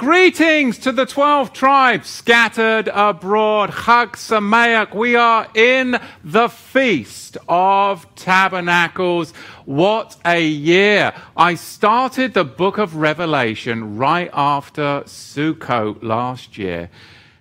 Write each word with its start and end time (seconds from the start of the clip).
Greetings 0.00 0.78
to 0.78 0.92
the 0.92 1.04
12 1.04 1.52
tribes 1.52 2.08
scattered 2.08 2.88
abroad. 2.88 3.68
Chag 3.68 4.12
Sameach. 4.12 4.94
We 4.94 5.14
are 5.14 5.46
in 5.54 6.00
the 6.24 6.48
Feast 6.48 7.36
of 7.46 8.06
Tabernacles. 8.14 9.32
What 9.66 10.16
a 10.24 10.42
year. 10.42 11.12
I 11.36 11.54
started 11.54 12.32
the 12.32 12.44
book 12.44 12.78
of 12.78 12.96
Revelation 12.96 13.98
right 13.98 14.30
after 14.32 15.02
Sukkot 15.04 16.02
last 16.02 16.56
year. 16.56 16.88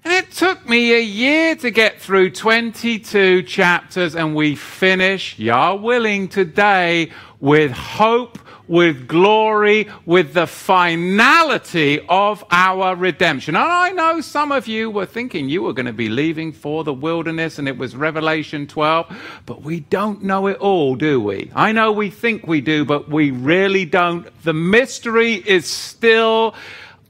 And 0.04 0.12
it 0.12 0.30
took 0.34 0.68
me 0.68 0.94
a 0.94 1.02
year 1.02 1.56
to 1.56 1.72
get 1.72 2.02
through 2.02 2.32
22 2.32 3.44
chapters, 3.44 4.16
and 4.16 4.36
we 4.36 4.58
finish, 4.58 5.40
Yah 5.40 5.76
willing, 5.76 6.28
today 6.28 7.12
with 7.40 7.72
hope 7.72 8.38
with 8.70 9.08
glory, 9.08 9.90
with 10.06 10.34
the 10.36 10.46
finality 10.48 12.00
of 12.08 12.46
our 12.52 12.96
redemption. 12.96 13.56
And 13.56 13.66
I 13.66 13.90
know 13.90 14.22
some 14.22 14.52
of 14.52 14.68
you 14.68 14.92
were 14.92 15.08
thinking 15.08 15.50
you 15.50 15.64
were 15.64 15.74
going 15.74 15.88
to 15.88 15.94
be 15.94 16.08
leaving 16.08 16.54
for 16.54 16.84
the 16.84 16.94
wilderness 16.94 17.58
and 17.58 17.68
it 17.68 17.78
was 17.80 17.96
Revelation 17.96 18.68
12, 18.68 19.42
but 19.48 19.64
we 19.64 19.80
don't 19.80 20.24
know 20.24 20.46
it 20.46 20.58
all, 20.58 20.96
do 20.96 21.20
we? 21.20 21.52
I 21.56 21.72
know 21.72 21.92
we 21.92 22.12
think 22.12 22.46
we 22.46 22.62
do, 22.62 22.86
but 22.86 23.10
we 23.10 23.32
really 23.32 23.86
don't. 23.86 24.28
The 24.44 24.54
mystery 24.54 25.34
is 25.34 25.66
still 25.66 26.54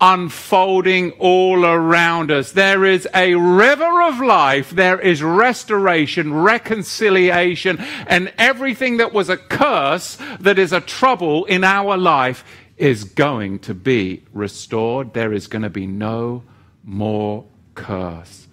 unfolding 0.02 1.12
all 1.14 1.66
around 1.66 2.32
us. 2.32 2.52
There 2.52 2.86
is 2.86 3.08
a 3.14 3.36
river 3.36 4.02
of 4.04 4.20
life. 4.20 4.70
There 4.70 5.00
is 5.00 5.22
restoration, 5.22 6.34
reconciliation, 6.34 7.80
and 8.08 8.34
everything 8.38 8.98
that 8.98 9.14
was 9.14 9.30
a 9.30 9.38
curse, 9.38 10.18
that 10.40 10.58
is 10.58 10.72
a 10.72 10.82
trouble 10.82 11.46
in 11.46 11.64
our 11.64 11.98
life, 11.98 12.44
is 12.78 13.04
going 13.04 13.60
to 13.60 13.74
be 13.74 14.24
restored. 14.34 15.14
There 15.14 15.34
is 15.34 15.48
going 15.48 15.64
to 15.64 15.70
be 15.70 15.86
no 15.86 16.44
more 16.84 17.46
curse. 17.76 18.48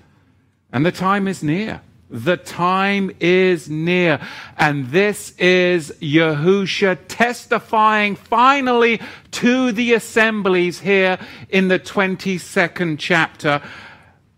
And 0.73 0.85
the 0.85 0.93
time 0.93 1.29
is 1.29 1.43
near. 1.43 1.81
The 2.09 2.37
time 2.37 3.11
is 3.19 3.69
near. 3.69 4.21
And 4.57 4.91
this 4.91 5.33
is 5.39 5.91
Yahusha 6.01 6.99
testifying 7.09 8.15
finally 8.15 9.01
to 9.33 9.73
the 9.73 9.95
assemblies 9.95 10.81
here 10.81 11.19
in 11.49 11.69
the 11.69 11.81
22nd 11.81 12.97
chapter. 12.99 13.61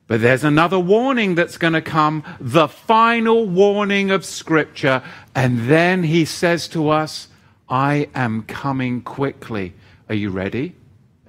But 0.06 0.22
there's 0.22 0.44
another 0.44 0.78
warning 0.78 1.34
that's 1.34 1.58
going 1.58 1.74
to 1.74 1.82
come, 1.82 2.24
the 2.40 2.68
final 2.68 3.46
warning 3.46 4.10
of 4.10 4.24
Scripture. 4.24 5.02
And 5.34 5.68
then 5.68 6.02
he 6.04 6.24
says 6.24 6.68
to 6.68 6.88
us, 6.88 7.28
I 7.68 8.08
am 8.14 8.42
coming 8.44 9.02
quickly. 9.02 9.74
Are 10.08 10.14
you 10.14 10.30
ready? 10.30 10.74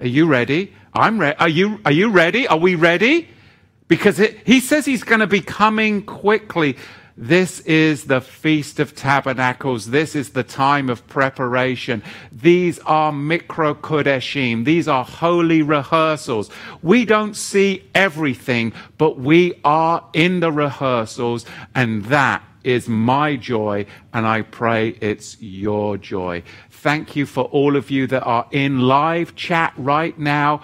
Are 0.00 0.06
you 0.06 0.26
ready? 0.26 0.72
I'm 0.94 1.18
ready. 1.18 1.36
Are 1.38 1.48
you, 1.48 1.80
are 1.84 1.92
you 1.92 2.08
ready? 2.08 2.48
Are 2.48 2.56
we 2.56 2.74
ready? 2.74 3.28
Because 3.90 4.20
it, 4.20 4.38
he 4.46 4.60
says 4.60 4.86
he's 4.86 5.02
going 5.02 5.18
to 5.18 5.26
be 5.26 5.40
coming 5.40 6.00
quickly. 6.00 6.76
This 7.16 7.58
is 7.62 8.04
the 8.04 8.20
Feast 8.20 8.78
of 8.78 8.94
Tabernacles. 8.94 9.90
This 9.90 10.14
is 10.14 10.30
the 10.30 10.44
time 10.44 10.88
of 10.88 11.04
preparation. 11.08 12.00
These 12.30 12.78
are 12.86 13.10
mikra 13.10 13.74
kodeshim. 13.74 14.64
These 14.64 14.86
are 14.86 15.04
holy 15.04 15.60
rehearsals. 15.62 16.50
We 16.82 17.04
don't 17.04 17.34
see 17.34 17.82
everything, 17.92 18.72
but 18.96 19.18
we 19.18 19.60
are 19.64 20.08
in 20.12 20.38
the 20.38 20.52
rehearsals, 20.52 21.44
and 21.74 22.04
that 22.04 22.44
is 22.62 22.88
my 22.88 23.34
joy, 23.34 23.86
and 24.12 24.24
I 24.24 24.42
pray 24.42 24.90
it's 25.00 25.36
your 25.42 25.98
joy. 25.98 26.44
Thank 26.70 27.16
you 27.16 27.26
for 27.26 27.44
all 27.46 27.74
of 27.74 27.90
you 27.90 28.06
that 28.06 28.22
are 28.22 28.46
in 28.52 28.82
live 28.82 29.34
chat 29.34 29.74
right 29.76 30.16
now 30.16 30.62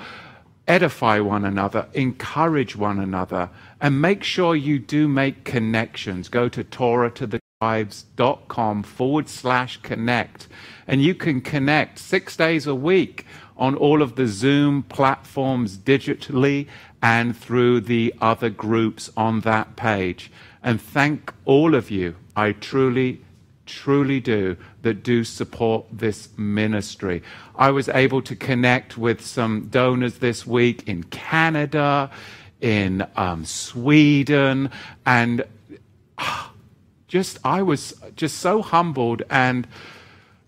edify 0.68 1.20
one 1.20 1.44
another, 1.44 1.86
encourage 1.94 2.76
one 2.76 2.98
another, 2.98 3.50
and 3.80 4.00
make 4.00 4.22
sure 4.22 4.56
you 4.56 4.78
do 4.78 5.08
make 5.08 5.44
connections. 5.44 6.28
Go 6.28 6.48
to 6.48 6.64
Torah 6.64 7.10
to 7.12 7.26
the 7.26 7.40
tribes.com 7.60 8.82
forward 8.82 9.28
slash 9.28 9.78
connect, 9.78 10.48
and 10.86 11.02
you 11.02 11.14
can 11.14 11.40
connect 11.40 11.98
six 11.98 12.36
days 12.36 12.66
a 12.66 12.74
week 12.74 13.24
on 13.56 13.74
all 13.74 14.02
of 14.02 14.16
the 14.16 14.26
Zoom 14.26 14.82
platforms 14.82 15.78
digitally 15.78 16.66
and 17.00 17.36
through 17.36 17.80
the 17.80 18.12
other 18.20 18.50
groups 18.50 19.10
on 19.16 19.40
that 19.40 19.76
page. 19.76 20.30
And 20.62 20.80
thank 20.80 21.32
all 21.44 21.74
of 21.74 21.90
you. 21.90 22.16
I 22.34 22.52
truly 22.52 23.22
truly 23.66 24.20
do 24.20 24.56
that 24.82 25.02
do 25.02 25.24
support 25.24 25.86
this 25.92 26.28
ministry. 26.38 27.22
I 27.56 27.70
was 27.70 27.88
able 27.88 28.22
to 28.22 28.36
connect 28.36 28.96
with 28.96 29.24
some 29.24 29.68
donors 29.68 30.18
this 30.18 30.46
week 30.46 30.88
in 30.88 31.02
Canada, 31.04 32.10
in 32.60 33.06
um, 33.16 33.44
Sweden, 33.44 34.70
and 35.04 35.44
just 37.08 37.38
I 37.44 37.62
was 37.62 37.94
just 38.14 38.38
so 38.38 38.62
humbled 38.62 39.22
and 39.28 39.66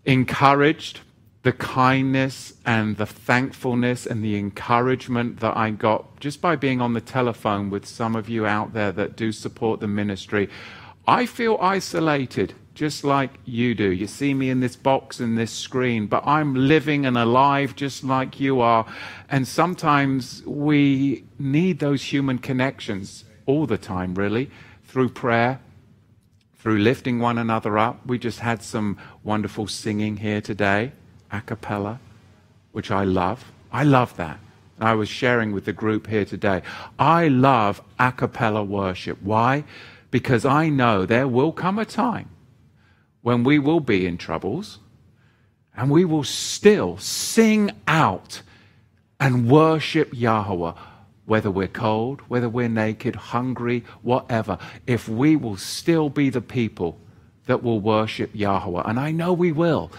encouraged. 0.05 1.01
The 1.45 1.53
kindness 1.53 2.53
and 2.67 2.97
the 2.97 3.07
thankfulness 3.07 4.07
and 4.07 4.23
the 4.23 4.37
encouragement 4.37 5.39
that 5.41 5.57
I 5.57 5.71
got 5.71 6.19
just 6.21 6.43
by 6.43 6.57
being 6.57 6.81
on 6.81 6.93
the 6.93 7.01
telephone 7.01 7.71
with 7.71 7.87
some 7.87 8.17
of 8.17 8.29
you 8.29 8.45
out 8.45 8.75
there 8.75 8.93
that 8.93 9.17
do 9.17 9.31
support 9.33 9.81
the 9.81 9.87
ministry. 9.87 10.51
I 11.07 11.25
feel 11.25 11.57
isolated 11.63 12.53
just 12.79 13.03
like 13.03 13.33
you 13.45 13.75
do. 13.75 13.91
You 13.91 14.07
see 14.07 14.33
me 14.33 14.51
in 14.51 14.61
this 14.61 14.77
box 14.77 15.19
and 15.19 15.37
this 15.37 15.51
screen, 15.51 16.07
but 16.07 16.25
I'm 16.25 16.55
living 16.55 17.07
and 17.07 17.19
alive 17.19 17.75
just 17.75 18.05
like 18.05 18.39
you 18.39 18.61
are. 18.61 18.87
And 19.29 19.49
sometimes 19.49 20.45
we 20.47 21.25
need 21.41 21.81
those 21.81 22.05
human 22.05 22.39
connections 22.39 23.25
all 23.47 23.67
the 23.67 23.79
time, 23.79 24.15
really, 24.15 24.49
through 24.85 25.09
prayer, 25.09 25.59
through 26.61 26.79
lifting 26.79 27.19
one 27.19 27.37
another 27.37 27.77
up. 27.79 28.07
We 28.07 28.17
just 28.17 28.39
had 28.39 28.63
some 28.63 28.97
wonderful 29.25 29.67
singing 29.67 30.19
here 30.19 30.41
today, 30.41 30.93
a 31.33 31.41
cappella, 31.41 31.99
which 32.71 32.93
I 32.93 33.03
love. 33.03 33.51
I 33.73 33.83
love 33.83 34.17
that. 34.19 34.39
I 34.79 34.95
was 34.95 35.09
sharing 35.09 35.51
with 35.51 35.65
the 35.65 35.73
group 35.73 36.07
here 36.07 36.25
today. 36.25 36.63
I 36.97 37.27
love 37.27 37.83
a 37.99 38.13
cappella 38.13 38.63
worship. 38.63 39.21
Why? 39.21 39.65
Because 40.13 40.45
I 40.45 40.69
know 40.69 41.05
there 41.05 41.27
will 41.27 41.51
come 41.51 41.81
a 41.81 41.85
time 41.85 42.31
when 43.23 43.45
we 43.45 43.59
will 43.59 43.81
be 43.81 44.07
in 44.07 44.17
troubles 44.17 44.79
and 45.77 45.91
we 45.91 46.05
will 46.05 46.25
still 46.25 46.99
sing 46.99 47.71
out 47.87 48.43
and 49.21 49.51
worship 49.51 50.11
Yahweh, 50.13 50.73
whether 51.27 51.51
we're 51.51 51.69
cold, 51.69 52.21
whether 52.29 52.49
we're 52.49 52.69
naked, 52.69 53.15
hungry, 53.15 53.85
whatever, 54.03 54.59
if 54.87 55.09
we 55.09 55.37
will 55.37 55.57
still 55.57 56.09
be 56.09 56.31
the 56.31 56.41
people 56.41 56.99
that 57.47 57.63
will 57.63 57.81
worship 57.81 58.31
Yahweh. 58.35 58.83
And 58.85 58.99
I 58.99 59.11
know 59.11 59.33
we 59.33 59.53
will, 59.53 59.91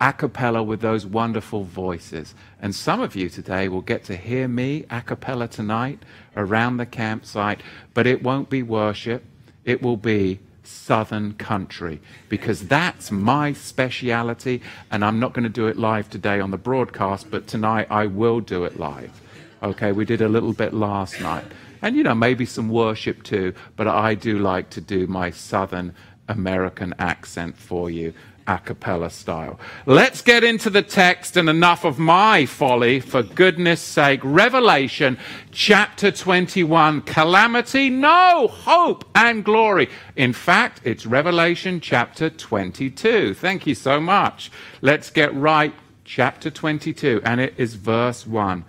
a 0.00 0.12
cappella 0.12 0.62
with 0.62 0.80
those 0.80 1.06
wonderful 1.06 1.64
voices. 1.64 2.34
And 2.60 2.74
some 2.74 3.00
of 3.00 3.16
you 3.16 3.28
today 3.28 3.68
will 3.68 3.80
get 3.80 4.04
to 4.04 4.16
hear 4.16 4.46
me 4.48 4.84
a 4.90 5.00
cappella 5.00 5.48
tonight 5.48 6.02
around 6.36 6.76
the 6.76 6.86
campsite, 6.86 7.60
but 7.94 8.06
it 8.06 8.22
won't 8.22 8.50
be 8.50 8.62
worship, 8.62 9.24
it 9.64 9.82
will 9.82 9.96
be 9.96 10.40
southern 10.66 11.34
country 11.34 12.00
because 12.28 12.66
that's 12.68 13.10
my 13.10 13.52
speciality 13.52 14.60
and 14.90 15.04
I'm 15.04 15.18
not 15.18 15.32
going 15.32 15.44
to 15.44 15.48
do 15.48 15.66
it 15.66 15.76
live 15.78 16.10
today 16.10 16.40
on 16.40 16.50
the 16.50 16.58
broadcast 16.58 17.30
but 17.30 17.46
tonight 17.46 17.86
I 17.90 18.06
will 18.06 18.40
do 18.40 18.64
it 18.64 18.78
live. 18.78 19.20
Okay 19.62 19.92
we 19.92 20.04
did 20.04 20.20
a 20.20 20.28
little 20.28 20.52
bit 20.52 20.74
last 20.74 21.20
night. 21.20 21.44
And 21.82 21.96
you 21.96 22.02
know 22.02 22.14
maybe 22.14 22.46
some 22.46 22.68
worship 22.68 23.22
too 23.22 23.54
but 23.76 23.86
I 23.88 24.14
do 24.14 24.38
like 24.38 24.70
to 24.70 24.80
do 24.80 25.06
my 25.06 25.30
southern 25.30 25.94
American 26.28 26.94
accent 26.98 27.56
for 27.56 27.88
you 27.90 28.12
a 28.46 28.58
cappella 28.58 29.10
style. 29.10 29.58
Let's 29.86 30.22
get 30.22 30.44
into 30.44 30.70
the 30.70 30.82
text 30.82 31.36
and 31.36 31.48
enough 31.48 31.84
of 31.84 31.98
my 31.98 32.46
folly, 32.46 33.00
for 33.00 33.22
goodness 33.22 33.80
sake. 33.80 34.20
Revelation 34.22 35.18
chapter 35.50 36.10
21 36.10 37.02
calamity, 37.02 37.90
no, 37.90 38.48
hope 38.48 39.04
and 39.14 39.44
glory. 39.44 39.88
In 40.14 40.32
fact, 40.32 40.80
it's 40.84 41.06
Revelation 41.06 41.80
chapter 41.80 42.30
22. 42.30 43.34
Thank 43.34 43.66
you 43.66 43.74
so 43.74 44.00
much. 44.00 44.50
Let's 44.80 45.10
get 45.10 45.34
right. 45.34 45.74
Chapter 46.04 46.50
22, 46.50 47.20
and 47.24 47.40
it 47.40 47.54
is 47.56 47.74
verse 47.74 48.26
1. 48.26 48.64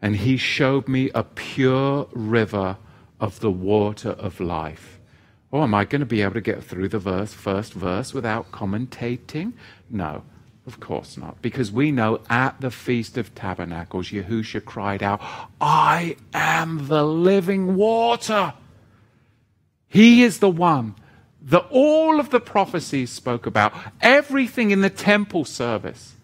And 0.00 0.16
he 0.16 0.36
showed 0.36 0.88
me 0.88 1.08
a 1.14 1.22
pure 1.22 2.08
river 2.12 2.78
of 3.20 3.38
the 3.38 3.52
water 3.52 4.10
of 4.10 4.40
life 4.40 4.98
Oh, 5.52 5.62
am 5.62 5.74
I 5.74 5.84
going 5.84 6.00
to 6.00 6.06
be 6.06 6.22
able 6.22 6.34
to 6.34 6.40
get 6.40 6.64
through 6.64 6.88
the 6.88 6.98
verse, 6.98 7.34
first 7.34 7.74
verse 7.74 8.14
without 8.14 8.50
commentating? 8.52 9.52
No, 9.90 10.22
of 10.66 10.80
course 10.80 11.18
not. 11.18 11.42
Because 11.42 11.70
we 11.70 11.92
know 11.92 12.20
at 12.30 12.60
the 12.60 12.70
Feast 12.70 13.18
of 13.18 13.34
Tabernacles, 13.34 14.08
Yahusha 14.08 14.64
cried 14.64 15.02
out, 15.02 15.20
I 15.60 16.16
am 16.32 16.88
the 16.88 17.04
living 17.04 17.76
water. 17.76 18.54
He 19.88 20.22
is 20.22 20.38
the 20.38 20.48
one 20.48 20.94
that 21.42 21.66
all 21.70 22.18
of 22.18 22.30
the 22.30 22.40
prophecies 22.40 23.10
spoke 23.10 23.44
about. 23.44 23.74
Everything 24.00 24.70
in 24.70 24.80
the 24.80 24.88
temple 24.88 25.44
service 25.44 26.14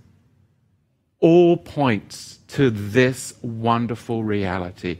all 1.21 1.57
points 1.59 2.39
to 2.49 2.71
this 2.71 3.35
wonderful 3.43 4.25
reality 4.25 4.99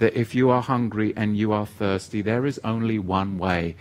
that 0.00 0.18
if 0.18 0.34
you 0.34 0.50
are 0.50 0.62
hungry 0.62 1.14
and 1.16 1.36
you 1.36 1.52
are 1.52 1.66
thirsty, 1.66 2.22
there 2.22 2.44
is 2.46 2.58
only 2.64 2.98
one 2.98 3.38
way 3.38 3.76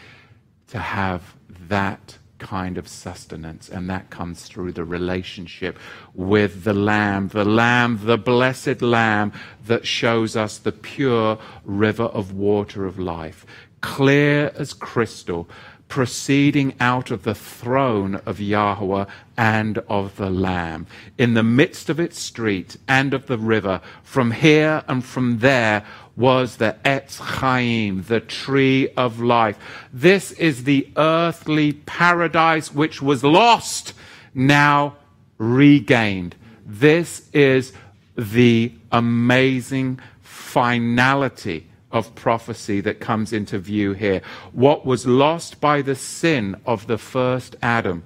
to 0.68 0.78
have 0.78 1.34
that 1.68 2.18
kind 2.38 2.78
of 2.78 2.88
sustenance, 2.88 3.70
and 3.70 3.90
that 3.90 4.10
comes 4.10 4.44
through 4.44 4.72
the 4.72 4.84
relationship 4.84 5.78
with 6.14 6.64
the 6.64 6.74
Lamb, 6.74 7.30
the 7.30 7.46
Lamb, 7.46 8.00
the 8.04 8.18
blessed 8.18 8.82
Lamb 8.82 9.32
that 9.66 9.86
shows 9.86 10.36
us 10.36 10.58
the 10.58 10.72
pure 10.72 11.38
river 11.66 12.06
of 12.06 12.34
water 12.34 12.86
of 12.86 13.00
life, 13.00 13.46
clear 13.82 14.52
as 14.56 14.74
crystal, 14.74 15.50
proceeding 15.88 16.76
out 16.80 17.12
of 17.12 17.24
the 17.24 17.34
throne 17.34 18.16
of 18.26 18.40
Yahweh 18.40 19.06
and 19.36 19.80
of 19.90 20.16
the 20.18 20.30
Lamb, 20.30 20.86
in 21.18 21.34
the 21.34 21.44
midst 21.44 21.90
of 21.90 22.00
its 22.00 22.20
street 22.20 22.78
and 22.88 23.14
of 23.14 23.26
the 23.26 23.38
river, 23.38 23.82
from 24.04 24.32
here 24.32 24.84
and 24.88 25.04
from 25.04 25.40
there 25.40 25.84
was 26.20 26.58
the 26.58 26.76
Etz 26.84 27.18
Chaim, 27.18 28.04
the 28.04 28.20
tree 28.20 28.90
of 28.98 29.22
life. 29.22 29.58
This 29.94 30.34
is 30.34 30.66
the 30.66 30.90
earthly 30.98 31.72
paradise 31.72 32.74
which 32.74 33.02
was 33.02 33.24
lost, 33.24 33.94
now 34.34 34.98
regained. 35.38 36.36
This 36.66 37.30
is 37.32 37.72
the 38.18 38.74
amazing 38.92 40.02
finality 40.22 41.68
of 41.90 42.14
prophecy 42.16 42.82
that 42.82 43.00
comes 43.00 43.32
into 43.32 43.58
view 43.58 43.94
here. 43.94 44.22
What 44.52 44.86
was 44.86 45.08
lost 45.08 45.62
by 45.62 45.82
the 45.82 45.96
sin 45.96 46.60
of 46.66 46.86
the 46.88 46.98
first 46.98 47.56
Adam 47.62 48.04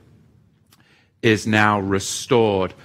is 1.24 1.48
now 1.48 1.80
restored 1.80 2.76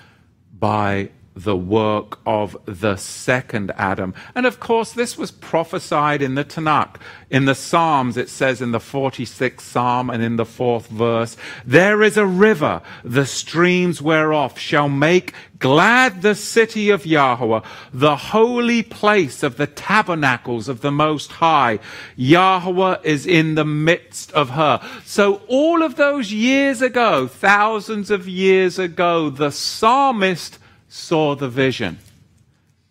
by 0.59 1.11
the 1.38 1.56
work 1.56 2.19
of 2.26 2.56
the 2.64 2.96
second 2.96 3.70
Adam. 3.76 4.12
And 4.35 4.44
of 4.44 4.58
course, 4.58 4.93
this 4.93 5.17
was 5.17 5.31
prophesied 5.31 6.20
in 6.20 6.35
the 6.35 6.44
Tanakh. 6.44 6.96
In 7.31 7.44
the 7.44 7.55
Psalms, 7.55 8.17
it 8.17 8.29
says 8.29 8.61
in 8.61 8.73
the 8.73 8.79
46th 8.79 9.61
Psalm 9.61 10.11
and 10.11 10.23
in 10.23 10.37
the 10.37 10.44
fourth 10.44 10.88
verse, 10.88 11.37
There 11.64 12.02
is 12.02 12.17
a 12.17 12.26
river, 12.26 12.82
the 13.05 13.26
streams 13.26 14.02
whereof 14.02 14.58
shall 14.58 14.88
make 14.88 15.32
glad 15.61 16.23
the 16.23 16.35
city 16.35 16.90
of 16.90 17.06
Yahweh, 17.06 17.61
the 17.93 18.17
holy 18.17 18.82
place 18.82 19.43
of 19.43 19.56
the 19.56 19.67
tabernacles 19.67 20.69
of 20.69 20.81
the 20.81 20.90
Most 20.90 21.32
High. 21.32 21.79
Yahweh 22.17 22.99
is 23.05 23.26
in 23.26 23.55
the 23.55 23.64
midst 23.64 24.32
of 24.32 24.50
her. 24.50 24.81
So 25.05 25.43
all 25.46 25.82
of 25.82 25.96
those 25.96 26.32
years 26.32 26.82
ago, 26.82 27.29
thousands 27.29 28.11
of 28.11 28.26
years 28.26 28.79
ago, 28.79 29.31
the 29.31 29.50
psalmist 29.50 30.58
saw 30.88 31.35
the 31.35 31.49
vision. 31.49 31.99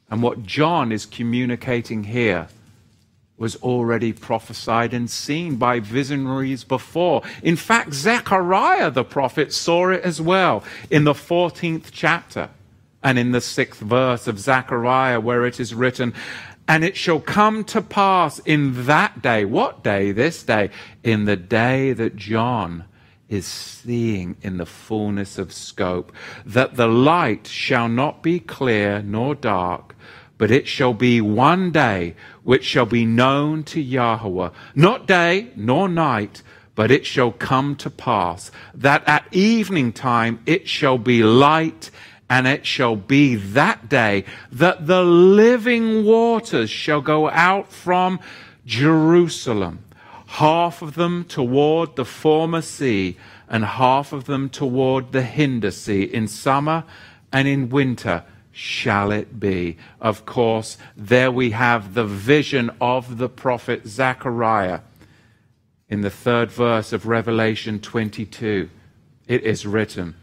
And 0.10 0.24
what 0.24 0.44
John 0.44 0.92
is 0.92 1.06
communicating 1.06 2.06
here 2.06 2.48
was 3.38 3.56
already 3.58 4.14
prophesied 4.14 4.94
and 4.94 5.10
seen 5.10 5.58
by 5.58 5.80
visionaries 5.80 6.64
before. 6.64 7.22
In 7.44 7.56
fact, 7.56 7.94
Zechariah 7.94 8.90
the 8.90 9.04
prophet 9.04 9.54
saw 9.54 9.90
it 9.90 10.02
as 10.04 10.20
well 10.20 10.64
in 10.90 11.04
the 11.04 11.14
14th 11.14 11.90
chapter 11.92 12.50
and 13.04 13.20
in 13.20 13.32
the 13.32 13.42
sixth 13.42 13.80
verse 13.80 14.28
of 14.28 14.40
Zechariah, 14.40 15.20
where 15.20 15.46
it 15.46 15.60
is 15.60 15.74
written, 15.76 16.14
And 16.68 16.84
it 16.84 16.98
shall 16.98 17.20
come 17.20 17.64
to 17.66 17.82
pass 17.82 18.40
in 18.40 18.86
that 18.88 19.22
day, 19.22 19.46
what 19.46 19.84
day? 19.84 20.12
This 20.12 20.42
day, 20.42 20.72
in 21.04 21.26
the 21.26 21.36
day 21.36 21.94
that 21.94 22.16
John 22.16 22.86
is 23.30 23.46
seeing 23.46 24.38
in 24.42 24.58
the 24.58 24.66
fullness 24.66 25.38
of 25.38 25.52
scope, 25.54 26.12
that 26.46 26.76
the 26.76 26.88
light 26.88 27.48
shall 27.48 27.90
not 27.90 28.24
be 28.24 28.40
clear 28.40 29.02
nor 29.02 29.36
dark, 29.36 29.96
but 30.38 30.52
it 30.52 30.68
shall 30.68 30.94
be 30.94 31.20
one 31.20 31.72
day 31.72 32.16
which 32.44 32.64
shall 32.64 32.86
be 32.86 33.06
known 33.06 33.64
to 33.64 33.82
Yahweh, 33.82 34.50
not 34.76 35.08
day 35.08 35.50
nor 35.56 35.90
night, 35.90 36.44
but 36.76 36.92
it 36.92 37.06
shall 37.06 37.32
come 37.32 37.76
to 37.76 37.90
pass 37.90 38.52
that 38.74 39.04
at 39.08 39.28
evening 39.32 39.92
time 39.92 40.40
it 40.46 40.70
shall 40.70 40.98
be 40.98 41.24
light, 41.24 41.90
and 42.30 42.46
it 42.46 42.66
shall 42.66 42.96
be 42.96 43.36
that 43.36 43.90
day 43.90 44.24
that 44.52 44.86
the 44.86 45.04
living 45.04 46.06
waters 46.06 46.70
shall 46.70 47.02
go 47.02 47.30
out 47.30 47.72
from 47.72 48.20
Jerusalem 48.66 49.80
half 50.28 50.82
of 50.82 50.96
them 50.96 51.24
toward 51.26 51.96
the 51.96 52.06
former 52.06 52.62
sea, 52.62 53.18
and 53.50 53.64
half 53.64 54.14
of 54.14 54.26
them 54.26 54.50
toward 54.50 55.12
the 55.12 55.22
hinder 55.22 55.72
sea. 55.72 56.04
In 56.04 56.28
summer 56.28 56.84
and 57.32 57.48
in 57.48 57.70
winter 57.70 58.24
shall 58.52 59.12
it 59.12 59.40
be. 59.40 59.78
Of 60.02 60.26
course, 60.26 60.78
there 60.96 61.32
we 61.32 61.52
have 61.52 61.94
the 61.94 62.06
vision 62.06 62.72
of 62.82 63.18
the 63.18 63.30
prophet 63.30 63.88
Zechariah. 63.88 64.82
In 65.90 66.02
the 66.02 66.10
third 66.10 66.52
verse 66.52 66.92
of 66.92 67.06
Revelation 67.06 67.80
22, 67.80 68.70
it 69.28 69.44
is 69.44 69.66
written, 69.66 70.16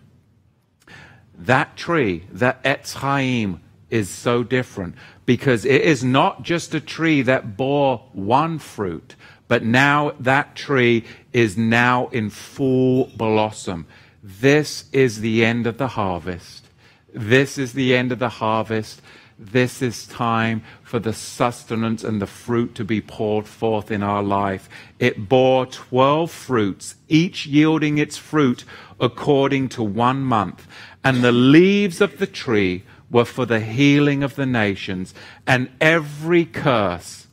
that 1.37 1.76
tree, 1.76 2.25
that 2.31 2.62
Etz 2.62 2.95
Chaim, 2.95 3.61
is 3.90 4.09
so 4.09 4.43
different 4.43 4.95
because 5.25 5.64
it 5.64 5.83
is 5.83 6.02
not 6.02 6.43
just 6.43 6.75
a 6.75 6.81
tree 6.81 7.23
that 7.23 7.57
bore 7.57 8.02
one 8.12 8.59
fruit, 8.59 9.14
but 9.49 9.63
now 9.63 10.13
that 10.21 10.55
tree 10.55 11.05
is 11.33 11.57
now 11.57 12.09
in 12.09 12.31
full 12.31 13.11
blossom. 13.17 13.87
This 14.23 14.85
is 14.93 15.21
the 15.21 15.45
end 15.45 15.67
of 15.67 15.79
the 15.79 15.89
harvest. 15.89 16.67
This 17.13 17.59
is 17.59 17.75
the 17.75 17.95
end 17.95 18.11
of 18.11 18.19
the 18.19 18.29
harvest. 18.29 19.03
This 19.39 19.83
is 19.83 20.07
time 20.07 20.63
for 20.83 20.99
the 20.99 21.13
sustenance 21.13 22.05
and 22.05 22.23
the 22.23 22.27
fruit 22.27 22.75
to 22.77 22.85
be 22.85 23.01
poured 23.01 23.47
forth 23.47 23.91
in 23.91 24.03
our 24.03 24.23
life. 24.23 24.69
It 24.99 25.29
bore 25.29 25.67
12 25.67 26.31
fruits, 26.31 26.95
each 27.09 27.47
yielding 27.47 27.99
its 27.99 28.17
fruit 28.17 28.65
according 29.01 29.69
to 29.71 29.83
one 29.83 30.23
month. 30.23 30.67
And 31.03 31.23
the 31.23 31.33
leaves 31.33 32.01
of 32.01 32.19
the 32.19 32.27
tree 32.27 32.85
were 33.11 33.25
for 33.25 33.45
the 33.45 33.61
healing 33.61 34.23
of 34.23 34.37
the 34.37 34.47
nations. 34.47 35.15
And 35.47 35.69
every 35.81 36.45
curse 36.45 37.24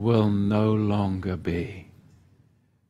will 0.00 0.30
no 0.30 0.72
longer 0.72 1.36
be. 1.36 1.86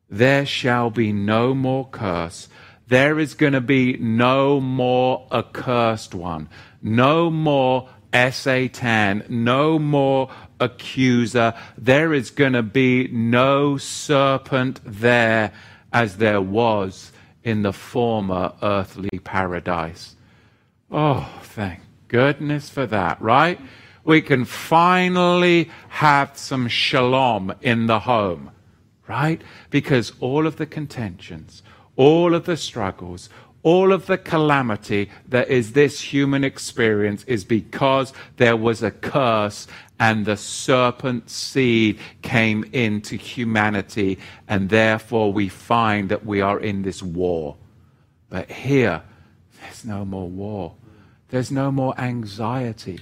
There 0.08 0.46
shall 0.46 0.90
be 0.90 1.12
no 1.12 1.54
more 1.54 1.88
curse. 1.88 2.48
There 2.86 3.18
is 3.18 3.34
going 3.34 3.52
to 3.52 3.60
be 3.60 3.96
no 3.98 4.60
more 4.60 5.26
accursed 5.32 6.14
one, 6.14 6.48
no 6.80 7.28
more 7.30 7.88
Satan, 8.32 9.24
no 9.28 9.78
more 9.78 10.30
accuser. 10.58 11.54
There 11.76 12.12
is 12.12 12.30
going 12.30 12.54
to 12.54 12.62
be 12.62 13.08
no 13.08 13.76
serpent 13.76 14.80
there 14.84 15.52
as 15.92 16.16
there 16.16 16.40
was 16.40 17.12
in 17.42 17.62
the 17.62 17.72
former 17.72 18.52
earthly 18.62 19.18
paradise. 19.22 20.16
Oh, 20.90 21.40
thank 21.42 21.80
goodness 22.08 22.68
for 22.68 22.86
that, 22.86 23.20
right? 23.20 23.60
We 24.04 24.22
can 24.22 24.44
finally 24.44 25.70
have 25.88 26.36
some 26.36 26.68
shalom 26.68 27.54
in 27.60 27.86
the 27.86 28.00
home, 28.00 28.50
right? 29.08 29.42
Because 29.70 30.12
all 30.20 30.46
of 30.46 30.56
the 30.56 30.66
contentions, 30.66 31.62
all 31.96 32.34
of 32.34 32.46
the 32.46 32.56
struggles, 32.56 33.28
all 33.62 33.92
of 33.92 34.06
the 34.06 34.16
calamity 34.16 35.10
that 35.28 35.48
is 35.48 35.72
this 35.72 36.00
human 36.00 36.44
experience 36.44 37.24
is 37.24 37.44
because 37.44 38.12
there 38.36 38.56
was 38.56 38.82
a 38.82 38.90
curse 38.90 39.66
and 39.98 40.24
the 40.24 40.36
serpent 40.36 41.28
seed 41.28 41.98
came 42.22 42.64
into 42.72 43.16
humanity, 43.16 44.18
and 44.48 44.70
therefore 44.70 45.30
we 45.30 45.46
find 45.46 46.08
that 46.08 46.24
we 46.24 46.40
are 46.40 46.58
in 46.58 46.80
this 46.82 47.02
war. 47.02 47.56
But 48.30 48.50
here, 48.50 49.02
there's 49.60 49.84
no 49.84 50.06
more 50.06 50.28
war. 50.28 50.74
There's 51.28 51.50
no 51.50 51.70
more 51.70 51.94
anxiety. 52.00 52.98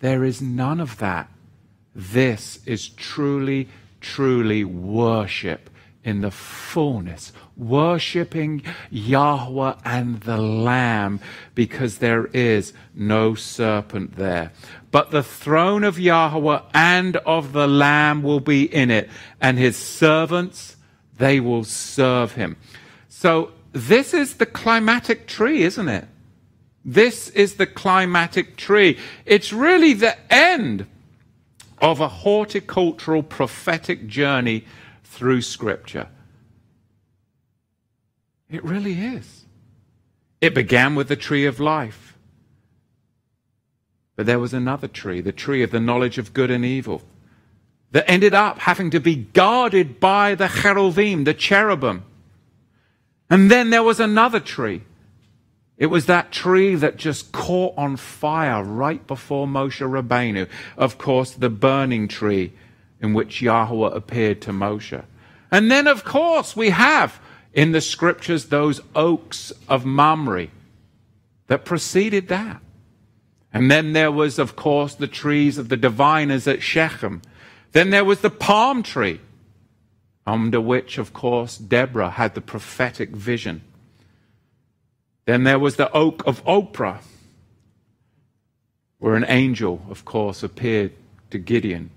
There 0.00 0.24
is 0.24 0.40
none 0.40 0.80
of 0.80 0.98
that. 0.98 1.30
This 1.94 2.60
is 2.66 2.88
truly, 2.88 3.68
truly 4.00 4.64
worship 4.64 5.70
in 6.04 6.20
the 6.20 6.30
fullness, 6.30 7.32
worshiping 7.56 8.62
Yahweh 8.90 9.74
and 9.84 10.20
the 10.20 10.38
Lamb, 10.38 11.20
because 11.54 11.98
there 11.98 12.26
is 12.26 12.72
no 12.94 13.34
serpent 13.34 14.16
there. 14.16 14.52
But 14.90 15.10
the 15.10 15.22
throne 15.22 15.84
of 15.84 15.98
Yahweh 15.98 16.60
and 16.72 17.16
of 17.18 17.52
the 17.52 17.66
Lamb 17.66 18.22
will 18.22 18.40
be 18.40 18.62
in 18.72 18.90
it, 18.90 19.10
and 19.40 19.58
his 19.58 19.76
servants, 19.76 20.76
they 21.18 21.40
will 21.40 21.64
serve 21.64 22.32
him. 22.32 22.56
So 23.08 23.52
this 23.72 24.14
is 24.14 24.36
the 24.36 24.46
climatic 24.46 25.26
tree, 25.26 25.62
isn't 25.62 25.88
it? 25.88 26.06
This 26.90 27.28
is 27.30 27.56
the 27.56 27.66
climatic 27.66 28.56
tree. 28.56 28.96
It's 29.26 29.52
really 29.52 29.92
the 29.92 30.16
end 30.32 30.86
of 31.82 32.00
a 32.00 32.08
horticultural 32.08 33.22
prophetic 33.22 34.06
journey 34.06 34.64
through 35.04 35.42
Scripture. 35.42 36.08
It 38.50 38.64
really 38.64 38.94
is. 38.94 39.44
It 40.40 40.54
began 40.54 40.94
with 40.94 41.08
the 41.08 41.16
tree 41.16 41.44
of 41.44 41.60
life. 41.60 42.16
But 44.16 44.24
there 44.24 44.38
was 44.38 44.54
another 44.54 44.88
tree, 44.88 45.20
the 45.20 45.30
tree 45.30 45.62
of 45.62 45.70
the 45.70 45.80
knowledge 45.80 46.16
of 46.16 46.32
good 46.32 46.50
and 46.50 46.64
evil, 46.64 47.02
that 47.90 48.08
ended 48.08 48.32
up 48.32 48.60
having 48.60 48.88
to 48.92 48.98
be 48.98 49.14
guarded 49.14 50.00
by 50.00 50.34
the 50.34 50.48
cherubim, 50.48 51.24
the 51.24 51.34
cherubim. 51.34 52.04
And 53.28 53.50
then 53.50 53.68
there 53.68 53.82
was 53.82 54.00
another 54.00 54.40
tree. 54.40 54.84
It 55.78 55.86
was 55.86 56.06
that 56.06 56.32
tree 56.32 56.74
that 56.74 56.96
just 56.96 57.30
caught 57.30 57.74
on 57.78 57.96
fire 57.96 58.64
right 58.64 59.06
before 59.06 59.46
Moshe 59.46 59.80
Rabbeinu. 59.80 60.48
Of 60.76 60.98
course, 60.98 61.30
the 61.30 61.48
burning 61.48 62.08
tree 62.08 62.52
in 63.00 63.14
which 63.14 63.40
Yahweh 63.40 63.94
appeared 63.94 64.42
to 64.42 64.50
Moshe. 64.50 65.04
And 65.52 65.70
then, 65.70 65.86
of 65.86 66.04
course, 66.04 66.56
we 66.56 66.70
have 66.70 67.20
in 67.54 67.70
the 67.70 67.80
scriptures 67.80 68.46
those 68.46 68.80
oaks 68.96 69.52
of 69.68 69.86
Mamre 69.86 70.48
that 71.46 71.64
preceded 71.64 72.28
that. 72.28 72.60
And 73.52 73.70
then 73.70 73.92
there 73.92 74.12
was, 74.12 74.38
of 74.38 74.56
course, 74.56 74.94
the 74.94 75.06
trees 75.06 75.58
of 75.58 75.68
the 75.68 75.76
diviners 75.76 76.46
at 76.48 76.60
Shechem. 76.60 77.22
Then 77.72 77.90
there 77.90 78.04
was 78.04 78.20
the 78.20 78.30
palm 78.30 78.82
tree, 78.82 79.20
under 80.26 80.60
which, 80.60 80.98
of 80.98 81.12
course, 81.12 81.56
Deborah 81.56 82.10
had 82.10 82.34
the 82.34 82.40
prophetic 82.40 83.10
vision. 83.10 83.62
Then 85.28 85.44
there 85.44 85.58
was 85.58 85.76
the 85.76 85.92
oak 85.92 86.26
of 86.26 86.42
Ophrah, 86.46 87.02
where 88.98 89.14
an 89.14 89.26
angel, 89.28 89.82
of 89.90 90.06
course, 90.06 90.42
appeared 90.42 90.92
to 91.28 91.36
Gideon. 91.36 91.90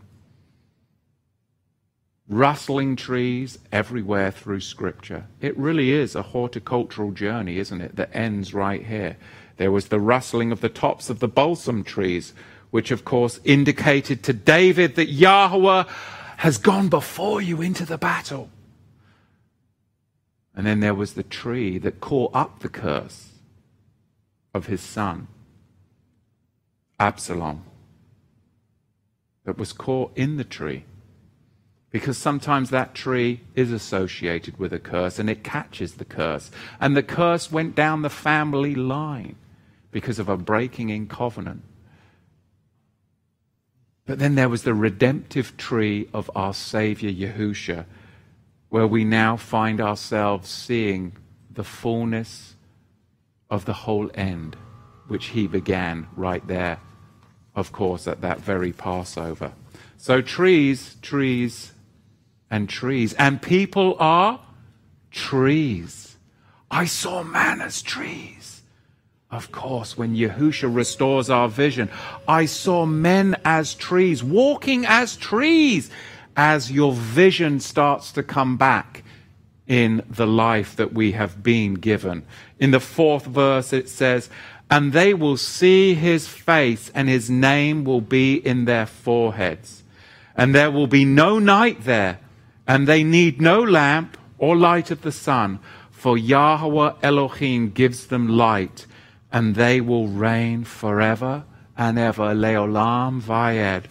Rustling 2.28 2.98
trees 2.98 3.58
everywhere 3.72 4.32
through 4.32 4.60
Scripture. 4.60 5.28
It 5.40 5.58
really 5.58 5.92
is 5.92 6.14
a 6.14 6.24
horticultural 6.24 7.12
journey, 7.12 7.58
isn't 7.58 7.80
it, 7.80 7.96
that 7.96 8.14
ends 8.14 8.54
right 8.54 8.86
here. 8.86 9.16
There 9.56 9.72
was 9.72 9.88
the 9.88 10.02
rustling 10.02 10.52
of 10.52 10.60
the 10.60 10.68
tops 10.68 11.10
of 11.10 11.20
the 11.20 11.30
balsam 11.30 11.86
trees, 11.86 12.34
which 12.70 12.92
of 12.92 13.06
course 13.06 13.40
indicated 13.46 14.24
to 14.24 14.34
David 14.34 14.96
that 14.96 15.08
Yahweh 15.08 15.86
has 16.36 16.58
gone 16.58 16.90
before 16.90 17.42
you 17.42 17.62
into 17.62 17.86
the 17.86 17.98
battle. 17.98 18.50
And 20.56 20.66
then 20.66 20.80
there 20.80 20.94
was 20.94 21.14
the 21.14 21.24
tree 21.24 21.78
that 21.78 22.02
caught 22.02 22.32
up 22.34 22.60
the 22.60 22.70
curse 22.70 23.30
of 24.54 24.68
his 24.68 24.82
son, 24.82 25.28
Absalom, 27.00 27.64
that 29.46 29.58
was 29.58 29.74
caught 29.74 30.12
in 30.16 30.38
the 30.38 30.44
tree. 30.44 30.84
Because 31.90 32.18
sometimes 32.18 32.70
that 32.70 32.96
tree 32.96 33.42
is 33.54 33.72
associated 33.72 34.58
with 34.58 34.72
a 34.72 34.80
curse 34.80 35.20
and 35.20 35.30
it 35.30 35.44
catches 35.44 35.96
the 35.96 36.06
curse. 36.06 36.52
And 36.80 36.96
the 36.96 37.04
curse 37.04 37.52
went 37.52 37.76
down 37.76 38.02
the 38.02 38.10
family 38.10 38.76
line 38.76 39.36
because 39.92 40.20
of 40.20 40.30
a 40.30 40.38
breaking 40.38 40.90
in 40.90 41.08
covenant. 41.08 41.64
But 44.06 44.20
then 44.20 44.36
there 44.36 44.50
was 44.50 44.64
the 44.64 44.74
redemptive 44.74 45.58
tree 45.58 46.08
of 46.14 46.32
our 46.36 46.54
Savior 46.54 47.12
Yahusha, 47.12 47.86
where 48.72 48.88
we 48.88 49.04
now 49.04 49.36
find 49.36 49.82
ourselves 49.82 50.50
seeing 50.50 51.12
the 51.50 51.64
fullness 51.64 52.56
of 53.50 53.66
the 53.66 53.74
whole 53.74 54.10
end, 54.16 54.56
which 55.10 55.26
he 55.28 55.46
began 55.46 56.08
right 56.16 56.48
there, 56.48 56.80
of 57.54 57.74
course, 57.74 58.08
at 58.08 58.22
that 58.22 58.40
very 58.40 58.72
Passover. 58.72 59.52
So 59.98 60.22
trees, 60.22 60.96
trees, 61.02 61.74
and 62.50 62.70
trees. 62.70 63.12
And 63.16 63.42
people 63.42 63.98
are 64.00 64.40
trees. 65.12 66.16
I 66.72 66.86
saw 66.86 67.24
man 67.24 67.60
as 67.60 67.82
trees. 67.82 68.62
Of 69.30 69.52
course, 69.52 69.98
when 69.98 70.16
Yahusha 70.16 70.74
restores 70.74 71.30
our 71.30 71.50
vision, 71.50 71.90
I 72.26 72.46
saw 72.46 72.86
men 72.86 73.36
as 73.44 73.76
trees, 73.76 74.24
walking 74.24 74.86
as 74.86 75.18
trees, 75.18 75.92
as 76.36 76.72
your 76.72 76.94
vision 76.94 77.60
starts 77.60 78.12
to 78.14 78.24
come 78.24 78.58
back 78.58 79.04
in 79.68 80.04
the 80.10 80.28
life 80.28 80.76
that 80.76 80.94
we 80.94 81.14
have 81.14 81.42
been 81.44 81.76
given. 81.76 82.24
In 82.60 82.72
the 82.72 82.80
fourth 82.80 83.26
verse, 83.26 83.74
it 83.74 83.90
says, 83.90 84.30
And 84.70 84.94
they 84.94 85.14
will 85.14 85.38
see 85.38 85.94
his 85.94 86.28
face, 86.28 86.92
and 86.94 87.08
his 87.08 87.30
name 87.30 87.84
will 87.84 88.02
be 88.02 88.36
in 88.36 88.66
their 88.66 88.86
foreheads. 88.86 89.84
And 90.36 90.56
there 90.56 90.72
will 90.72 90.88
be 90.88 91.06
no 91.06 91.40
night 91.40 91.84
there, 91.84 92.20
and 92.68 92.88
they 92.88 93.04
need 93.04 93.42
no 93.42 93.62
lamp 93.62 94.18
or 94.38 94.56
light 94.56 94.92
of 94.92 95.02
the 95.02 95.12
sun, 95.12 95.60
for 95.92 96.18
Yahweh 96.18 96.94
Elohim 97.04 97.72
gives 97.72 98.08
them 98.08 98.28
light 98.28 98.88
and 99.32 99.56
they 99.56 99.80
will 99.80 100.08
reign 100.08 100.64
forever 100.64 101.44
and 101.78 101.98
ever. 101.98 102.36
Leolam 102.36 103.22
Vayed. 103.22 103.86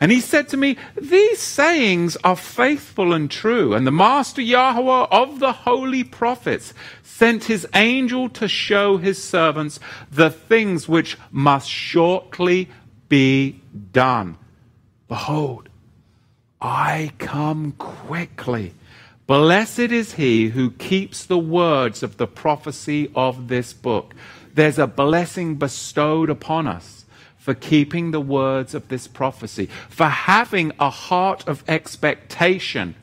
And 0.00 0.12
he 0.12 0.20
said 0.20 0.48
to 0.50 0.56
me, 0.56 0.76
These 1.00 1.40
sayings 1.40 2.16
are 2.22 2.36
faithful 2.36 3.12
and 3.12 3.30
true. 3.30 3.74
And 3.74 3.86
the 3.86 3.90
Master 3.90 4.40
Yahweh 4.40 5.06
of 5.10 5.40
the 5.40 5.52
holy 5.52 6.04
prophets 6.04 6.72
sent 7.02 7.44
his 7.44 7.66
angel 7.74 8.28
to 8.30 8.46
show 8.46 8.96
his 8.98 9.22
servants 9.22 9.80
the 10.10 10.30
things 10.30 10.88
which 10.88 11.18
must 11.32 11.68
shortly 11.68 12.68
be 13.08 13.60
done. 13.92 14.38
Behold, 15.08 15.68
I 16.60 17.12
come 17.18 17.72
quickly. 17.72 18.74
Blessed 19.26 19.78
is 19.78 20.14
he 20.14 20.48
who 20.48 20.70
keeps 20.70 21.26
the 21.26 21.38
words 21.38 22.02
of 22.02 22.16
the 22.18 22.26
prophecy 22.26 23.10
of 23.14 23.48
this 23.48 23.72
book. 23.72 24.14
There's 24.54 24.78
a 24.78 24.86
blessing 24.86 25.56
bestowed 25.56 26.30
upon 26.30 26.66
us 26.66 27.04
for 27.48 27.54
keeping 27.54 28.10
the 28.10 28.20
words 28.20 28.74
of 28.74 28.88
this 28.88 29.08
prophecy, 29.08 29.70
for 29.88 30.04
having 30.04 30.70
a 30.78 30.90
heart 30.90 31.48
of 31.48 31.64
expectation 31.66 32.94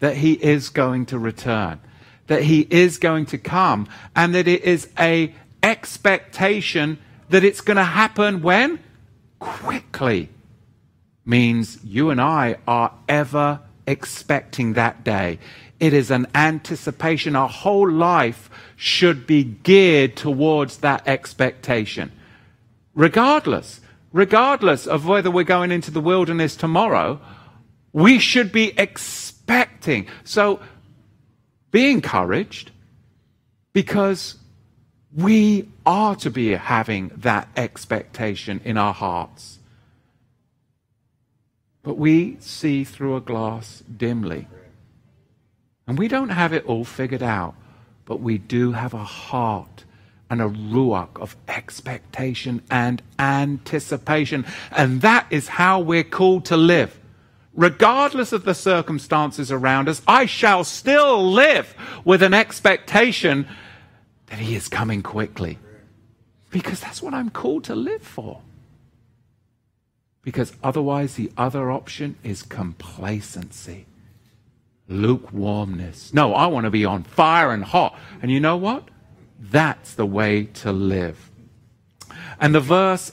that 0.00 0.18
he 0.18 0.34
is 0.34 0.68
going 0.68 1.06
to 1.06 1.18
return, 1.18 1.80
that 2.26 2.42
he 2.42 2.66
is 2.68 2.98
going 2.98 3.24
to 3.24 3.38
come, 3.38 3.88
and 4.14 4.34
that 4.34 4.46
it 4.46 4.62
is 4.64 4.90
a 4.98 5.34
expectation 5.62 6.98
that 7.30 7.44
it's 7.44 7.62
going 7.62 7.78
to 7.78 7.82
happen 7.82 8.42
when? 8.42 8.78
Quickly. 9.38 10.28
Means 11.24 11.82
you 11.82 12.10
and 12.10 12.20
I 12.20 12.58
are 12.68 12.92
ever 13.08 13.60
expecting 13.86 14.74
that 14.74 15.02
day. 15.02 15.38
It 15.80 15.94
is 15.94 16.10
an 16.10 16.26
anticipation. 16.34 17.34
Our 17.34 17.48
whole 17.48 17.90
life 17.90 18.50
should 18.76 19.26
be 19.26 19.42
geared 19.42 20.14
towards 20.14 20.76
that 20.78 21.08
expectation. 21.08 22.12
Regardless, 22.94 23.80
regardless 24.12 24.86
of 24.86 25.06
whether 25.06 25.30
we're 25.30 25.44
going 25.44 25.70
into 25.70 25.90
the 25.90 26.00
wilderness 26.00 26.56
tomorrow, 26.56 27.20
we 27.92 28.18
should 28.18 28.52
be 28.52 28.72
expecting. 28.78 30.06
So 30.24 30.60
be 31.70 31.90
encouraged 31.90 32.70
because 33.72 34.36
we 35.14 35.68
are 35.84 36.16
to 36.16 36.30
be 36.30 36.50
having 36.52 37.10
that 37.16 37.48
expectation 37.56 38.60
in 38.64 38.76
our 38.76 38.94
hearts. 38.94 39.58
But 41.82 41.98
we 41.98 42.36
see 42.40 42.84
through 42.84 43.16
a 43.16 43.20
glass 43.20 43.82
dimly. 43.94 44.46
And 45.86 45.98
we 45.98 46.08
don't 46.08 46.28
have 46.28 46.52
it 46.52 46.64
all 46.64 46.84
figured 46.84 47.22
out, 47.22 47.54
but 48.04 48.20
we 48.20 48.38
do 48.38 48.72
have 48.72 48.94
a 48.94 49.04
heart 49.04 49.84
and 50.32 50.40
a 50.40 50.48
ruach 50.48 51.20
of 51.20 51.36
expectation 51.46 52.62
and 52.70 53.02
anticipation. 53.18 54.46
And 54.70 55.02
that 55.02 55.26
is 55.28 55.46
how 55.46 55.78
we're 55.78 56.02
called 56.02 56.46
to 56.46 56.56
live. 56.56 56.98
Regardless 57.52 58.32
of 58.32 58.46
the 58.46 58.54
circumstances 58.54 59.52
around 59.52 59.90
us, 59.90 60.00
I 60.08 60.24
shall 60.24 60.64
still 60.64 61.30
live 61.30 61.74
with 62.02 62.22
an 62.22 62.32
expectation 62.32 63.46
that 64.28 64.38
He 64.38 64.56
is 64.56 64.68
coming 64.68 65.02
quickly. 65.02 65.58
Because 66.48 66.80
that's 66.80 67.02
what 67.02 67.12
I'm 67.12 67.28
called 67.28 67.64
to 67.64 67.74
live 67.74 68.02
for. 68.02 68.40
Because 70.22 70.54
otherwise, 70.64 71.16
the 71.16 71.30
other 71.36 71.70
option 71.70 72.16
is 72.24 72.42
complacency 72.42 73.84
lukewarmness. 74.88 76.14
No, 76.14 76.32
I 76.32 76.46
want 76.46 76.64
to 76.64 76.70
be 76.70 76.86
on 76.86 77.02
fire 77.02 77.50
and 77.52 77.62
hot. 77.62 77.98
And 78.22 78.30
you 78.30 78.40
know 78.40 78.56
what? 78.56 78.88
That's 79.42 79.94
the 79.94 80.06
way 80.06 80.44
to 80.44 80.72
live. 80.72 81.30
And 82.40 82.54
the 82.54 82.60
verse 82.60 83.12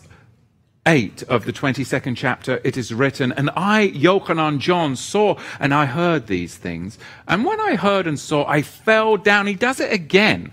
8 0.86 1.24
of 1.24 1.46
the 1.46 1.54
22nd 1.54 2.16
chapter, 2.16 2.62
it 2.64 2.78
is 2.78 2.94
written, 2.94 3.32
And 3.32 3.50
I, 3.56 3.90
Yochanan 3.90 4.60
John, 4.60 4.96
saw 4.96 5.40
and 5.60 5.74
I 5.74 5.86
heard 5.86 6.28
these 6.28 6.56
things. 6.56 7.00
And 7.28 7.44
when 7.46 7.60
I 7.60 7.76
heard 7.76 8.06
and 8.06 8.20
saw, 8.20 8.46
I 8.46 8.62
fell 8.62 9.18
down. 9.18 9.48
He 9.48 9.56
does 9.56 9.80
it 9.80 9.92
again. 9.92 10.52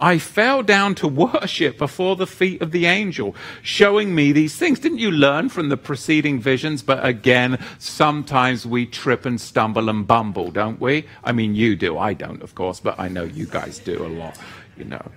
I 0.00 0.18
fell 0.18 0.62
down 0.62 0.94
to 0.96 1.08
worship 1.08 1.78
before 1.78 2.16
the 2.16 2.26
feet 2.26 2.62
of 2.62 2.70
the 2.70 2.86
angel, 2.86 3.34
showing 3.62 4.14
me 4.14 4.32
these 4.32 4.56
things. 4.56 4.78
Didn't 4.78 4.98
you 4.98 5.10
learn 5.10 5.48
from 5.48 5.68
the 5.68 5.76
preceding 5.76 6.40
visions? 6.40 6.82
But 6.82 7.04
again, 7.04 7.64
sometimes 7.78 8.64
we 8.64 8.86
trip 8.86 9.24
and 9.24 9.40
stumble 9.40 9.88
and 9.88 10.06
bumble, 10.06 10.50
don't 10.50 10.80
we? 10.80 11.06
I 11.24 11.32
mean, 11.32 11.54
you 11.54 11.76
do. 11.76 11.98
I 11.98 12.14
don't, 12.14 12.42
of 12.42 12.54
course, 12.54 12.80
but 12.80 12.98
I 12.98 13.08
know 13.08 13.24
you 13.24 13.46
guys 13.46 13.78
do 13.78 14.04
a 14.04 14.08
lot, 14.08 14.38
you 14.78 14.84
know. 14.84 15.10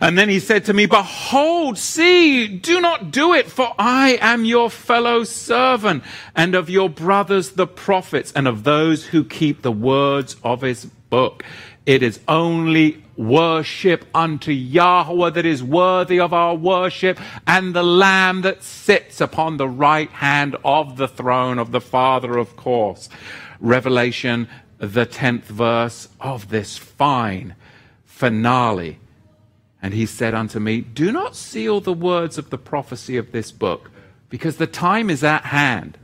And 0.00 0.18
then 0.18 0.28
he 0.28 0.40
said 0.40 0.64
to 0.66 0.72
me, 0.72 0.86
Behold, 0.86 1.78
see, 1.78 2.48
do 2.48 2.80
not 2.80 3.10
do 3.10 3.32
it, 3.32 3.50
for 3.50 3.72
I 3.78 4.18
am 4.20 4.44
your 4.44 4.70
fellow 4.70 5.24
servant 5.24 6.02
and 6.34 6.54
of 6.54 6.68
your 6.68 6.88
brothers 6.88 7.50
the 7.50 7.66
prophets 7.66 8.32
and 8.34 8.48
of 8.48 8.64
those 8.64 9.06
who 9.06 9.24
keep 9.24 9.62
the 9.62 9.72
words 9.72 10.36
of 10.42 10.62
his 10.62 10.84
book. 10.84 11.44
It 11.86 12.02
is 12.02 12.18
only 12.26 13.02
worship 13.16 14.06
unto 14.14 14.50
Yahweh 14.50 15.30
that 15.30 15.46
is 15.46 15.62
worthy 15.62 16.18
of 16.18 16.32
our 16.32 16.54
worship 16.54 17.20
and 17.46 17.74
the 17.74 17.82
Lamb 17.82 18.42
that 18.42 18.62
sits 18.62 19.20
upon 19.20 19.56
the 19.56 19.68
right 19.68 20.10
hand 20.10 20.56
of 20.64 20.96
the 20.96 21.06
throne 21.06 21.58
of 21.58 21.70
the 21.70 21.80
Father, 21.80 22.38
of 22.38 22.56
course. 22.56 23.08
Revelation, 23.60 24.48
the 24.78 25.06
10th 25.06 25.44
verse 25.44 26.08
of 26.20 26.48
this 26.48 26.76
fine 26.76 27.54
finale 28.14 28.98
and 29.82 29.92
he 29.92 30.06
said 30.06 30.34
unto 30.34 30.60
me, 30.60 30.80
Do 30.80 31.10
not 31.12 31.36
seal 31.36 31.80
the 31.80 31.92
words 31.92 32.38
of 32.38 32.48
the 32.48 32.56
prophecy 32.56 33.16
of 33.16 33.32
this 33.32 33.52
book, 33.52 33.90
because 34.30 34.56
the 34.56 34.66
time 34.66 35.10
is 35.10 35.22
at 35.22 35.44
hand. 35.46 35.98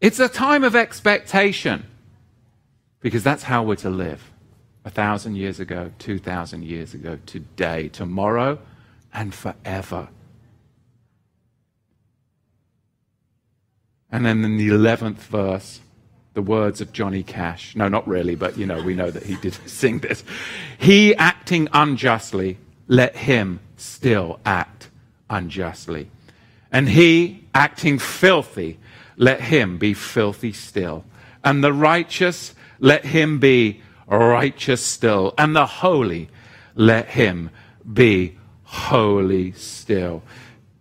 It's 0.00 0.20
a 0.20 0.28
time 0.28 0.62
of 0.62 0.76
expectation, 0.76 1.86
because 3.00 3.24
that's 3.24 3.44
how 3.44 3.62
we're 3.62 3.76
to 3.76 3.90
live. 3.90 4.30
A 4.84 4.90
thousand 4.90 5.36
years 5.36 5.58
ago, 5.58 5.90
two 5.98 6.18
thousand 6.18 6.64
years 6.64 6.94
ago, 6.94 7.18
today, 7.26 7.88
tomorrow, 7.88 8.58
and 9.12 9.34
forever. 9.34 10.08
And 14.12 14.24
then 14.24 14.44
in 14.44 14.58
the 14.58 14.68
11th 14.68 15.16
verse, 15.16 15.80
the 16.36 16.42
words 16.42 16.80
of 16.80 16.92
Johnny 16.92 17.24
Cash. 17.24 17.74
No, 17.74 17.88
not 17.88 18.06
really, 18.06 18.36
but 18.36 18.56
you 18.56 18.66
know, 18.66 18.80
we 18.80 18.94
know 18.94 19.10
that 19.10 19.24
he 19.24 19.34
did 19.36 19.54
sing 19.66 19.98
this. 19.98 20.22
He 20.78 21.16
acting 21.16 21.68
unjustly 21.72 22.58
let 22.88 23.16
him 23.16 23.60
still 23.76 24.38
act 24.44 24.88
unjustly. 25.28 26.08
And 26.70 26.88
he, 26.88 27.44
acting 27.54 27.98
filthy, 27.98 28.78
let 29.16 29.40
him 29.40 29.78
be 29.78 29.94
filthy 29.94 30.52
still. 30.52 31.04
And 31.44 31.62
the 31.62 31.72
righteous, 31.72 32.54
let 32.78 33.04
him 33.04 33.38
be 33.38 33.82
righteous 34.06 34.84
still. 34.84 35.34
And 35.38 35.54
the 35.54 35.66
holy, 35.66 36.28
let 36.74 37.08
him 37.08 37.50
be 37.90 38.36
holy 38.64 39.52
still. 39.52 40.22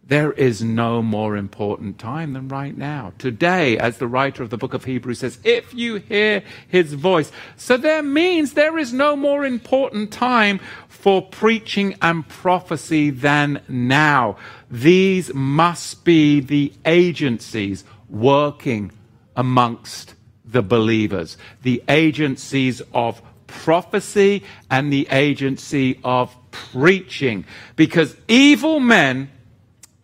There 0.07 0.33
is 0.33 0.61
no 0.61 1.01
more 1.01 1.35
important 1.35 1.97
time 1.97 2.33
than 2.33 2.47
right 2.47 2.77
now. 2.77 3.13
Today, 3.17 3.75
as 3.79 3.97
the 3.97 4.07
writer 4.07 4.43
of 4.43 4.51
the 4.51 4.57
book 4.57 4.75
of 4.75 4.85
Hebrews 4.85 5.19
says, 5.19 5.39
if 5.43 5.73
you 5.73 5.95
hear 5.95 6.43
his 6.67 6.93
voice. 6.93 7.31
So 7.55 7.75
there 7.75 8.03
means 8.03 8.53
there 8.53 8.77
is 8.77 8.93
no 8.93 9.15
more 9.15 9.43
important 9.43 10.11
time 10.11 10.59
for 10.87 11.23
preaching 11.23 11.95
and 12.03 12.27
prophecy 12.27 13.09
than 13.09 13.61
now. 13.67 14.37
These 14.69 15.33
must 15.33 16.05
be 16.05 16.39
the 16.39 16.71
agencies 16.85 17.83
working 18.07 18.91
amongst 19.35 20.13
the 20.45 20.61
believers, 20.61 21.35
the 21.63 21.83
agencies 21.89 22.79
of 22.93 23.23
prophecy 23.47 24.43
and 24.69 24.93
the 24.93 25.07
agency 25.09 25.99
of 26.03 26.35
preaching. 26.51 27.43
Because 27.75 28.15
evil 28.27 28.79
men 28.79 29.31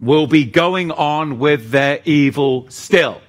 will 0.01 0.25
be 0.25 0.43
going 0.43 0.91
on 0.91 1.37
with 1.37 1.69
their 1.69 2.01
evil 2.03 2.65
still. 2.69 3.21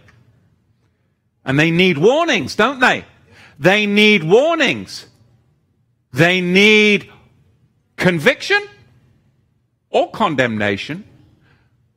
And 1.45 1.61
they 1.61 1.71
need 1.71 1.99
warnings, 1.99 2.57
don't 2.57 2.81
they? 2.81 3.05
They 3.59 3.85
need 3.87 4.25
warnings. 4.25 5.07
They 6.13 6.41
need 6.41 7.11
conviction 7.97 8.63
or 9.91 10.11
condemnation. 10.11 11.05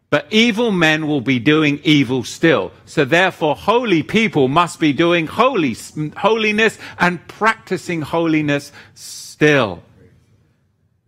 But 0.10 0.28
evil 0.30 0.72
men 0.72 1.08
will 1.08 1.22
be 1.22 1.40
doing 1.40 1.80
evil 1.84 2.24
still. 2.24 2.72
So 2.86 3.06
therefore, 3.06 3.56
holy 3.56 4.04
people 4.04 4.48
must 4.48 4.80
be 4.80 4.94
doing 4.94 5.28
holy, 5.28 5.76
holiness 6.18 6.78
and 7.00 7.26
practicing 7.28 8.02
holiness 8.02 8.72
still. 8.94 9.84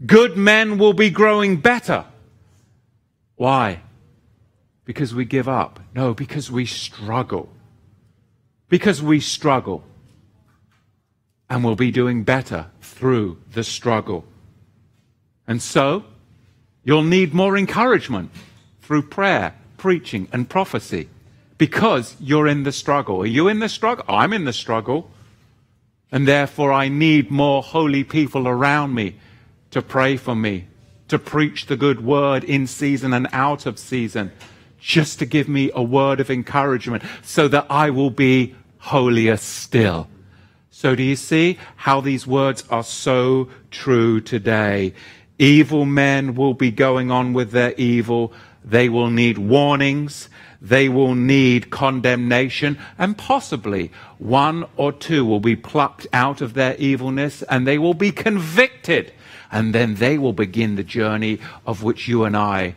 Good 0.05 0.37
men 0.37 0.77
will 0.77 0.93
be 0.93 1.09
growing 1.09 1.57
better 1.57 2.05
why? 3.37 3.81
Because 4.83 5.15
we 5.15 5.23
give 5.23 5.47
up. 5.47 5.79
No, 5.95 6.13
because 6.13 6.51
we 6.51 6.65
struggle. 6.65 7.49
Because 8.67 9.01
we 9.01 9.19
struggle. 9.21 9.83
And 11.49 11.63
we'll 11.63 11.75
be 11.75 11.91
doing 11.91 12.23
better 12.23 12.67
through 12.81 13.37
the 13.53 13.63
struggle. 13.63 14.25
And 15.47 15.61
so, 15.61 16.03
you'll 16.83 17.03
need 17.03 17.33
more 17.33 17.57
encouragement 17.57 18.31
through 18.81 19.03
prayer, 19.03 19.55
preaching, 19.77 20.27
and 20.33 20.49
prophecy 20.49 21.07
because 21.57 22.15
you're 22.19 22.47
in 22.47 22.63
the 22.63 22.71
struggle. 22.71 23.21
Are 23.21 23.25
you 23.25 23.47
in 23.47 23.59
the 23.59 23.69
struggle? 23.69 24.05
I'm 24.07 24.33
in 24.33 24.45
the 24.45 24.53
struggle. 24.53 25.09
And 26.11 26.27
therefore, 26.27 26.71
I 26.71 26.87
need 26.87 27.31
more 27.31 27.61
holy 27.61 28.03
people 28.03 28.47
around 28.47 28.93
me 28.93 29.15
to 29.71 29.81
pray 29.81 30.15
for 30.15 30.35
me, 30.35 30.67
to 31.07 31.19
preach 31.19 31.65
the 31.65 31.77
good 31.77 32.03
word 32.03 32.43
in 32.43 32.67
season 32.67 33.13
and 33.13 33.27
out 33.31 33.65
of 33.65 33.79
season, 33.79 34.31
just 34.79 35.19
to 35.19 35.25
give 35.25 35.47
me 35.47 35.71
a 35.73 35.83
word 35.83 36.19
of 36.19 36.29
encouragement 36.29 37.03
so 37.23 37.47
that 37.47 37.65
I 37.69 37.89
will 37.89 38.09
be 38.09 38.55
holier 38.79 39.37
still. 39.37 40.07
So 40.69 40.95
do 40.95 41.01
you 41.01 41.15
see 41.15 41.57
how 41.75 42.01
these 42.01 42.27
words 42.27 42.63
are 42.69 42.83
so 42.83 43.49
true 43.71 44.21
today? 44.21 44.93
Evil 45.39 45.85
men 45.85 46.35
will 46.35 46.53
be 46.53 46.71
going 46.71 47.09
on 47.09 47.33
with 47.33 47.51
their 47.51 47.73
evil. 47.73 48.31
They 48.63 48.89
will 48.89 49.09
need 49.09 49.37
warnings. 49.37 50.29
They 50.61 50.89
will 50.89 51.15
need 51.15 51.69
condemnation 51.69 52.77
and 52.97 53.17
possibly 53.17 53.91
one 54.17 54.65
or 54.75 54.91
two 54.91 55.25
will 55.25 55.39
be 55.39 55.55
plucked 55.55 56.07
out 56.11 56.41
of 56.41 56.53
their 56.53 56.75
evilness 56.77 57.43
and 57.43 57.67
they 57.67 57.77
will 57.77 57.93
be 57.93 58.11
convicted 58.11 59.13
and 59.51 59.73
then 59.73 59.95
they 59.95 60.17
will 60.17 60.33
begin 60.33 60.75
the 60.75 60.83
journey 60.83 61.39
of 61.65 61.83
which 61.83 62.07
you 62.07 62.23
and 62.23 62.35
I 62.35 62.75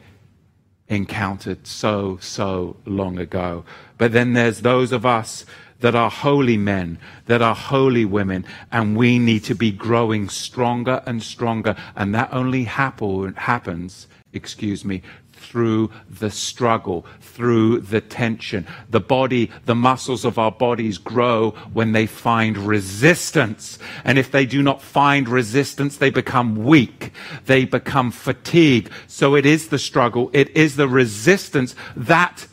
encountered 0.88 1.66
so, 1.66 2.18
so 2.20 2.76
long 2.84 3.18
ago. 3.18 3.64
But 3.96 4.12
then 4.12 4.34
there's 4.34 4.60
those 4.60 4.92
of 4.92 5.06
us 5.06 5.46
that 5.80 5.94
are 5.94 6.10
holy 6.10 6.56
men, 6.56 6.98
that 7.26 7.40
are 7.40 7.54
holy 7.54 8.04
women, 8.04 8.44
and 8.70 8.96
we 8.96 9.18
need 9.18 9.44
to 9.44 9.54
be 9.54 9.70
growing 9.70 10.28
stronger 10.28 11.02
and 11.06 11.22
stronger. 11.22 11.74
And 11.96 12.14
that 12.14 12.28
only 12.32 12.64
happen, 12.64 13.34
happens, 13.34 14.06
excuse 14.32 14.84
me, 14.84 15.02
through 15.40 15.90
the 16.08 16.30
struggle, 16.30 17.06
through 17.20 17.80
the 17.80 18.00
tension. 18.00 18.66
The 18.88 19.00
body, 19.00 19.50
the 19.64 19.74
muscles 19.74 20.24
of 20.24 20.38
our 20.38 20.52
bodies 20.52 20.98
grow 20.98 21.52
when 21.72 21.92
they 21.92 22.06
find 22.06 22.56
resistance. 22.58 23.78
And 24.04 24.18
if 24.18 24.30
they 24.30 24.46
do 24.46 24.62
not 24.62 24.82
find 24.82 25.28
resistance, 25.28 25.96
they 25.96 26.10
become 26.10 26.64
weak. 26.64 27.12
They 27.46 27.64
become 27.64 28.10
fatigued. 28.10 28.90
So 29.06 29.34
it 29.34 29.46
is 29.46 29.68
the 29.68 29.78
struggle. 29.78 30.30
It 30.32 30.50
is 30.56 30.76
the 30.76 30.88
resistance, 30.88 31.74
that 31.96 32.46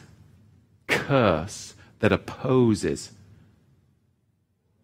curse 0.88 1.76
that 2.00 2.12
opposes 2.12 3.12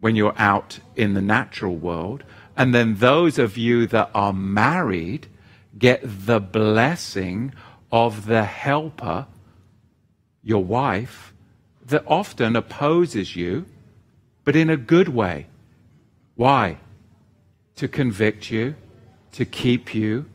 when 0.00 0.16
you're 0.16 0.34
out 0.36 0.80
in 0.96 1.14
the 1.14 1.22
natural 1.22 1.74
world. 1.74 2.24
And 2.56 2.74
then 2.74 2.96
those 2.96 3.38
of 3.38 3.56
you 3.56 3.86
that 3.86 4.10
are 4.14 4.32
married 4.32 5.28
get 5.78 6.00
the 6.04 6.40
blessing 6.40 7.52
of 7.94 8.26
the 8.26 8.42
helper, 8.42 9.24
your 10.42 10.64
wife, 10.64 11.32
that 11.86 12.02
often 12.08 12.56
opposes 12.56 13.36
you, 13.36 13.64
but 14.42 14.56
in 14.56 14.68
a 14.68 14.76
good 14.76 15.08
way. 15.08 15.46
Why? 16.34 16.78
To 17.76 17.86
convict 17.86 18.50
you, 18.50 18.74
to 19.34 19.44
keep 19.44 19.94
you, 19.94 20.26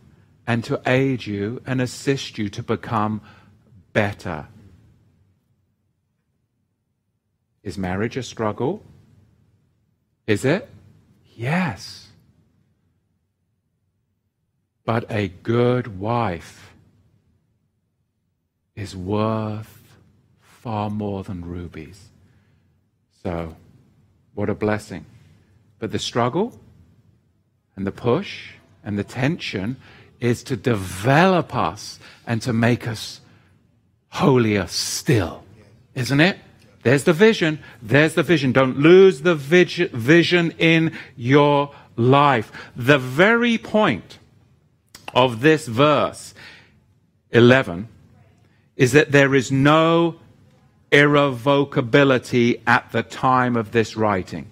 and 0.48 0.64
to 0.64 0.82
aid 0.86 1.26
you 1.26 1.62
and 1.66 1.82
assist 1.82 2.38
you 2.38 2.48
to 2.48 2.64
become 2.64 3.20
better. 3.92 4.48
Is 7.62 7.78
marriage 7.78 8.16
a 8.16 8.24
struggle? 8.24 8.82
Is 10.26 10.46
it? 10.46 10.70
Yes. 11.36 12.08
But 14.86 15.12
a 15.12 15.28
good 15.28 16.00
wife 16.00 16.69
is 18.80 18.96
worth 18.96 19.98
far 20.42 20.90
more 20.90 21.24
than 21.24 21.44
rubies. 21.44 22.10
So, 23.24 23.56
what 24.34 24.50
a 24.50 24.56
blessing. 24.56 25.06
But 25.80 25.92
the 25.92 26.00
struggle 26.00 26.60
and 27.76 27.86
the 27.86 27.92
push 27.92 28.52
and 28.84 28.98
the 28.98 29.04
tension 29.04 29.78
is 30.20 30.44
to 30.44 30.56
develop 30.56 31.56
us 31.56 32.00
and 32.26 32.42
to 32.42 32.54
make 32.54 32.88
us 32.88 33.22
holier 34.10 34.68
still. 34.68 35.44
Isn't 35.96 36.20
it? 36.22 36.38
There's 36.84 37.04
the 37.04 37.14
vision. 37.14 37.60
There's 37.82 38.14
the 38.14 38.24
vision. 38.24 38.54
Don't 38.54 38.80
lose 38.80 39.22
the 39.22 39.36
vision 39.36 40.52
in 40.58 40.98
your 41.18 41.74
life. 41.98 42.52
The 42.76 42.98
very 42.98 43.58
point 43.58 44.20
of 45.14 45.42
this 45.42 45.68
verse 45.68 46.34
11 47.32 47.90
is 48.80 48.94
that 48.94 49.12
there 49.12 49.36
is 49.36 49.52
no 49.52 50.16
irrevocability 50.90 52.62
at 52.66 52.90
the 52.94 53.04
time 53.04 53.58
of 53.58 53.74
this 53.74 53.98
writing. 53.98 54.50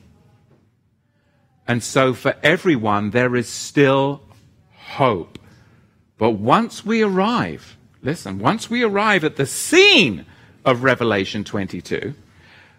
And 1.65 1.81
so 1.81 2.13
for 2.13 2.35
everyone, 2.43 3.11
there 3.11 3.37
is 3.37 3.47
still 3.47 4.21
hope. 4.73 5.39
But 6.17 6.31
once 6.31 6.85
we 6.85 7.01
arrive, 7.01 7.77
listen, 8.01 8.37
once 8.37 8.69
we 8.69 8.83
arrive 8.83 9.23
at 9.23 9.37
the 9.37 9.45
scene 9.45 10.25
of 10.65 10.83
Revelation 10.83 11.45
22, 11.45 12.13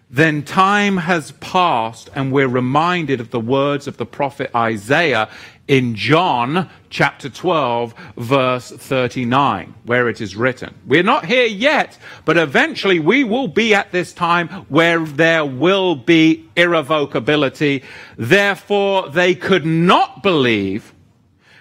then 0.07 0.43
time 0.43 0.97
has 0.97 1.31
passed 1.33 2.11
and 2.13 2.31
we're 2.31 2.47
reminded 2.47 3.19
of 3.19 3.31
the 3.31 3.39
words 3.39 3.87
of 3.87 3.97
the 3.97 4.05
prophet 4.05 4.51
Isaiah 4.55 5.29
in 5.69 5.93
John 5.93 6.67
chapter 6.89 7.29
12, 7.29 7.93
verse 8.17 8.71
39, 8.71 9.75
where 9.85 10.09
it 10.09 10.19
is 10.19 10.35
written. 10.35 10.73
We're 10.87 11.03
not 11.03 11.25
here 11.25 11.45
yet, 11.45 11.95
but 12.25 12.37
eventually 12.37 12.99
we 12.99 13.23
will 13.23 13.47
be 13.47 13.75
at 13.75 13.91
this 13.91 14.11
time 14.11 14.47
where 14.67 15.05
there 15.05 15.45
will 15.45 15.95
be 15.95 16.49
irrevocability. 16.57 17.83
Therefore, 18.17 19.09
they 19.09 19.35
could 19.35 19.65
not 19.65 20.23
believe 20.23 20.91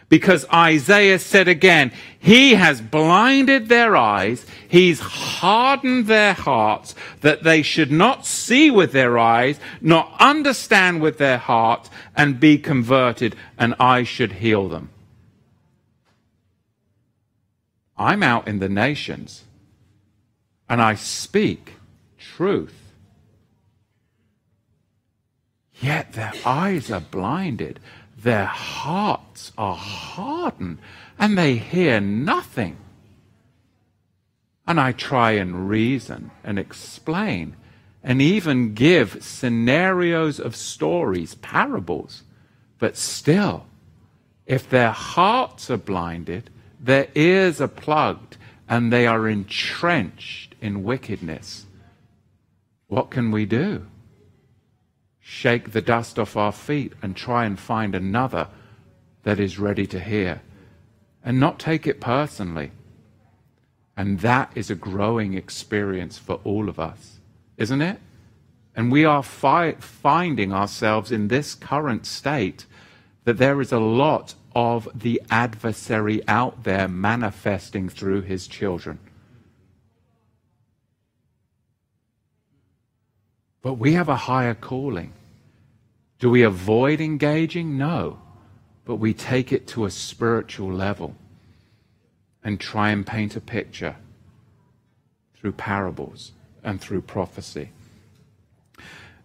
because 0.09 0.47
Isaiah 0.53 1.19
said 1.19 1.49
again, 1.49 1.93
He 2.19 2.55
has 2.55 2.81
blinded 2.81 3.69
their 3.69 3.97
eyes, 3.97 4.47
He's 4.69 5.01
hardened 5.01 6.07
their 6.07 6.33
hearts, 6.33 6.95
that 7.21 7.43
they 7.43 7.63
should 7.63 7.93
not 7.93 8.27
see 8.27 8.71
with 8.71 8.93
their 8.93 9.19
eyes, 9.19 9.61
nor 9.81 10.11
understand 10.19 11.03
with 11.03 11.19
their 11.19 11.39
heart, 11.39 11.91
and 12.17 12.41
be 12.41 12.59
converted, 12.59 13.37
and 13.59 13.75
I 13.79 14.03
should 14.03 14.33
heal 14.33 14.69
them. 14.69 14.91
I'm 17.97 18.23
out 18.23 18.49
in 18.49 18.61
the 18.61 18.69
nations, 18.69 19.45
and 20.69 20.81
I 20.81 20.95
speak 20.95 21.75
truth. 22.19 22.75
Yet 25.81 26.13
their 26.15 26.33
eyes 26.45 26.91
are 26.91 27.01
blinded 27.01 27.79
their 28.23 28.47
hearts 28.47 29.53
are 29.57 29.77
hardened 29.77 30.79
and 31.19 31.39
they 31.39 31.57
hear 31.57 32.01
nothing. 32.01 32.77
And 34.67 34.81
I 34.81 34.93
try 34.93 35.33
and 35.33 35.69
reason 35.69 36.31
and 36.45 36.59
explain 36.59 37.57
and 38.03 38.21
even 38.21 38.75
give 38.75 39.23
scenarios 39.23 40.39
of 40.39 40.57
stories, 40.57 41.35
parables. 41.37 42.23
But 42.79 42.97
still, 42.97 43.67
if 44.47 44.69
their 44.69 44.93
hearts 44.93 45.71
are 45.71 45.77
blinded, 45.77 46.51
their 46.81 47.09
ears 47.15 47.61
are 47.61 47.69
plugged, 47.69 48.37
and 48.69 48.93
they 48.93 49.07
are 49.07 49.29
entrenched 49.29 50.55
in 50.61 50.85
wickedness, 50.85 51.67
what 52.87 53.11
can 53.11 53.31
we 53.31 53.47
do? 53.47 53.87
Shake 55.31 55.73
the 55.73 55.83
dust 55.83 56.19
off 56.19 56.39
our 56.39 56.51
feet 56.51 56.95
and 57.03 57.15
try 57.15 57.45
and 57.45 57.61
find 57.61 57.95
another 57.95 58.49
that 59.25 59.39
is 59.39 59.59
ready 59.59 59.87
to 59.87 60.01
hear 60.01 60.41
and 61.23 61.39
not 61.39 61.59
take 61.59 61.87
it 61.87 62.01
personally. 62.01 62.71
And 63.95 64.21
that 64.21 64.51
is 64.55 64.71
a 64.71 64.75
growing 64.75 65.35
experience 65.35 66.17
for 66.17 66.41
all 66.45 66.71
of 66.71 66.81
us, 66.81 67.19
isn't 67.59 67.83
it? 67.83 68.01
And 68.75 68.91
we 68.91 69.05
are 69.05 69.23
fi- 69.23 69.73
finding 69.75 70.51
ourselves 70.51 71.13
in 71.13 71.29
this 71.29 71.55
current 71.55 72.07
state 72.07 72.65
that 73.25 73.37
there 73.37 73.61
is 73.61 73.71
a 73.71 73.79
lot 73.79 74.35
of 74.57 74.89
the 74.95 75.21
adversary 75.31 76.27
out 76.27 76.65
there 76.65 76.89
manifesting 76.89 77.91
through 77.91 78.23
his 78.23 78.47
children. 78.47 78.99
But 83.61 83.75
we 83.75 83.93
have 83.93 84.09
a 84.09 84.17
higher 84.17 84.55
calling. 84.55 85.13
Do 86.19 86.31
we 86.31 86.43
avoid 86.43 87.01
engaging? 87.01 87.79
No. 87.79 88.21
But 88.85 88.97
we 88.97 89.15
take 89.15 89.53
it 89.53 89.67
to 89.69 89.85
a 89.85 89.91
spiritual 89.91 90.73
level 90.73 91.15
and 92.43 92.59
try 92.59 92.91
and 92.91 93.07
paint 93.07 93.37
a 93.37 93.41
picture 93.41 93.97
through 95.35 95.53
parables 95.53 96.33
and 96.65 96.81
through 96.81 97.03
prophecy. 97.03 97.71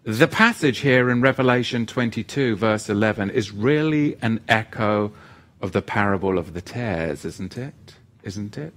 The 0.04 0.28
passage 0.28 0.80
here 0.80 1.10
in 1.10 1.22
Revelation 1.22 1.86
22, 1.86 2.58
verse 2.58 2.90
11, 2.90 3.30
is 3.30 3.52
really 3.52 4.18
an 4.22 4.42
echo 4.50 5.14
of 5.62 5.72
the 5.72 5.82
parable 5.82 6.38
of 6.38 6.54
the 6.54 6.62
tares, 6.62 7.24
isn't 7.24 7.58
it? 7.58 7.96
Isn't 8.22 8.58
it? 8.58 8.74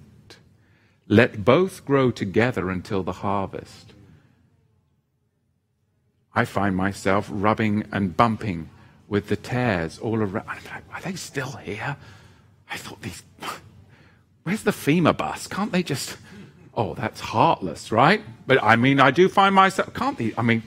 Let 1.09 1.45
both 1.45 1.85
grow 1.85 2.13
together 2.13 2.71
until 2.71 3.03
the 3.03 3.13
harvest. 3.13 3.93
I 6.37 6.45
find 6.45 6.77
myself 6.77 7.29
rubbing 7.33 7.87
and 7.91 8.15
bumping 8.15 8.69
with 9.09 9.29
the 9.29 9.37
tares 9.37 9.99
all 9.99 10.19
around. 10.19 10.45
I'm 10.47 10.59
like, 10.65 10.85
Are 10.93 11.01
they 11.01 11.17
still 11.17 11.53
here? 11.53 11.97
I 12.71 12.77
thought 12.77 13.01
these. 13.01 13.23
Where's 14.43 14.63
the 14.63 14.71
FEMA 14.71 15.17
bus? 15.17 15.47
Can't 15.47 15.73
they 15.73 15.83
just. 15.83 16.19
Oh, 16.75 16.93
that's 16.93 17.21
heartless, 17.21 17.91
right? 17.91 18.23
But 18.47 18.63
I 18.63 18.77
mean, 18.77 19.01
I 19.01 19.11
do 19.11 19.31
find 19.31 19.55
myself. 19.55 19.95
Can't 19.95 20.19
they? 20.19 20.35
I 20.37 20.43
mean, 20.43 20.63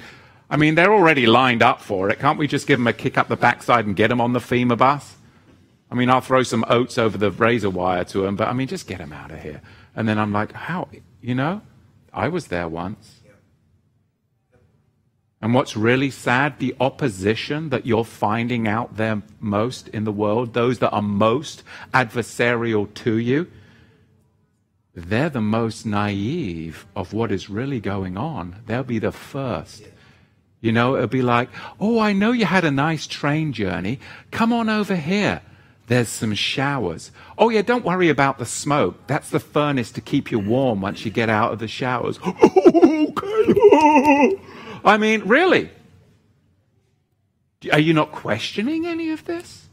I 0.49 0.57
mean, 0.57 0.73
they're 0.73 0.91
already 0.91 1.27
lined 1.27 1.61
up 1.61 1.81
for 1.81 2.09
it. 2.09 2.17
Can't 2.17 2.39
we 2.39 2.47
just 2.47 2.65
give 2.65 2.79
them 2.79 2.87
a 2.87 2.93
kick 2.93 3.15
up 3.19 3.27
the 3.27 3.37
backside 3.37 3.85
and 3.85 3.95
get 3.95 4.07
them 4.07 4.19
on 4.19 4.33
the 4.33 4.39
FEMA 4.39 4.75
bus? 4.75 5.17
I 5.91 5.95
mean, 5.95 6.09
I'll 6.09 6.21
throw 6.21 6.41
some 6.41 6.65
oats 6.67 6.97
over 6.97 7.17
the 7.17 7.29
razor 7.29 7.69
wire 7.69 8.03
to 8.05 8.21
them, 8.21 8.35
but 8.35 8.47
I 8.47 8.53
mean, 8.53 8.67
just 8.67 8.87
get 8.87 8.97
them 8.97 9.13
out 9.13 9.31
of 9.31 9.39
here. 9.41 9.61
And 9.95 10.07
then 10.07 10.17
I'm 10.17 10.33
like, 10.33 10.51
how? 10.51 10.87
You 11.21 11.35
know, 11.35 11.61
I 12.11 12.27
was 12.27 12.47
there 12.47 12.67
once. 12.67 13.18
And 15.41 15.53
what's 15.53 15.77
really 15.77 16.11
sad, 16.11 16.59
the 16.59 16.75
opposition 16.79 17.69
that 17.69 17.85
you're 17.85 18.03
finding 18.03 18.67
out 18.67 18.97
there 18.97 19.21
most 19.39 19.87
in 19.89 20.03
the 20.03 20.11
world, 20.11 20.53
those 20.53 20.79
that 20.79 20.91
are 20.91 21.01
most 21.01 21.63
adversarial 21.93 22.93
to 22.95 23.17
you, 23.17 23.47
they're 24.93 25.29
the 25.29 25.39
most 25.39 25.85
naive 25.85 26.85
of 26.95 27.13
what 27.13 27.31
is 27.31 27.49
really 27.49 27.79
going 27.79 28.17
on. 28.17 28.57
They'll 28.65 28.83
be 28.83 28.99
the 28.99 29.13
first. 29.13 29.83
You 30.59 30.73
know, 30.73 30.95
it'll 30.95 31.07
be 31.07 31.21
like, 31.21 31.49
oh, 31.79 31.99
I 31.99 32.11
know 32.11 32.33
you 32.33 32.43
had 32.43 32.65
a 32.65 32.71
nice 32.71 33.07
train 33.07 33.53
journey. 33.53 34.01
Come 34.31 34.51
on 34.51 34.67
over 34.67 34.97
here. 34.97 35.41
There's 35.87 36.09
some 36.09 36.35
showers. 36.35 37.11
Oh, 37.37 37.49
yeah, 37.49 37.61
don't 37.61 37.85
worry 37.85 38.09
about 38.09 38.39
the 38.39 38.45
smoke. 38.45 39.07
That's 39.07 39.29
the 39.29 39.39
furnace 39.39 39.89
to 39.93 40.01
keep 40.01 40.31
you 40.31 40.39
warm 40.39 40.81
once 40.81 41.05
you 41.05 41.11
get 41.11 41.29
out 41.29 41.53
of 41.53 41.59
the 41.59 41.67
showers. 41.69 42.19
okay. 42.43 44.39
I 44.83 44.97
mean, 44.97 45.21
really? 45.25 45.69
Are 47.71 47.79
you 47.79 47.93
not 47.93 48.11
questioning 48.11 48.85
any 48.85 49.09
of 49.09 49.25
this? 49.25 49.67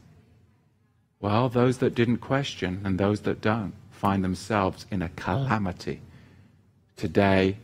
Well, 1.19 1.49
those 1.49 1.77
that 1.79 1.95
didn't 1.95 2.17
question 2.17 2.81
and 2.83 2.99
those 2.99 3.21
that 3.21 3.41
don't 3.41 3.73
find 3.91 4.23
themselves 4.23 4.85
in 4.91 5.01
a 5.01 5.09
calamity. 5.09 6.01
Today, 6.95 7.57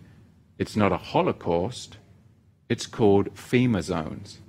it's 0.57 0.75
not 0.75 0.91
a 0.91 0.97
Holocaust, 0.97 1.97
it's 2.69 2.87
called 2.87 3.33
FEMA 3.35 3.81
zones. 3.81 4.39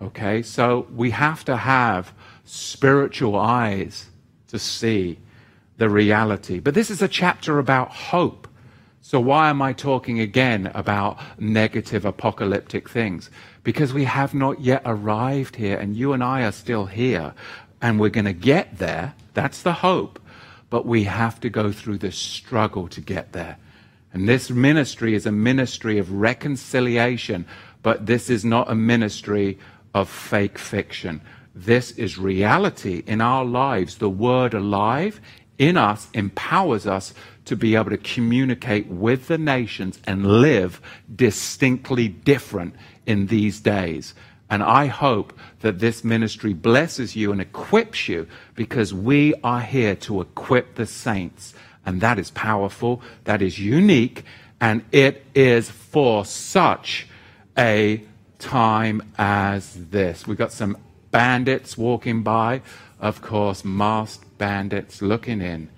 Okay, 0.00 0.42
so 0.42 0.86
we 0.94 1.10
have 1.10 1.44
to 1.46 1.56
have 1.56 2.12
spiritual 2.44 3.36
eyes 3.36 4.06
to 4.48 4.58
see 4.58 5.18
the 5.76 5.88
reality. 5.88 6.60
But 6.60 6.74
this 6.74 6.90
is 6.90 7.02
a 7.02 7.08
chapter 7.08 7.58
about 7.58 7.90
hope. 7.90 8.47
So, 9.08 9.20
why 9.20 9.48
am 9.48 9.62
I 9.62 9.72
talking 9.72 10.20
again 10.20 10.70
about 10.74 11.18
negative 11.38 12.04
apocalyptic 12.04 12.90
things? 12.90 13.30
Because 13.64 13.94
we 13.94 14.04
have 14.04 14.34
not 14.34 14.60
yet 14.60 14.82
arrived 14.84 15.56
here, 15.56 15.78
and 15.78 15.96
you 15.96 16.12
and 16.12 16.22
I 16.22 16.42
are 16.42 16.52
still 16.52 16.84
here, 16.84 17.32
and 17.80 17.98
we're 17.98 18.10
going 18.10 18.26
to 18.26 18.34
get 18.34 18.76
there. 18.76 19.14
That's 19.32 19.62
the 19.62 19.72
hope. 19.72 20.20
But 20.68 20.84
we 20.84 21.04
have 21.04 21.40
to 21.40 21.48
go 21.48 21.72
through 21.72 21.96
this 21.96 22.18
struggle 22.18 22.86
to 22.88 23.00
get 23.00 23.32
there. 23.32 23.56
And 24.12 24.28
this 24.28 24.50
ministry 24.50 25.14
is 25.14 25.24
a 25.24 25.32
ministry 25.32 25.96
of 25.96 26.12
reconciliation, 26.12 27.46
but 27.82 28.04
this 28.04 28.28
is 28.28 28.44
not 28.44 28.70
a 28.70 28.74
ministry 28.74 29.58
of 29.94 30.10
fake 30.10 30.58
fiction. 30.58 31.22
This 31.54 31.92
is 31.92 32.18
reality 32.18 33.02
in 33.06 33.22
our 33.22 33.46
lives. 33.46 33.96
The 33.96 34.10
word 34.10 34.52
alive 34.52 35.18
in 35.58 35.76
us 35.76 36.08
empowers 36.14 36.86
us 36.86 37.12
to 37.44 37.56
be 37.56 37.74
able 37.74 37.90
to 37.90 37.98
communicate 37.98 38.86
with 38.86 39.26
the 39.26 39.38
nations 39.38 39.98
and 40.06 40.40
live 40.40 40.80
distinctly 41.14 42.08
different 42.08 42.74
in 43.06 43.26
these 43.26 43.60
days. 43.60 44.14
And 44.50 44.62
I 44.62 44.86
hope 44.86 45.38
that 45.60 45.78
this 45.78 46.04
ministry 46.04 46.54
blesses 46.54 47.14
you 47.16 47.32
and 47.32 47.40
equips 47.40 48.08
you 48.08 48.26
because 48.54 48.94
we 48.94 49.34
are 49.44 49.60
here 49.60 49.94
to 49.96 50.20
equip 50.20 50.76
the 50.76 50.86
saints. 50.86 51.54
And 51.84 52.00
that 52.00 52.18
is 52.18 52.30
powerful, 52.30 53.02
that 53.24 53.42
is 53.42 53.58
unique, 53.58 54.24
and 54.60 54.84
it 54.92 55.24
is 55.34 55.70
for 55.70 56.24
such 56.24 57.06
a 57.56 58.02
time 58.38 59.02
as 59.18 59.88
this. 59.90 60.26
We've 60.26 60.38
got 60.38 60.52
some 60.52 60.76
bandits 61.10 61.76
walking 61.76 62.22
by, 62.22 62.62
of 63.00 63.22
course, 63.22 63.64
masked 63.64 64.27
bandits 64.38 65.02
looking 65.02 65.40
in, 65.40 65.68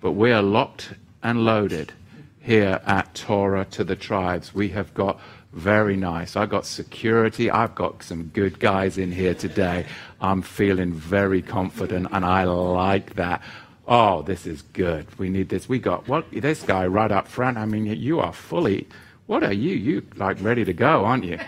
but 0.00 0.12
we 0.12 0.32
are 0.32 0.42
locked 0.42 0.94
and 1.22 1.44
loaded 1.44 1.92
here 2.40 2.80
at 2.86 3.14
Torah 3.14 3.64
to 3.66 3.84
the 3.84 3.96
tribes. 3.96 4.54
We 4.54 4.68
have 4.70 4.92
got 4.94 5.20
very 5.52 5.96
nice. 5.96 6.36
I 6.36 6.46
got 6.46 6.66
security. 6.66 7.50
I've 7.50 7.74
got 7.74 8.02
some 8.02 8.24
good 8.28 8.58
guys 8.58 8.98
in 8.98 9.12
here 9.12 9.34
today. 9.34 9.86
I'm 10.20 10.42
feeling 10.42 10.92
very 10.92 11.42
confident 11.42 12.08
and 12.10 12.24
I 12.24 12.44
like 12.44 13.14
that. 13.14 13.42
Oh, 13.86 14.22
this 14.22 14.46
is 14.46 14.62
good. 14.62 15.06
We 15.18 15.28
need 15.28 15.48
this. 15.48 15.68
We 15.68 15.78
got 15.78 16.08
what 16.08 16.30
this 16.30 16.62
guy 16.62 16.86
right 16.86 17.10
up 17.10 17.28
front. 17.28 17.58
I 17.58 17.66
mean, 17.66 17.86
you 17.86 18.20
are 18.20 18.32
fully 18.32 18.86
what 19.26 19.42
are 19.42 19.52
you? 19.52 19.74
You 19.74 20.06
like 20.16 20.36
ready 20.42 20.64
to 20.64 20.72
go, 20.72 21.04
aren't 21.04 21.24
you? 21.24 21.38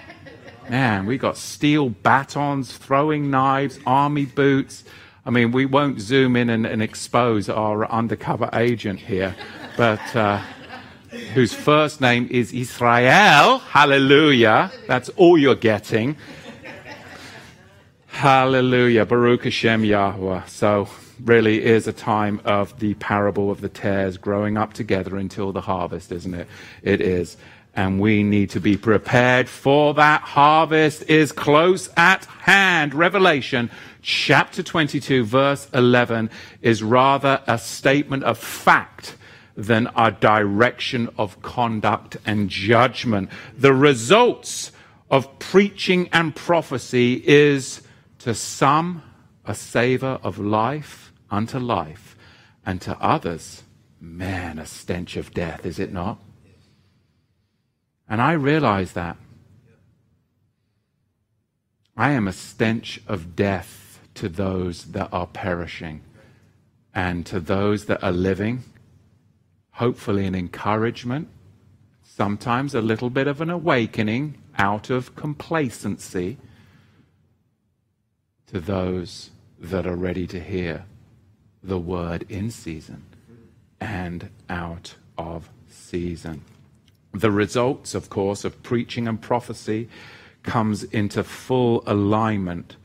Man, 0.70 1.06
we 1.06 1.18
got 1.18 1.36
steel 1.36 1.90
batons, 1.90 2.76
throwing 2.76 3.30
knives, 3.30 3.78
army 3.84 4.24
boots. 4.24 4.84
I 5.26 5.30
mean, 5.30 5.52
we 5.52 5.64
won't 5.64 6.00
zoom 6.00 6.36
in 6.36 6.50
and, 6.50 6.66
and 6.66 6.82
expose 6.82 7.48
our 7.48 7.90
undercover 7.90 8.50
agent 8.52 9.00
here, 9.00 9.34
but 9.76 10.14
uh, 10.14 10.42
whose 11.32 11.54
first 11.54 12.00
name 12.00 12.28
is 12.30 12.52
Israel. 12.52 13.58
Hallelujah. 13.58 14.70
That's 14.86 15.08
all 15.10 15.38
you're 15.38 15.54
getting. 15.54 16.16
Hallelujah. 18.06 19.06
Baruch 19.06 19.44
Hashem 19.44 19.84
Yahweh. 19.84 20.44
So, 20.46 20.88
really 21.22 21.64
is 21.64 21.86
a 21.86 21.92
time 21.92 22.40
of 22.44 22.78
the 22.78 22.94
parable 22.94 23.50
of 23.50 23.60
the 23.60 23.68
tares 23.68 24.18
growing 24.18 24.58
up 24.58 24.74
together 24.74 25.16
until 25.16 25.52
the 25.52 25.60
harvest, 25.62 26.12
isn't 26.12 26.34
it? 26.34 26.48
It 26.82 27.00
is. 27.00 27.36
And 27.76 27.98
we 27.98 28.22
need 28.22 28.50
to 28.50 28.60
be 28.60 28.76
prepared 28.76 29.48
for 29.48 29.94
that 29.94 30.20
harvest 30.20 31.02
is 31.08 31.32
close 31.32 31.88
at 31.96 32.24
hand. 32.24 32.94
Revelation 32.94 33.70
chapter 34.04 34.62
22 34.62 35.24
verse 35.24 35.66
11 35.72 36.28
is 36.60 36.82
rather 36.82 37.42
a 37.46 37.58
statement 37.58 38.22
of 38.22 38.38
fact 38.38 39.16
than 39.56 39.88
a 39.96 40.10
direction 40.10 41.08
of 41.16 41.40
conduct 41.40 42.16
and 42.26 42.50
judgment. 42.50 43.30
The 43.56 43.72
results 43.72 44.72
of 45.10 45.38
preaching 45.38 46.08
and 46.12 46.36
prophecy 46.36 47.22
is 47.26 47.80
to 48.18 48.34
some 48.34 49.02
a 49.44 49.54
savor 49.54 50.18
of 50.22 50.38
life 50.38 51.12
unto 51.30 51.58
life, 51.58 52.16
and 52.64 52.80
to 52.80 52.96
others, 52.98 53.62
man, 54.00 54.58
a 54.58 54.66
stench 54.66 55.16
of 55.16 55.34
death, 55.34 55.66
is 55.66 55.78
it 55.78 55.92
not? 55.92 56.18
And 58.08 58.22
I 58.22 58.32
realize 58.32 58.92
that. 58.92 59.16
I 61.96 62.10
am 62.12 62.26
a 62.26 62.32
stench 62.32 63.00
of 63.06 63.36
death 63.36 63.83
to 64.14 64.28
those 64.28 64.84
that 64.86 65.08
are 65.12 65.26
perishing 65.26 66.02
and 66.94 67.26
to 67.26 67.40
those 67.40 67.86
that 67.86 68.02
are 68.02 68.12
living, 68.12 68.62
hopefully, 69.72 70.26
an 70.26 70.34
encouragement, 70.34 71.28
sometimes 72.02 72.74
a 72.74 72.80
little 72.80 73.10
bit 73.10 73.26
of 73.26 73.40
an 73.40 73.50
awakening 73.50 74.38
out 74.56 74.90
of 74.90 75.16
complacency 75.16 76.36
to 78.46 78.60
those 78.60 79.30
that 79.58 79.86
are 79.86 79.96
ready 79.96 80.26
to 80.28 80.38
hear 80.38 80.84
the 81.62 81.78
word 81.78 82.24
in 82.28 82.50
season 82.50 83.02
and 83.80 84.30
out 84.48 84.94
of 85.18 85.48
season. 85.68 86.42
The 87.12 87.30
results, 87.30 87.94
of 87.94 88.10
course, 88.10 88.44
of 88.44 88.62
preaching 88.62 89.08
and 89.08 89.20
prophecy 89.20 89.88
comes 90.42 90.84
into 90.84 91.24
full 91.24 91.82
alignment 91.86 92.76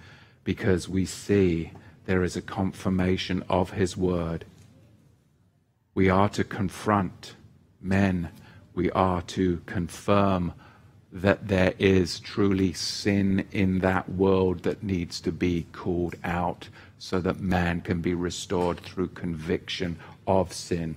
because 0.43 0.89
we 0.89 1.05
see 1.05 1.71
there 2.05 2.23
is 2.23 2.35
a 2.35 2.41
confirmation 2.41 3.43
of 3.49 3.71
his 3.71 3.95
word. 3.95 4.45
We 5.93 6.09
are 6.09 6.29
to 6.29 6.43
confront 6.43 7.35
men. 7.81 8.29
We 8.73 8.89
are 8.91 9.21
to 9.23 9.61
confirm 9.65 10.53
that 11.11 11.47
there 11.47 11.73
is 11.79 12.19
truly 12.19 12.71
sin 12.73 13.45
in 13.51 13.79
that 13.79 14.09
world 14.09 14.63
that 14.63 14.83
needs 14.83 15.19
to 15.21 15.31
be 15.31 15.65
called 15.71 16.15
out 16.23 16.69
so 16.99 17.19
that 17.19 17.39
man 17.39 17.81
can 17.81 18.01
be 18.01 18.13
restored 18.13 18.79
through 18.79 19.07
conviction 19.07 19.97
of 20.27 20.53
sin. 20.53 20.95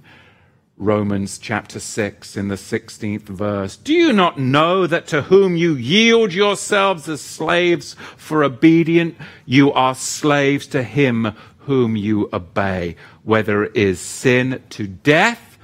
Romans 0.82 1.38
chapter 1.38 1.78
6 1.78 2.36
in 2.36 2.48
the 2.48 2.56
16th 2.56 3.22
verse. 3.22 3.76
Do 3.76 3.94
you 3.94 4.12
not 4.12 4.40
know 4.40 4.88
that 4.88 5.06
to 5.08 5.22
whom 5.22 5.54
you 5.54 5.74
yield 5.74 6.34
yourselves 6.34 7.08
as 7.08 7.20
slaves 7.20 7.94
for 8.16 8.42
obedience, 8.42 9.14
you 9.46 9.72
are 9.72 9.94
slaves 9.94 10.66
to 10.68 10.82
him 10.82 11.36
whom 11.58 11.94
you 11.94 12.28
obey, 12.32 12.96
whether 13.22 13.62
it 13.62 13.76
is 13.76 14.00
sin 14.00 14.60
to 14.70 14.88
death 14.88 15.56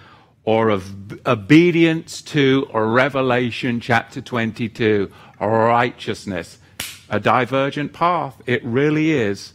or 0.45 0.69
of 0.69 1.27
obedience 1.27 2.23
to 2.23 2.69
Revelation 2.73 3.81
chapter 3.81 4.21
22, 4.21 5.11
righteousness. 5.41 6.59
A 7.11 7.19
divergent 7.19 7.93
path. 7.93 8.41
It 8.47 8.65
really 8.65 9.11
is 9.11 9.53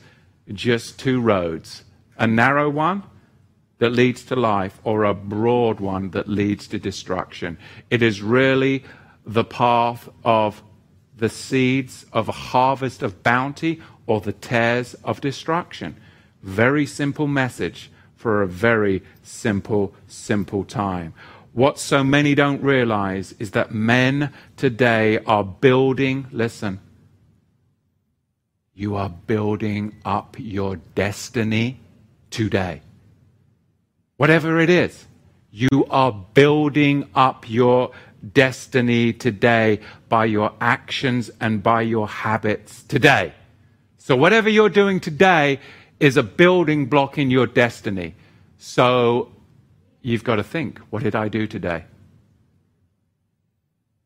just 0.52 1.00
two 1.00 1.22
roads. 1.22 1.86
A 2.18 2.28
narrow 2.28 2.70
one 2.70 3.04
that 3.80 3.92
leads 3.92 4.24
to 4.26 4.36
life 4.36 4.80
or 4.84 5.04
a 5.04 5.14
broad 5.14 5.80
one 5.80 6.12
that 6.12 6.28
leads 6.28 6.68
to 6.68 6.80
destruction. 6.80 7.58
It 7.90 8.02
is 8.02 8.22
really 8.22 8.84
the 9.26 9.44
path 9.44 10.10
of 10.24 10.62
the 11.16 11.30
seeds 11.30 12.06
of 12.14 12.28
a 12.28 12.34
harvest 12.34 13.02
of 13.02 13.24
bounty 13.24 13.82
or 14.06 14.22
the 14.22 14.34
tares 14.34 14.94
of 15.04 15.22
destruction. 15.22 15.96
Very 16.42 16.86
simple 16.86 17.28
message 17.28 17.92
for 18.16 18.42
a 18.42 18.48
very 18.48 19.04
simple, 19.22 19.94
simple 20.08 20.64
time. 20.64 21.14
What 21.54 21.78
so 21.78 22.04
many 22.04 22.36
don't 22.36 22.64
realize 22.64 23.36
is 23.38 23.52
that 23.52 23.74
men 23.74 24.34
today 24.58 25.20
are 25.20 25.44
building, 25.44 26.28
listen, 26.32 26.80
you 28.74 28.96
are 28.96 29.10
building 29.10 29.96
up 30.04 30.36
your 30.40 30.78
destiny 30.96 31.80
today. 32.32 32.82
Whatever 34.18 34.60
it 34.60 34.70
is, 34.70 35.08
you 35.52 35.86
are 35.90 36.12
building 36.12 37.10
up 37.16 37.50
your 37.50 37.92
destiny 38.32 39.12
today 39.12 39.80
by 40.08 40.26
your 40.26 40.54
actions 40.62 41.32
and 41.42 41.62
by 41.64 41.82
your 41.82 42.08
habits 42.08 42.84
today. 42.84 43.34
So, 43.98 44.16
whatever 44.16 44.50
you're 44.50 44.70
doing 44.70 45.00
today 45.00 45.60
is 46.00 46.18
a 46.18 46.24
building 46.24 46.86
block 46.88 47.18
in 47.18 47.32
your 47.32 47.48
destiny. 47.48 48.16
So, 48.58 49.32
you've 50.02 50.24
got 50.24 50.36
to 50.36 50.44
think 50.44 50.80
what 50.90 51.04
did 51.04 51.16
I 51.16 51.28
do 51.28 51.48
today? 51.48 51.86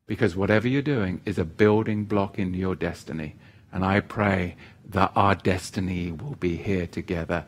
Because 0.06 0.36
whatever 0.36 0.68
you're 0.70 0.82
doing 0.82 1.22
is 1.26 1.38
a 1.38 1.46
building 1.46 2.06
block 2.06 2.40
in 2.40 2.54
your 2.54 2.76
destiny. 2.76 3.36
And 3.74 3.84
I 3.84 4.00
pray 4.00 4.56
that 4.90 5.12
our 5.16 5.36
destiny 5.36 6.12
will 6.12 6.36
be 6.36 6.56
here 6.56 6.88
together 6.88 7.46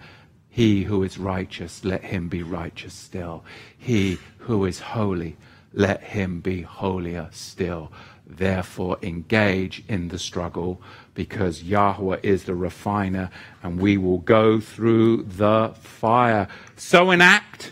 he 0.59 0.83
who 0.83 1.03
is 1.03 1.17
righteous, 1.17 1.85
let 1.85 2.03
him 2.03 2.27
be 2.27 2.43
righteous 2.43 2.93
still. 2.93 3.45
He 3.77 4.17
who 4.39 4.65
is 4.65 4.81
holy, 4.81 5.37
let 5.71 6.03
him 6.03 6.41
be 6.41 6.63
holier 6.63 7.29
still. 7.31 7.93
Therefore, 8.27 8.97
engage 9.01 9.85
in 9.87 10.09
the 10.09 10.19
struggle 10.19 10.81
because 11.13 11.63
Yahweh 11.63 12.19
is 12.23 12.43
the 12.43 12.55
refiner 12.55 13.29
and 13.63 13.79
we 13.79 13.95
will 13.95 14.17
go 14.17 14.59
through 14.59 15.23
the 15.23 15.75
fire. 15.79 16.49
Sow 16.75 17.11
an 17.11 17.21
act, 17.21 17.71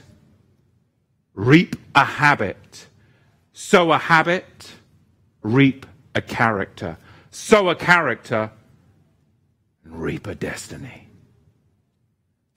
reap 1.34 1.76
a 1.93 2.06
habit. 2.06 2.88
Sow 3.52 3.91
a 3.91 3.97
habit, 3.97 4.71
reap 5.41 5.86
a 6.15 6.21
character. 6.21 6.95
Sow 7.32 7.67
a 7.67 7.76
character, 7.76 8.50
reap 9.84 10.26
a 10.26 10.36
destiny. 10.36 11.08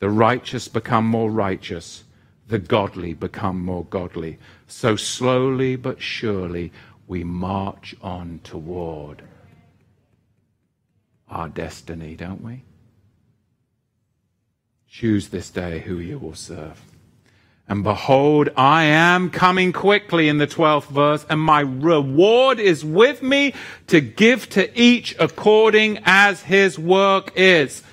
The 0.01 0.11
righteous 0.11 0.67
become 0.67 1.05
more 1.05 1.31
righteous, 1.31 2.05
the 2.49 2.59
godly 2.59 3.15
become 3.15 3.63
more 3.63 3.85
godly. 3.85 4.39
So 4.67 4.97
slowly 4.97 5.77
but 5.77 6.03
surely 6.03 6.73
we 7.07 7.23
march 7.23 7.95
on 8.03 8.41
toward 8.43 9.23
our 11.29 11.49
destiny, 11.49 12.17
don't 12.17 12.43
we? 12.43 12.65
Choose 14.89 15.29
this 15.29 15.51
day 15.51 15.79
who 15.81 15.99
you 15.99 16.19
will 16.19 16.35
serve. 16.35 16.83
And 17.69 17.85
behold, 17.85 18.49
I 18.57 18.85
am 18.85 19.31
coming 19.31 19.73
quickly 19.73 20.29
in 20.29 20.39
the 20.39 20.47
12th 20.49 20.89
verse, 20.89 21.25
and 21.31 21.41
my 21.41 21.61
reward 21.61 22.59
is 22.59 22.85
with 22.85 23.23
me 23.23 23.55
to 23.87 24.01
give 24.01 24.49
to 24.51 24.81
each 24.81 25.15
according 25.21 26.01
as 26.05 26.43
his 26.43 26.79
work 26.79 27.31
is. 27.37 27.85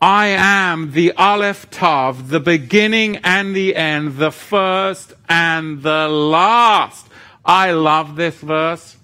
I 0.00 0.28
am 0.28 0.92
the 0.92 1.12
Aleph 1.12 1.70
Tav, 1.70 2.28
the 2.28 2.38
beginning 2.38 3.16
and 3.18 3.54
the 3.54 3.74
end, 3.74 4.18
the 4.18 4.30
first 4.30 5.12
and 5.28 5.82
the 5.82 6.06
last. 6.06 7.08
I 7.44 7.72
love 7.72 8.14
this 8.14 8.36
verse. 8.36 8.96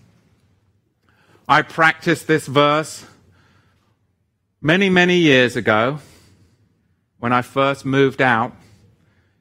I 1.48 1.62
practiced 1.62 2.28
this 2.28 2.46
verse 2.46 3.06
many, 4.60 4.88
many 4.88 5.16
years 5.16 5.56
ago 5.56 5.98
when 7.18 7.32
I 7.32 7.42
first 7.42 7.84
moved 7.84 8.22
out 8.22 8.54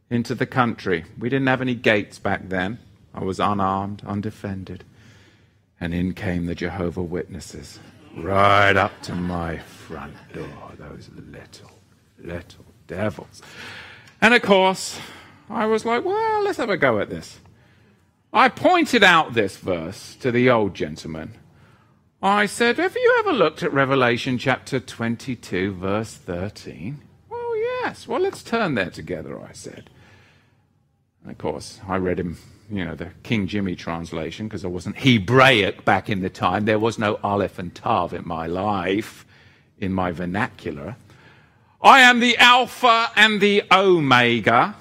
into 0.10 0.34
the 0.34 0.48
country. 0.48 1.06
We 1.20 1.30
didn't 1.30 1.48
have 1.48 1.62
any 1.62 1.76
gates 1.76 2.18
back 2.18 2.50
then. 2.50 2.80
I 3.14 3.24
was 3.24 3.40
unarmed, 3.40 4.02
undefended. 4.06 4.86
And 5.80 5.94
in 5.94 6.14
came 6.14 6.48
the 6.48 6.56
Jehovah 6.56 7.04
Witnesses, 7.04 7.80
right 8.16 8.76
up 8.76 9.02
to 9.04 9.16
my 9.16 9.58
front 9.58 10.16
door, 10.34 10.72
those 10.78 11.10
little, 11.16 11.72
little 12.20 12.66
devils. 12.88 13.42
And 14.22 14.34
of 14.34 14.42
course, 14.42 15.00
I 15.50 15.66
was 15.66 15.86
like, 15.86 16.06
well, 16.06 16.44
let's 16.44 16.58
have 16.58 16.70
a 16.70 16.78
go 16.78 17.00
at 17.00 17.10
this. 17.10 17.40
I 18.32 18.50
pointed 18.50 19.04
out 19.04 19.34
this 19.34 19.58
verse 19.58 20.16
to 20.16 20.32
the 20.32 20.50
old 20.50 20.74
gentleman. 20.74 21.36
I 22.24 22.46
said, 22.46 22.78
Have 22.78 22.96
you 22.96 23.16
ever 23.20 23.34
looked 23.34 23.64
at 23.64 23.74
Revelation 23.74 24.38
chapter 24.38 24.80
22, 24.80 25.74
verse 25.74 26.14
13? 26.14 27.02
Well, 27.30 27.58
yes. 27.58 28.08
Well, 28.08 28.22
let's 28.22 28.42
turn 28.42 28.76
there 28.76 28.90
together, 28.90 29.40
I 29.40 29.52
said. 29.52 29.90
And 31.22 31.32
of 31.32 31.38
course, 31.38 31.82
I 31.88 31.98
read 31.98 32.20
him, 32.20 32.38
you 32.76 32.86
know, 32.86 32.96
the 32.96 33.10
King 33.24 33.48
Jimmy 33.48 33.76
translation 33.76 34.48
because 34.48 34.66
I 34.66 34.68
wasn't 34.68 34.98
Hebraic 34.98 35.86
back 35.86 36.10
in 36.10 36.22
the 36.22 36.30
time. 36.30 36.66
There 36.66 36.80
was 36.80 36.98
no 36.98 37.20
Aleph 37.24 37.60
and 37.60 37.74
Tav 37.74 38.14
in 38.14 38.28
my 38.28 38.48
life, 38.48 39.26
in 39.80 39.94
my 39.94 40.12
vernacular. 40.12 40.96
I 41.82 42.02
am 42.02 42.20
the 42.20 42.38
Alpha 42.38 43.12
and 43.16 43.42
the 43.42 43.64
Omega 43.72 44.76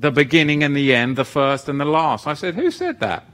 the 0.00 0.10
beginning 0.10 0.64
and 0.64 0.74
the 0.74 0.94
end, 0.94 1.16
the 1.16 1.24
first 1.24 1.68
and 1.68 1.78
the 1.78 1.84
last. 1.84 2.26
I 2.26 2.34
said, 2.34 2.54
Who 2.54 2.70
said 2.70 3.00
that? 3.00 3.26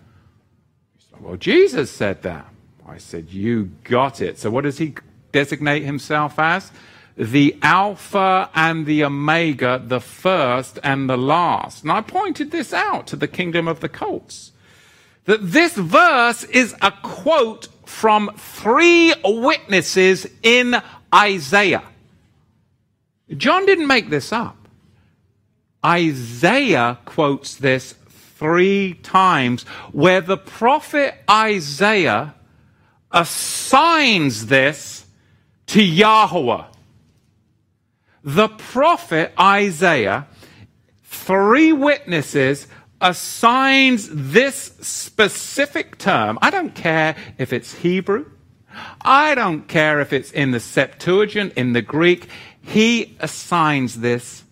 Said, 0.98 1.22
well, 1.22 1.36
Jesus 1.36 1.90
said 1.90 2.22
that. 2.22 2.46
I 2.86 2.98
said, 2.98 3.30
You 3.30 3.70
got 3.84 4.20
it. 4.20 4.38
So, 4.38 4.50
what 4.50 4.64
does 4.64 4.78
he 4.78 4.94
designate 5.30 5.84
himself 5.84 6.38
as? 6.38 6.72
The 7.16 7.56
Alpha 7.62 8.50
and 8.54 8.84
the 8.84 9.04
Omega, 9.04 9.82
the 9.84 10.00
first 10.00 10.78
and 10.82 11.08
the 11.08 11.16
last. 11.16 11.82
And 11.82 11.90
I 11.90 12.02
pointed 12.02 12.50
this 12.50 12.72
out 12.72 13.06
to 13.08 13.16
the 13.16 13.28
kingdom 13.28 13.68
of 13.68 13.80
the 13.80 13.88
cults. 13.88 14.52
That 15.24 15.40
this 15.40 15.74
verse 15.74 16.44
is 16.44 16.74
a 16.82 16.92
quote 17.02 17.68
from 17.86 18.30
three 18.36 19.14
witnesses 19.24 20.26
in 20.42 20.76
Isaiah. 21.14 21.84
John 23.36 23.66
didn't 23.66 23.88
make 23.88 24.10
this 24.10 24.32
up. 24.32 24.68
Isaiah 25.84 26.98
quotes 27.04 27.54
this 27.56 27.94
three 28.38 28.94
times, 29.02 29.62
where 29.92 30.20
the 30.20 30.36
prophet 30.36 31.14
Isaiah 31.28 32.34
assigns 33.10 34.46
this 34.46 35.06
to 35.68 35.82
Yahweh. 35.82 36.64
The 38.26 38.48
prophet 38.48 39.32
Isaiah, 39.38 40.26
three 41.04 41.72
witnesses, 41.72 42.66
assigns 43.00 44.08
this 44.10 44.56
specific 44.80 45.96
term. 45.96 46.36
I 46.42 46.50
don't 46.50 46.74
care 46.74 47.14
if 47.38 47.52
it's 47.52 47.72
Hebrew. 47.72 48.26
I 49.00 49.36
don't 49.36 49.68
care 49.68 50.00
if 50.00 50.12
it's 50.12 50.32
in 50.32 50.50
the 50.50 50.58
Septuagint, 50.58 51.52
in 51.54 51.72
the 51.72 51.82
Greek. 51.82 52.28
He 52.60 53.16
assigns 53.20 54.00
this 54.00 54.42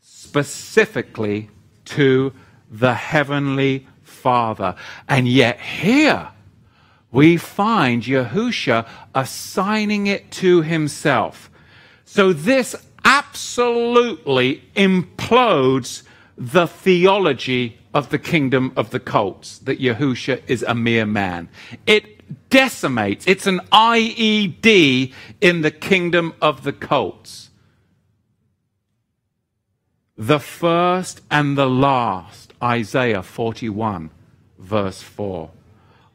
specifically 0.00 1.50
to 1.84 2.32
the 2.70 2.94
Heavenly 2.94 3.86
Father. 4.02 4.76
And 5.06 5.28
yet 5.28 5.60
here 5.60 6.30
we 7.12 7.36
find 7.36 8.02
Yahusha 8.02 8.88
assigning 9.14 10.06
it 10.06 10.30
to 10.32 10.62
himself. 10.62 11.49
So 12.10 12.32
this 12.32 12.74
absolutely 13.04 14.64
implodes 14.74 16.02
the 16.36 16.66
theology 16.66 17.78
of 17.94 18.10
the 18.10 18.18
kingdom 18.18 18.72
of 18.74 18.90
the 18.90 18.98
cults 18.98 19.58
that 19.58 19.78
Yahusha 19.78 20.42
is 20.48 20.64
a 20.64 20.74
mere 20.74 21.06
man. 21.06 21.48
It 21.86 22.50
decimates, 22.50 23.28
it's 23.28 23.46
an 23.46 23.60
IED 23.70 25.12
in 25.40 25.60
the 25.60 25.70
kingdom 25.70 26.34
of 26.42 26.64
the 26.64 26.72
cults 26.72 27.50
the 30.18 30.40
first 30.40 31.20
and 31.30 31.56
the 31.56 31.70
last, 31.70 32.52
Isaiah 32.60 33.22
41, 33.22 34.10
verse 34.58 35.00
4. 35.00 35.48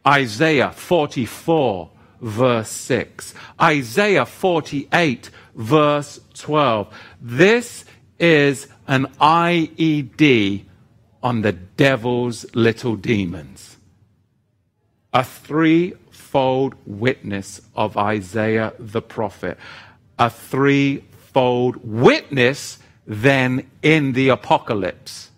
Isaiah 0.05 0.71
44, 0.71 1.89
verse 2.25 2.71
6. 2.71 3.35
Isaiah 3.61 4.25
48, 4.25 5.29
verse 5.53 6.19
12. 6.33 6.93
This 7.21 7.85
is 8.19 8.67
an 8.87 9.05
IED 9.21 10.63
on 11.21 11.41
the 11.43 11.51
devil's 11.51 12.45
little 12.55 12.95
demons. 12.95 13.77
A 15.13 15.23
threefold 15.23 16.73
witness 16.85 17.61
of 17.75 17.95
Isaiah 17.95 18.73
the 18.79 19.01
prophet. 19.03 19.57
A 20.17 20.29
threefold 20.29 21.77
witness 21.83 22.79
then 23.05 23.69
in 23.83 24.13
the 24.13 24.29
apocalypse. 24.29 25.29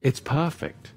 It's 0.00 0.20
perfect. 0.20 0.92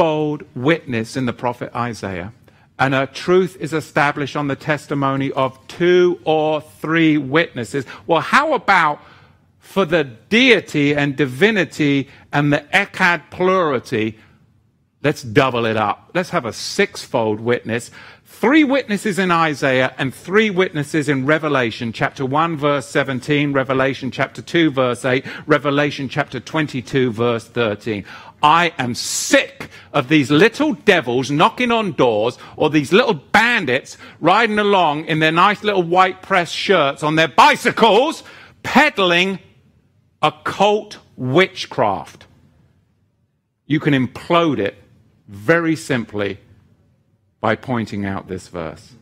Threefold 0.00 0.44
witness 0.54 1.14
in 1.14 1.26
the 1.26 1.34
prophet 1.34 1.76
Isaiah, 1.76 2.32
and 2.78 2.94
a 2.94 3.06
truth 3.06 3.58
is 3.60 3.74
established 3.74 4.34
on 4.34 4.48
the 4.48 4.56
testimony 4.56 5.30
of 5.32 5.58
two 5.68 6.18
or 6.24 6.62
three 6.62 7.18
witnesses. 7.18 7.84
Well, 8.06 8.22
how 8.22 8.54
about 8.54 9.02
for 9.58 9.84
the 9.84 10.04
deity 10.04 10.94
and 10.94 11.16
divinity 11.16 12.08
and 12.32 12.50
the 12.50 12.64
echad 12.72 13.30
plurality? 13.30 14.18
Let's 15.02 15.22
double 15.22 15.66
it 15.66 15.76
up. 15.76 16.12
Let's 16.14 16.30
have 16.30 16.46
a 16.46 16.52
sixfold 16.54 17.38
witness 17.38 17.90
three 18.40 18.64
witnesses 18.64 19.18
in 19.18 19.30
Isaiah 19.30 19.92
and 19.98 20.14
three 20.14 20.48
witnesses 20.48 21.10
in 21.10 21.26
Revelation, 21.26 21.92
chapter 21.92 22.24
1, 22.24 22.56
verse 22.56 22.86
17, 22.86 23.52
Revelation 23.52 24.10
chapter 24.10 24.40
2, 24.40 24.70
verse 24.70 25.04
8, 25.04 25.26
Revelation 25.46 26.08
chapter 26.08 26.40
22, 26.40 27.12
verse 27.12 27.46
13. 27.48 28.02
I 28.42 28.72
am 28.78 28.94
sick 28.94 29.68
of 29.92 30.08
these 30.08 30.30
little 30.30 30.72
devils 30.72 31.30
knocking 31.30 31.70
on 31.70 31.92
doors 31.92 32.38
or 32.56 32.70
these 32.70 32.92
little 32.92 33.14
bandits 33.14 33.98
riding 34.20 34.58
along 34.58 35.06
in 35.06 35.18
their 35.18 35.32
nice 35.32 35.62
little 35.62 35.82
white 35.82 36.22
press 36.22 36.50
shirts 36.50 37.02
on 37.02 37.16
their 37.16 37.28
bicycles 37.28 38.22
peddling 38.62 39.38
occult 40.22 40.98
witchcraft. 41.16 42.26
You 43.66 43.80
can 43.80 43.94
implode 43.94 44.58
it 44.58 44.76
very 45.28 45.76
simply 45.76 46.38
by 47.40 47.56
pointing 47.56 48.04
out 48.04 48.28
this 48.28 48.48
verse 48.48 48.92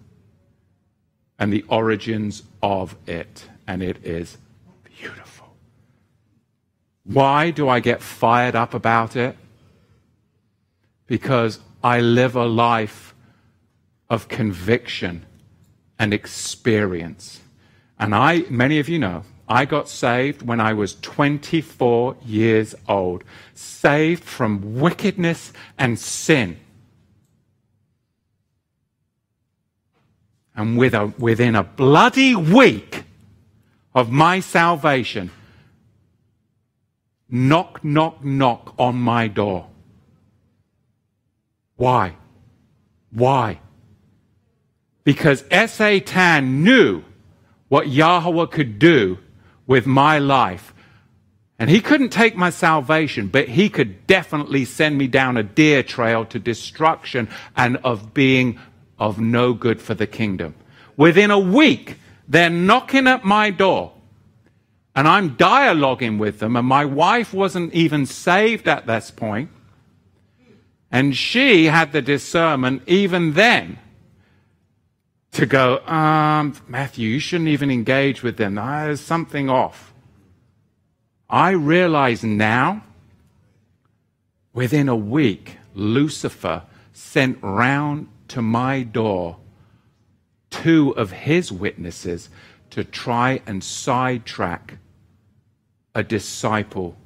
and 1.39 1.53
the 1.53 1.64
origins 1.68 2.43
of 2.62 2.97
it. 3.07 3.49
And 3.66 3.82
it 3.82 4.05
is. 4.05 4.39
Why 7.09 7.50
do 7.50 7.70
I 7.70 7.80
get 7.80 8.02
fired 8.02 8.54
up 8.54 8.74
about 8.74 9.16
it? 9.16 9.34
Because 11.06 11.59
I 11.82 12.00
live 12.00 12.36
a 12.36 12.44
life 12.44 13.14
of 14.11 14.28
conviction 14.28 15.24
and 15.98 16.12
experience. 16.12 17.40
And 17.98 18.14
I, 18.14 18.44
many 18.50 18.78
of 18.78 18.90
you 18.90 18.98
know, 18.98 19.24
I 19.48 19.64
got 19.64 19.88
saved 19.88 20.42
when 20.42 20.61
I 20.61 20.74
was 20.74 20.96
24 20.96 22.16
years 22.26 22.74
old, 22.86 23.24
saved 23.54 24.22
from 24.22 24.78
wickedness 24.78 25.54
and 25.78 25.98
sin. 25.98 26.61
And 30.54 30.76
with 30.76 30.92
a, 30.92 31.06
within 31.18 31.54
a 31.54 31.62
bloody 31.62 32.36
week 32.36 33.04
of 33.94 34.11
my 34.12 34.40
salvation, 34.40 35.30
knock, 37.31 37.85
knock, 37.85 38.24
knock 38.24 38.74
on 38.79 38.97
my 38.97 39.29
door. 39.29 39.68
Why? 41.76 42.16
Why? 43.11 43.61
Because 45.05 45.45
Satan 45.70 46.64
knew 46.64 47.03
what 47.68 47.89
Yahweh 47.89 48.47
could 48.47 48.79
do 48.79 49.18
with 49.66 49.87
my 49.87 50.18
life. 50.18 50.74
And 51.59 51.68
he 51.68 51.81
couldn't 51.81 52.11
take 52.11 52.37
my 52.37 52.51
salvation, 52.51 53.26
but 53.29 53.49
he 53.49 53.68
could 53.68 54.07
definitely 54.07 54.64
send 54.64 54.97
me 54.97 55.09
down 55.09 55.37
a 55.37 55.43
deer 55.43 55.83
trail 55.83 56.24
to 56.26 56.39
destruction 56.39 57.29
and 57.57 57.79
of 57.79 58.14
being 58.14 58.59
of 58.99 59.20
no 59.20 59.55
good 59.55 59.81
for 59.81 59.95
the 59.95 60.07
kingdom. 60.07 60.55
Within 60.97 61.31
a 61.31 61.39
week, 61.39 61.99
they're 62.29 62.51
knocking 62.51 63.07
at 63.07 63.24
my 63.24 63.51
door. 63.51 63.93
And 64.95 65.07
I'm 65.07 65.36
dialoguing 65.36 66.18
with 66.18 66.41
them, 66.41 66.57
and 66.57 66.66
my 66.66 66.84
wife 66.84 67.32
wasn't 67.32 67.72
even 67.72 68.07
saved 68.07 68.66
at 68.66 68.86
this. 68.86 69.12
And 70.91 71.16
she 71.16 71.66
had 71.66 71.93
the 71.93 72.03
discernment 72.03 72.82
even 72.86 73.34
then 73.34 73.78
to 75.32 75.47
go, 75.47 75.78
um, 75.86 76.55
Matthew, 76.66 77.09
you 77.09 77.20
shouldn't 77.20 77.51
even 77.51 77.70
engage 77.70 78.22
with 78.22 78.39
them. 78.39 78.57
There's 78.57 79.01
something 79.01 79.49
off. 79.49 79.93
I 81.30 81.51
realize 81.51 82.24
now, 82.24 82.82
within 84.53 84.89
a 84.89 84.97
week, 84.97 85.59
Lucifer 85.74 86.62
sent 86.93 87.39
round 87.43 88.09
to 88.28 88.43
my 88.43 88.82
door 88.82 89.36
two 90.51 90.91
of 90.97 91.12
his 91.12 91.53
witnesses 91.53 92.30
to 92.79 92.85
try 92.85 93.43
and 93.45 93.64
sidetrack 93.64 94.79
a 95.97 96.05
disciple 96.05 96.97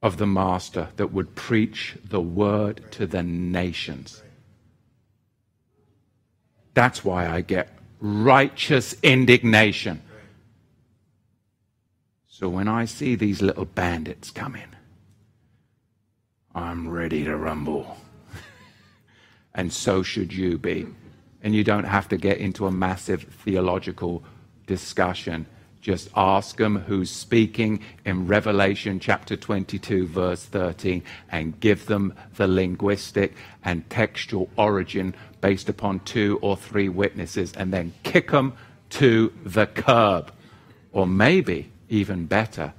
of 0.00 0.16
the 0.16 0.26
Master 0.26 0.88
that 0.96 1.12
would 1.12 1.34
preach 1.34 1.98
the 2.02 2.22
word 2.22 2.80
to 2.92 3.06
the 3.06 3.22
nations. 3.22 4.22
That's 6.72 7.04
why 7.04 7.28
I 7.28 7.42
get 7.42 7.76
righteous 8.00 8.96
indignation. 9.02 10.00
So 12.26 12.48
when 12.48 12.68
I 12.68 12.86
see 12.86 13.16
these 13.16 13.42
little 13.42 13.66
bandits 13.66 14.30
coming, 14.30 14.74
I'm 16.54 16.88
ready 16.88 17.22
to 17.24 17.36
rumble. 17.36 17.98
and 19.54 19.70
so 19.70 20.02
should 20.02 20.32
you 20.32 20.56
be. 20.56 20.86
And 21.42 21.54
you 21.54 21.64
don't 21.64 21.84
have 21.84 22.08
to 22.08 22.16
get 22.16 22.38
into 22.38 22.66
a 22.66 22.70
massive 22.70 23.24
theological 23.24 24.22
discussion. 24.66 25.46
Just 25.80 26.08
ask 26.14 26.56
them 26.56 26.76
who's 26.76 27.10
speaking 27.10 27.80
in 28.04 28.28
Revelation 28.28 29.00
chapter 29.00 29.36
22, 29.36 30.06
verse 30.06 30.44
13, 30.44 31.02
and 31.30 31.58
give 31.58 31.86
them 31.86 32.14
the 32.36 32.46
linguistic 32.46 33.34
and 33.64 33.88
textual 33.90 34.48
origin 34.56 35.14
based 35.40 35.68
upon 35.68 35.98
two 36.00 36.38
or 36.40 36.56
three 36.56 36.88
witnesses, 36.88 37.52
and 37.54 37.72
then 37.72 37.92
kick 38.04 38.30
them 38.30 38.52
to 38.90 39.32
the 39.44 39.66
curb. 39.66 40.32
Or 40.92 41.06
maybe, 41.08 41.72
even 41.88 42.26
better, 42.26 42.74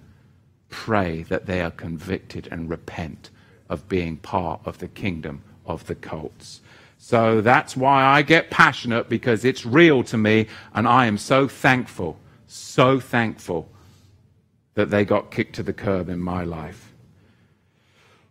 pray 0.69 1.23
that 1.23 1.45
they 1.45 1.61
are 1.61 1.71
convicted 1.71 2.47
and 2.49 2.69
repent 2.69 3.29
of 3.67 3.89
being 3.89 4.15
part 4.15 4.61
of 4.63 4.77
the 4.77 4.87
kingdom 4.87 5.43
of 5.65 5.87
the 5.87 5.95
cults. 5.95 6.61
So 7.05 7.41
that's 7.41 7.75
why 7.75 8.05
I 8.05 8.21
get 8.21 8.49
passionate 8.49 9.09
because 9.09 9.43
it's 9.43 9.65
real 9.65 10.03
to 10.05 10.17
me, 10.17 10.47
and 10.73 10.87
I 10.87 11.05
am 11.05 11.17
so 11.17 11.49
thankful, 11.49 12.17
so 12.47 12.97
thankful 12.97 13.67
that 14.75 14.89
they 14.89 15.03
got 15.03 15.29
kicked 15.29 15.53
to 15.55 15.63
the 15.63 15.73
curb 15.73 16.07
in 16.07 16.21
my 16.21 16.45
life. 16.45 16.93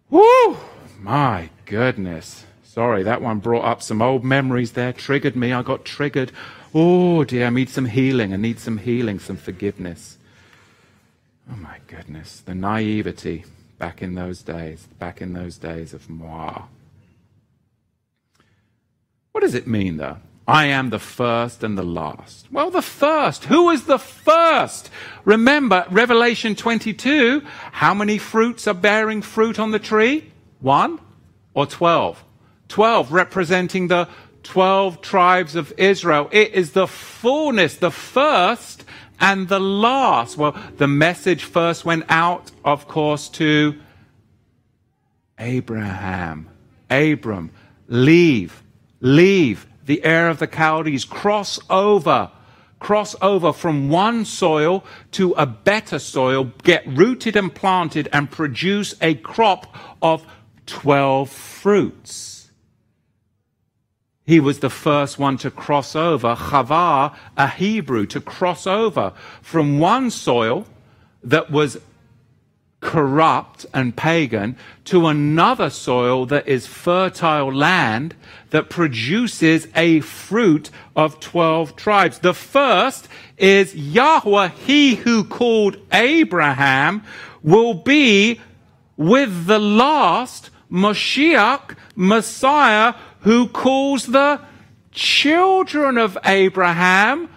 Woo! 0.09 0.57
My 0.99 1.51
goodness. 1.67 2.47
Sorry, 2.65 3.03
that 3.03 3.21
one 3.21 3.41
brought 3.41 3.67
up 3.67 3.83
some 3.83 4.01
old 4.01 4.25
memories 4.25 4.73
there, 4.73 4.95
triggered 4.95 5.37
me. 5.37 5.53
I 5.53 5.61
got 5.61 5.85
triggered. 5.85 6.33
Oh 6.73 7.25
dear, 7.25 7.49
I 7.49 7.51
need 7.51 7.69
some 7.69 7.85
healing. 7.85 8.33
I 8.33 8.37
need 8.37 8.59
some 8.59 8.79
healing, 8.79 9.19
some 9.19 9.37
forgiveness. 9.37 10.17
Oh 11.53 11.57
my 11.57 11.77
goodness, 11.89 12.41
the 12.41 12.55
naivety 12.55 13.45
back 13.79 14.01
in 14.01 14.15
those 14.15 14.41
days, 14.41 14.89
back 14.99 15.21
in 15.21 15.35
those 15.35 15.59
days 15.59 15.93
of 15.93 16.09
moi. 16.09 16.63
What 19.33 19.41
does 19.41 19.55
it 19.55 19.67
mean, 19.67 19.97
though? 19.97 20.19
I 20.47 20.67
am 20.67 20.91
the 20.91 20.99
first 20.99 21.63
and 21.63 21.79
the 21.79 21.83
last. 21.83 22.47
Well, 22.51 22.71
the 22.71 22.83
first. 22.83 23.45
Who 23.45 23.71
is 23.71 23.85
the 23.85 23.99
first? 23.99 24.91
Remember, 25.25 25.87
Revelation 25.91 26.55
22, 26.55 27.43
how 27.73 27.95
many 27.95 28.19
fruits 28.19 28.67
are 28.67 28.75
bearing 28.75 29.23
fruit 29.23 29.59
on 29.59 29.71
the 29.71 29.79
tree? 29.79 30.31
One 30.61 31.01
or 31.55 31.67
twelve? 31.67 32.23
Twelve 32.69 33.13
representing 33.13 33.89
the 33.89 34.09
12 34.43 35.01
tribes 35.01 35.55
of 35.55 35.73
Israel. 35.77 36.29
It 36.33 36.53
is 36.53 36.73
the 36.73 36.87
fullness, 36.87 37.77
the 37.77 37.91
first 37.91 38.85
and 39.21 39.49
the 39.49 39.61
last. 39.61 40.37
Well, 40.37 40.57
the 40.79 40.89
message 40.89 41.45
first 41.45 41.85
went 41.85 42.05
out, 42.09 42.51
of 42.65 42.89
course, 42.89 43.29
to 43.31 43.79
Abraham. 45.39 46.49
Abram, 46.91 47.51
leave 47.89 48.62
leave 49.03 49.67
the 49.85 50.03
Ur 50.07 50.29
of 50.29 50.39
the 50.39 50.47
Chaldees, 50.47 51.05
cross 51.05 51.61
over, 51.69 52.31
cross 52.79 53.15
over 53.21 53.53
from 53.53 53.91
one 53.91 54.25
soil 54.25 54.85
to 55.11 55.33
a 55.33 55.45
better 55.45 55.99
soil, 55.99 56.53
get 56.63 56.87
rooted 56.87 57.37
and 57.37 57.55
planted, 57.55 58.09
and 58.13 58.31
produce 58.31 58.95
a 59.03 59.15
crop 59.17 59.77
of 60.01 60.25
12 60.67 61.29
fruits. 61.29 62.53
He 64.25 64.39
was 64.39 64.61
the 64.61 64.71
first 64.71 65.19
one 65.19 65.37
to 65.39 65.51
cross 65.51 65.97
over, 65.97 66.37
Chavar, 66.37 67.15
a 67.37 67.49
Hebrew, 67.49 68.07
to 68.07 68.21
cross 68.21 68.67
over 68.67 69.13
from 69.43 69.81
one 69.81 70.11
soil 70.11 70.67
that 71.25 71.51
was 71.51 71.79
corrupt 72.83 73.65
and 73.73 73.97
pagan 73.97 74.57
to 74.85 75.07
another 75.07 75.71
soil 75.71 76.27
that 76.27 76.47
is 76.47 76.67
fertile 76.67 77.51
land 77.51 78.15
that 78.51 78.69
produces 78.69 79.69
a 79.75 80.01
fruit 80.01 80.69
of 80.95 81.19
12 81.21 81.75
tribes. 81.77 82.19
The 82.19 82.35
first 82.35 83.09
is 83.39 83.75
Yahweh, 83.75 84.49
he 84.49 84.97
who 84.97 85.25
called 85.25 85.79
Abraham, 85.93 87.03
will 87.43 87.75
be 87.75 88.41
with 88.97 89.47
the 89.47 89.61
last 89.61 90.51
Moshiach, 90.71 91.77
Messiah, 91.97 92.95
who 93.21 93.49
calls 93.49 94.07
the 94.07 94.41
children 94.91 95.97
of 95.99 96.19
Abraham 96.25 97.29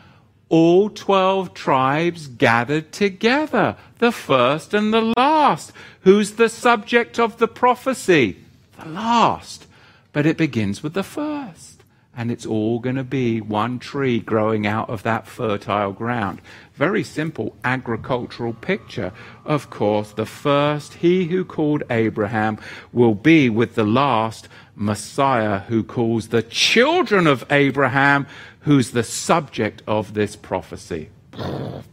all 0.49 0.89
12 0.89 1.53
tribes 1.53 2.27
gathered 2.27 2.91
together, 2.91 3.75
the 3.99 4.11
first 4.11 4.73
and 4.73 4.93
the 4.93 5.13
last. 5.17 5.71
Who's 6.01 6.33
the 6.33 6.49
subject 6.49 7.19
of 7.19 7.37
the 7.37 7.47
prophecy? 7.47 8.37
The 8.79 8.89
last. 8.89 9.67
But 10.13 10.25
it 10.25 10.37
begins 10.37 10.83
with 10.83 10.93
the 10.93 11.03
first. 11.03 11.83
And 12.17 12.31
it's 12.31 12.45
all 12.45 12.79
going 12.79 12.95
to 12.95 13.03
be 13.03 13.41
one 13.41 13.77
tree 13.77 14.19
growing 14.19 14.65
out 14.65 14.89
of 14.89 15.03
that 15.03 15.27
fertile 15.27 15.91
ground. 15.91 16.41
Very 16.73 17.03
simple 17.03 17.55
agricultural 17.65 18.53
picture. 18.53 19.11
Of 19.43 19.69
course, 19.69 20.13
the 20.13 20.25
first, 20.25 20.95
he 20.95 21.25
who 21.25 21.43
called 21.43 21.83
Abraham, 21.89 22.57
will 22.93 23.15
be 23.15 23.49
with 23.49 23.75
the 23.75 23.83
last 23.83 24.47
Messiah 24.77 25.59
who 25.59 25.83
calls 25.83 26.29
the 26.29 26.43
children 26.43 27.27
of 27.27 27.45
Abraham 27.51 28.27
who's 28.61 28.91
the 28.91 29.03
subject 29.03 29.81
of 29.85 30.13
this 30.13 30.35
prophecy. 30.35 31.09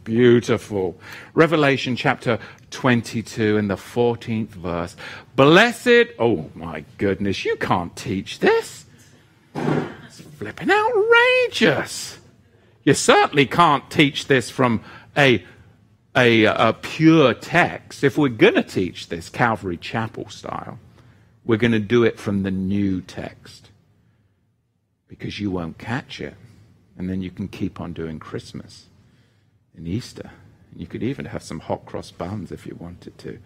Beautiful. 0.03 0.99
Revelation 1.33 1.95
chapter 1.95 2.39
22 2.71 3.57
in 3.57 3.67
the 3.67 3.75
14th 3.75 4.49
verse. 4.49 4.95
Blessed, 5.35 6.13
oh 6.19 6.49
my 6.55 6.83
goodness, 6.97 7.45
you 7.45 7.55
can't 7.55 7.95
teach 7.95 8.39
this. 8.39 8.85
It's 9.55 10.21
flipping 10.21 10.71
outrageous. 10.71 12.19
You 12.83 12.93
certainly 12.93 13.45
can't 13.45 13.89
teach 13.89 14.27
this 14.27 14.49
from 14.49 14.83
a, 15.15 15.43
a, 16.15 16.45
a 16.45 16.73
pure 16.73 17.33
text. 17.33 18.03
If 18.03 18.17
we're 18.17 18.29
going 18.29 18.55
to 18.55 18.63
teach 18.63 19.07
this 19.07 19.29
Calvary 19.29 19.77
Chapel 19.77 20.29
style, 20.29 20.79
we're 21.45 21.57
going 21.57 21.71
to 21.71 21.79
do 21.79 22.03
it 22.03 22.19
from 22.19 22.43
the 22.43 22.51
new 22.51 23.01
text 23.01 23.69
because 25.07 25.39
you 25.39 25.51
won't 25.51 25.77
catch 25.77 26.19
it. 26.19 26.35
And 26.97 27.09
then 27.09 27.21
you 27.21 27.31
can 27.31 27.47
keep 27.47 27.79
on 27.79 27.93
doing 27.93 28.19
Christmas 28.19 28.85
and 29.75 29.87
Easter. 29.87 30.31
And 30.71 30.81
you 30.81 30.87
could 30.87 31.03
even 31.03 31.25
have 31.25 31.43
some 31.43 31.59
hot 31.59 31.85
cross 31.85 32.11
buns 32.11 32.51
if 32.51 32.65
you 32.65 32.75
wanted 32.75 33.17
to. 33.19 33.39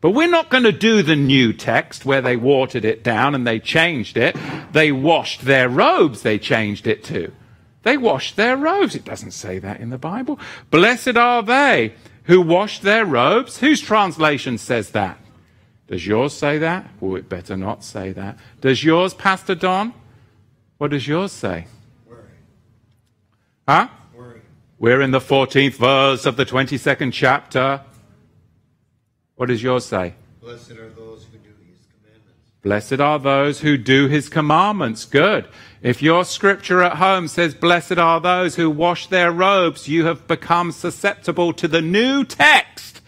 But 0.00 0.10
we're 0.10 0.28
not 0.28 0.50
going 0.50 0.64
to 0.64 0.72
do 0.72 1.02
the 1.02 1.14
new 1.14 1.52
text 1.52 2.04
where 2.04 2.20
they 2.20 2.36
watered 2.36 2.84
it 2.84 3.04
down 3.04 3.34
and 3.34 3.46
they 3.46 3.60
changed 3.60 4.16
it. 4.16 4.36
They 4.72 4.90
washed 4.90 5.42
their 5.42 5.68
robes, 5.68 6.22
they 6.22 6.38
changed 6.38 6.86
it 6.86 7.04
to. 7.04 7.32
They 7.84 7.96
washed 7.96 8.36
their 8.36 8.56
robes. 8.56 8.94
It 8.94 9.04
doesn't 9.04 9.32
say 9.32 9.58
that 9.58 9.80
in 9.80 9.90
the 9.90 9.98
Bible. 9.98 10.38
Blessed 10.70 11.16
are 11.16 11.42
they 11.42 11.94
who 12.24 12.40
washed 12.40 12.82
their 12.82 13.04
robes. 13.04 13.58
Whose 13.58 13.80
translation 13.80 14.58
says 14.58 14.90
that? 14.90 15.18
Does 15.88 16.06
yours 16.06 16.32
say 16.32 16.58
that? 16.58 16.88
Well, 17.00 17.16
it 17.16 17.28
better 17.28 17.56
not 17.56 17.84
say 17.84 18.12
that. 18.12 18.38
Does 18.60 18.82
yours, 18.82 19.14
Pastor 19.14 19.54
Don? 19.54 19.92
What 20.78 20.90
does 20.90 21.06
yours 21.06 21.32
say? 21.32 21.66
Huh? 23.68 23.88
We're 24.82 25.00
in 25.00 25.12
the 25.12 25.20
14th 25.20 25.74
verse 25.74 26.26
of 26.26 26.34
the 26.34 26.44
22nd 26.44 27.12
chapter. 27.12 27.82
What 29.36 29.46
does 29.46 29.62
yours 29.62 29.86
say? 29.86 30.14
Blessed 30.40 30.72
are 30.72 30.88
those 30.88 31.24
who 31.30 31.38
do 31.38 31.54
his 31.68 31.86
commandments. 31.86 32.50
Blessed 32.62 33.00
are 33.00 33.18
those 33.20 33.60
who 33.60 33.78
do 33.78 34.08
his 34.08 34.28
commandments. 34.28 35.04
Good. 35.04 35.46
If 35.82 36.02
your 36.02 36.24
scripture 36.24 36.82
at 36.82 36.96
home 36.96 37.28
says, 37.28 37.54
Blessed 37.54 37.98
are 37.98 38.20
those 38.20 38.56
who 38.56 38.70
wash 38.70 39.06
their 39.06 39.30
robes, 39.30 39.86
you 39.86 40.06
have 40.06 40.26
become 40.26 40.72
susceptible 40.72 41.52
to 41.52 41.68
the 41.68 41.80
new 41.80 42.24
text. 42.24 43.02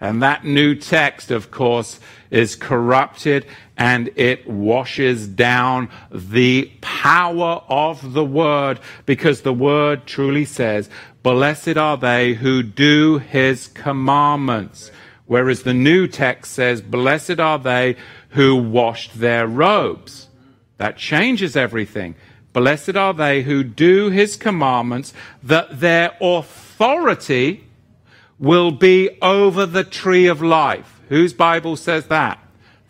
And 0.00 0.20
that 0.22 0.44
new 0.44 0.74
text, 0.74 1.30
of 1.30 1.52
course, 1.52 2.00
is 2.30 2.56
corrupted 2.56 3.46
and 3.76 4.10
it 4.14 4.48
washes 4.48 5.26
down 5.26 5.90
the 6.10 6.70
power 6.80 7.62
of 7.68 8.12
the 8.12 8.24
word 8.24 8.80
because 9.04 9.42
the 9.42 9.52
word 9.52 10.06
truly 10.06 10.44
says, 10.44 10.88
Blessed 11.22 11.76
are 11.76 11.96
they 11.96 12.34
who 12.34 12.62
do 12.62 13.18
his 13.18 13.68
commandments. 13.68 14.90
Whereas 15.26 15.62
the 15.62 15.74
new 15.74 16.06
text 16.06 16.52
says, 16.52 16.80
Blessed 16.80 17.38
are 17.38 17.58
they 17.58 17.96
who 18.30 18.56
washed 18.56 19.20
their 19.20 19.46
robes. 19.46 20.28
That 20.78 20.96
changes 20.96 21.56
everything. 21.56 22.14
Blessed 22.52 22.96
are 22.96 23.14
they 23.14 23.42
who 23.42 23.62
do 23.62 24.10
his 24.10 24.36
commandments, 24.36 25.12
that 25.42 25.80
their 25.80 26.16
authority 26.20 27.64
will 28.38 28.70
be 28.70 29.10
over 29.20 29.66
the 29.66 29.84
tree 29.84 30.26
of 30.26 30.42
life. 30.42 31.00
Whose 31.10 31.32
Bible 31.32 31.76
says 31.76 32.06
that? 32.06 32.38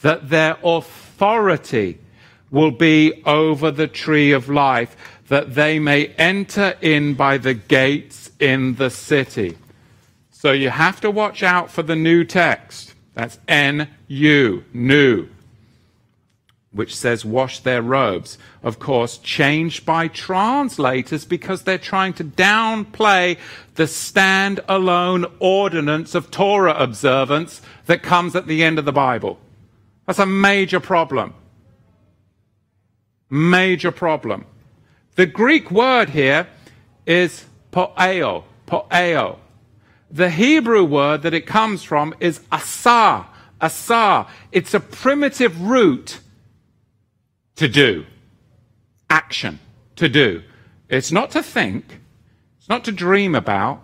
That 0.00 0.30
their 0.30 0.56
authority 0.62 1.98
will 2.50 2.70
be 2.70 3.22
over 3.24 3.70
the 3.70 3.88
tree 3.88 4.32
of 4.32 4.48
life, 4.48 4.96
that 5.30 5.54
they 5.54 5.78
may 5.78 6.06
enter 6.18 6.74
in 6.80 7.14
by 7.14 7.38
the 7.38 7.54
gates 7.54 8.32
in 8.40 8.74
the 8.74 8.90
city. 8.90 9.56
So 10.32 10.50
you 10.50 10.70
have 10.70 11.00
to 11.02 11.10
watch 11.10 11.44
out 11.44 11.70
for 11.70 11.84
the 11.84 11.94
new 11.94 12.24
text. 12.24 12.94
That's 13.14 13.38
N 13.46 13.88
U, 14.08 14.64
new, 14.72 15.28
which 16.72 16.96
says 16.96 17.24
wash 17.24 17.60
their 17.60 17.80
robes. 17.80 18.38
Of 18.64 18.80
course, 18.80 19.18
changed 19.18 19.86
by 19.86 20.08
translators 20.08 21.24
because 21.24 21.62
they're 21.62 21.78
trying 21.78 22.14
to 22.14 22.24
downplay 22.24 23.38
the 23.76 23.86
stand-alone 23.86 25.26
ordinance 25.38 26.16
of 26.16 26.32
Torah 26.32 26.74
observance 26.74 27.62
that 27.86 28.02
comes 28.02 28.34
at 28.34 28.48
the 28.48 28.64
end 28.64 28.80
of 28.80 28.84
the 28.84 28.92
Bible. 28.92 29.38
That's 30.06 30.18
a 30.18 30.26
major 30.26 30.80
problem. 30.80 31.34
Major 33.28 33.92
problem. 33.92 34.44
The 35.20 35.26
Greek 35.26 35.70
word 35.70 36.08
here 36.08 36.48
is 37.04 37.44
poeo, 37.72 38.44
poeo. 38.66 39.36
The 40.10 40.30
Hebrew 40.30 40.82
word 40.82 41.20
that 41.24 41.34
it 41.34 41.44
comes 41.46 41.82
from 41.82 42.14
is 42.20 42.40
asah, 42.50 43.26
asah. 43.60 44.28
It's 44.50 44.72
a 44.72 44.80
primitive 44.80 45.60
root 45.60 46.20
to 47.56 47.68
do, 47.68 48.06
action, 49.10 49.58
to 49.96 50.08
do. 50.08 50.42
It's 50.88 51.12
not 51.12 51.32
to 51.32 51.42
think, 51.42 52.00
it's 52.56 52.70
not 52.70 52.84
to 52.84 52.90
dream 52.90 53.34
about. 53.34 53.82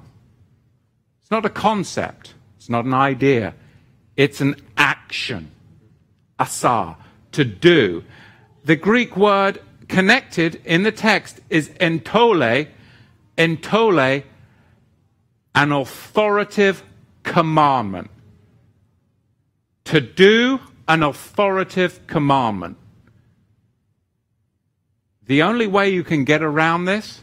It's 1.20 1.30
not 1.30 1.44
a 1.44 1.50
concept. 1.50 2.32
It's 2.56 2.70
not 2.70 2.86
an 2.86 2.94
idea. 2.94 3.52
It's 4.16 4.40
an 4.40 4.56
action. 4.78 5.50
Asa, 6.38 6.96
to 7.32 7.44
do. 7.44 8.04
The 8.64 8.76
Greek 8.76 9.18
word 9.18 9.60
connected 9.88 10.60
in 10.64 10.82
the 10.82 10.92
text 10.92 11.40
is 11.50 11.68
entole, 11.80 12.66
entole, 13.36 14.22
an 15.54 15.72
authoritative 15.72 16.82
commandment. 17.22 18.10
To 19.84 20.00
do 20.00 20.60
an 20.88 21.02
authoritative 21.02 22.06
commandment. 22.06 22.76
The 25.26 25.42
only 25.42 25.66
way 25.66 25.88
you 25.90 26.04
can 26.04 26.24
get 26.24 26.42
around 26.42 26.84
this 26.84 27.20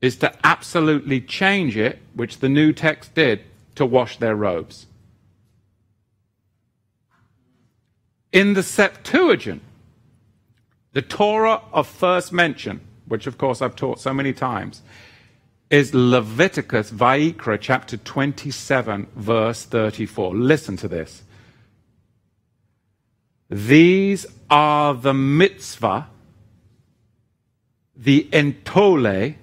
is 0.00 0.16
to 0.16 0.32
absolutely 0.46 1.20
change 1.20 1.76
it, 1.76 1.98
which 2.14 2.38
the 2.38 2.48
new 2.48 2.72
text 2.72 3.14
did, 3.14 3.40
to 3.74 3.86
wash 3.86 4.18
their 4.18 4.36
robes. 4.36 4.86
In 8.32 8.54
the 8.54 8.62
Septuagint, 8.62 9.62
the 10.94 11.02
Torah 11.02 11.60
of 11.72 11.86
first 11.86 12.32
mention, 12.32 12.80
which 13.06 13.26
of 13.26 13.36
course 13.36 13.60
I've 13.60 13.76
taught 13.76 14.00
so 14.00 14.14
many 14.14 14.32
times, 14.32 14.80
is 15.68 15.92
Leviticus, 15.92 16.90
Vayikra 16.92 17.58
chapter 17.60 17.96
27, 17.96 19.08
verse 19.16 19.64
34. 19.64 20.34
Listen 20.34 20.76
to 20.76 20.88
this. 20.88 21.24
These 23.50 24.26
are 24.48 24.94
the 24.94 25.12
mitzvah, 25.12 26.08
the 27.96 28.28
entole, 28.32 29.34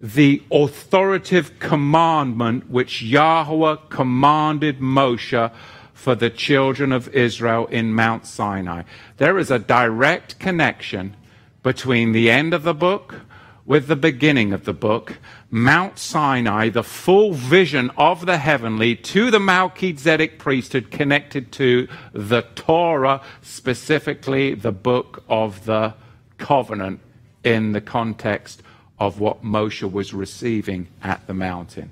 the 0.00 0.42
authoritative 0.50 1.58
commandment 1.58 2.70
which 2.70 3.02
Yahweh 3.02 3.76
commanded 3.90 4.80
Moshe 4.80 5.52
for 5.96 6.14
the 6.14 6.28
children 6.28 6.92
of 6.92 7.08
Israel 7.08 7.66
in 7.68 7.92
Mount 7.92 8.26
Sinai. 8.26 8.82
There 9.16 9.38
is 9.38 9.50
a 9.50 9.58
direct 9.58 10.38
connection 10.38 11.16
between 11.62 12.12
the 12.12 12.30
end 12.30 12.52
of 12.52 12.64
the 12.64 12.74
book 12.74 13.22
with 13.64 13.88
the 13.88 13.96
beginning 13.96 14.52
of 14.52 14.66
the 14.66 14.74
book. 14.74 15.16
Mount 15.50 15.98
Sinai, 15.98 16.68
the 16.68 16.84
full 16.84 17.32
vision 17.32 17.90
of 17.96 18.26
the 18.26 18.36
heavenly 18.36 18.94
to 18.94 19.30
the 19.30 19.40
Melchizedek 19.40 20.38
priesthood 20.38 20.90
connected 20.90 21.50
to 21.52 21.88
the 22.12 22.42
Torah, 22.54 23.22
specifically 23.40 24.54
the 24.54 24.72
book 24.72 25.24
of 25.30 25.64
the 25.64 25.94
covenant 26.36 27.00
in 27.42 27.72
the 27.72 27.80
context 27.80 28.62
of 28.98 29.18
what 29.18 29.42
Moshe 29.42 29.90
was 29.90 30.12
receiving 30.12 30.88
at 31.02 31.26
the 31.26 31.34
mountain. 31.34 31.90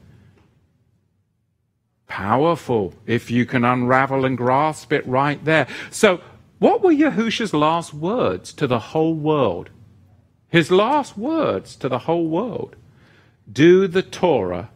Powerful 2.06 2.94
if 3.06 3.30
you 3.30 3.46
can 3.46 3.64
unravel 3.64 4.24
and 4.24 4.36
grasp 4.36 4.92
it 4.92 5.06
right 5.06 5.44
there. 5.44 5.66
So, 5.90 6.20
what 6.58 6.82
were 6.82 6.92
Yahusha's 6.92 7.52
last 7.52 7.92
words 7.92 8.52
to 8.54 8.66
the 8.66 8.78
whole 8.78 9.14
world? 9.14 9.70
His 10.48 10.70
last 10.70 11.18
words 11.18 11.76
to 11.76 11.88
the 11.88 12.00
whole 12.00 12.26
world 12.26 12.76
Do 13.50 13.86
the 13.88 14.02
Torah 14.02 14.70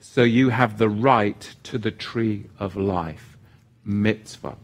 so 0.00 0.22
you 0.22 0.48
have 0.48 0.78
the 0.78 0.88
right 0.88 1.54
to 1.62 1.78
the 1.78 1.90
tree 1.90 2.46
of 2.58 2.74
life. 2.74 3.36
Mitzvot. 3.86 4.56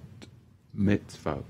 Mitzvot. 0.76 1.44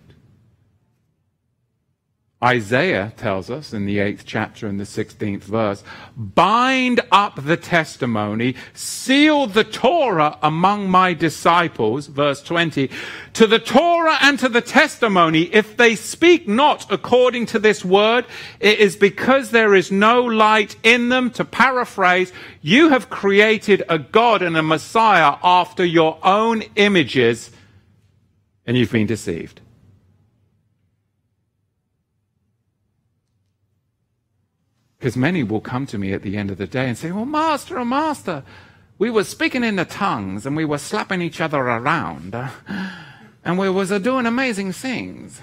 Isaiah 2.44 3.14
tells 3.16 3.48
us 3.48 3.72
in 3.72 3.86
the 3.86 3.98
eighth 3.98 4.24
chapter 4.26 4.66
and 4.66 4.78
the 4.78 4.84
16th 4.84 5.40
verse 5.40 5.82
bind 6.14 7.00
up 7.10 7.42
the 7.42 7.56
testimony, 7.56 8.54
seal 8.74 9.46
the 9.46 9.64
Torah 9.64 10.38
among 10.42 10.90
my 10.90 11.14
disciples, 11.14 12.08
verse 12.08 12.42
20, 12.42 12.90
to 13.32 13.46
the 13.46 13.58
Torah 13.58 14.18
and 14.20 14.38
to 14.38 14.50
the 14.50 14.60
testimony. 14.60 15.44
If 15.44 15.78
they 15.78 15.96
speak 15.96 16.46
not 16.46 16.92
according 16.92 17.46
to 17.46 17.58
this 17.58 17.82
word, 17.82 18.26
it 18.60 18.80
is 18.80 18.96
because 18.96 19.50
there 19.50 19.74
is 19.74 19.90
no 19.90 20.22
light 20.22 20.76
in 20.82 21.08
them. 21.08 21.30
To 21.30 21.44
paraphrase, 21.44 22.34
you 22.60 22.90
have 22.90 23.08
created 23.08 23.82
a 23.88 23.98
God 23.98 24.42
and 24.42 24.58
a 24.58 24.62
Messiah 24.62 25.38
after 25.42 25.86
your 25.86 26.18
own 26.22 26.64
images, 26.76 27.50
and 28.66 28.76
you've 28.76 28.92
been 28.92 29.06
deceived. 29.06 29.62
Because 35.06 35.16
many 35.16 35.44
will 35.44 35.60
come 35.60 35.86
to 35.86 35.98
me 35.98 36.12
at 36.14 36.22
the 36.22 36.36
end 36.36 36.50
of 36.50 36.58
the 36.58 36.66
day 36.66 36.88
and 36.88 36.98
say, 36.98 37.12
Well, 37.12 37.26
Master, 37.26 37.78
oh, 37.78 37.84
Master, 37.84 38.42
we 38.98 39.08
were 39.08 39.22
speaking 39.22 39.62
in 39.62 39.76
the 39.76 39.84
tongues 39.84 40.44
and 40.44 40.56
we 40.56 40.64
were 40.64 40.78
slapping 40.78 41.22
each 41.22 41.40
other 41.40 41.60
around 41.60 42.34
uh, 42.34 42.48
and 43.44 43.56
we 43.56 43.70
was 43.70 43.92
uh, 43.92 44.00
doing 44.00 44.26
amazing 44.26 44.72
things. 44.72 45.40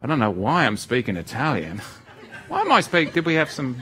I 0.00 0.06
don't 0.06 0.20
know 0.20 0.30
why 0.30 0.66
I'm 0.66 0.76
speaking 0.76 1.16
Italian. 1.16 1.82
Why 2.46 2.60
am 2.60 2.70
I 2.70 2.80
speaking? 2.80 3.12
Did 3.12 3.26
we 3.26 3.34
have 3.34 3.50
some. 3.50 3.78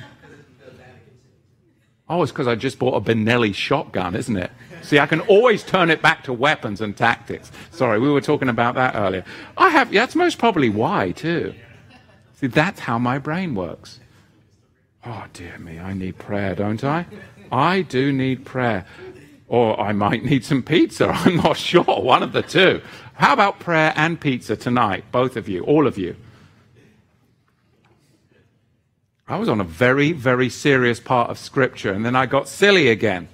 Oh, 2.09 2.23
it's 2.23 2.33
because 2.33 2.49
I 2.49 2.55
just 2.55 2.79
bought 2.79 2.95
a 2.95 3.01
Benelli 3.03 3.55
shotgun, 3.55 4.17
isn't 4.17 4.39
it? 4.39 4.51
See, 4.81 4.99
I 4.99 5.05
can 5.05 5.21
always 5.21 5.63
turn 5.63 5.91
it 5.91 6.01
back 6.01 6.25
to 6.25 6.33
weapons 6.33 6.81
and 6.81 6.97
tactics. 6.97 7.53
Sorry, 7.73 8.01
we 8.01 8.11
were 8.11 8.23
talking 8.23 8.49
about 8.49 8.77
that 8.77 8.95
earlier. 8.95 9.27
I 9.55 9.69
have, 9.69 9.93
yeah, 9.93 10.01
that's 10.01 10.17
most 10.17 10.39
probably 10.39 10.71
why, 10.71 11.11
too. 11.11 11.53
See, 12.37 12.47
that's 12.47 12.81
how 12.81 12.99
my 12.99 13.19
brain 13.19 13.55
works. 13.55 13.99
Oh, 15.05 15.25
dear 15.33 15.59
me, 15.59 15.81
I 15.81 15.95
need 15.95 16.19
prayer, 16.19 16.55
don't 16.55 16.83
I? 16.85 17.07
I 17.51 17.83
do 17.83 18.13
need 18.13 18.45
prayer. 18.45 18.87
Or 19.49 19.79
I 19.79 19.93
might 19.93 20.25
need 20.25 20.45
some 20.45 20.63
pizza. 20.63 21.09
I'm 21.13 21.37
not 21.37 21.57
sure. 21.57 21.85
One 21.85 22.23
of 22.23 22.33
the 22.33 22.43
two. 22.43 22.81
How 23.15 23.33
about 23.33 23.61
prayer 23.61 23.93
and 23.97 24.21
pizza 24.21 24.57
tonight? 24.57 25.05
Both 25.13 25.37
of 25.37 25.49
you, 25.49 25.65
all 25.65 25.87
of 25.87 25.99
you. 25.99 26.17
I 29.29 29.37
was 29.37 29.49
on 29.49 29.61
a 29.61 29.65
very, 29.65 30.13
very 30.13 30.49
serious 30.49 31.01
part 31.01 31.31
of 31.31 31.39
Scripture, 31.39 31.93
and 31.93 32.05
then 32.05 32.17
I 32.17 32.27
got 32.27 32.49
silly 32.49 32.89
again. 32.89 33.29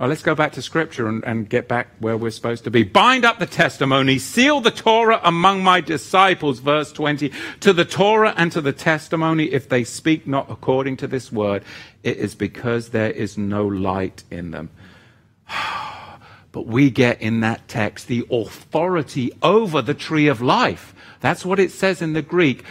Well, 0.00 0.08
let's 0.08 0.22
go 0.22 0.34
back 0.34 0.52
to 0.52 0.62
Scripture 0.62 1.08
and, 1.08 1.22
and, 1.26 1.46
get 1.46 1.68
back 1.68 1.88
where 1.98 2.16
we're 2.16 2.30
supposed 2.30 2.64
to 2.64 2.70
be. 2.70 2.84
Bind 2.84 3.26
up 3.26 3.38
the 3.38 3.44
testimony, 3.44 4.18
seal 4.18 4.62
the 4.62 4.70
Torah 4.70 5.20
among 5.22 5.62
my 5.62 5.82
disciples, 5.82 6.60
verse 6.60 6.90
20. 6.90 7.30
To 7.60 7.74
the 7.74 7.84
Torah 7.84 8.32
and 8.34 8.50
to 8.52 8.62
the 8.62 8.72
testimony, 8.72 9.52
if 9.52 9.68
they 9.68 9.84
speak 9.84 10.26
not 10.26 10.50
according 10.50 10.96
to 10.98 11.06
this 11.06 11.30
word, 11.30 11.64
it 12.02 12.16
is 12.16 12.34
because 12.34 12.88
there 12.88 13.10
is 13.10 13.36
no 13.36 13.66
light 13.66 14.24
in 14.30 14.52
them. 14.52 14.70
but 16.50 16.66
we 16.66 16.88
get 16.88 17.20
in 17.20 17.40
that 17.40 17.68
text 17.68 18.06
the 18.06 18.26
authority 18.30 19.30
over 19.42 19.82
the 19.82 19.92
tree 19.92 20.28
of 20.28 20.40
life. 20.40 20.94
That's 21.20 21.44
what 21.44 21.60
it 21.60 21.72
says 21.72 22.00
in 22.00 22.14
the 22.14 22.22
Greek. 22.22 22.64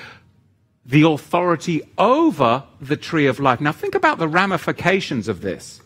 The 0.84 1.04
authority 1.04 1.84
over 1.96 2.64
the 2.82 2.98
tree 2.98 3.28
of 3.28 3.40
life. 3.40 3.62
Now 3.62 3.72
think 3.72 3.94
about 3.94 4.18
the 4.18 4.28
ramifications 4.28 5.28
of 5.28 5.42
this. 5.42 5.82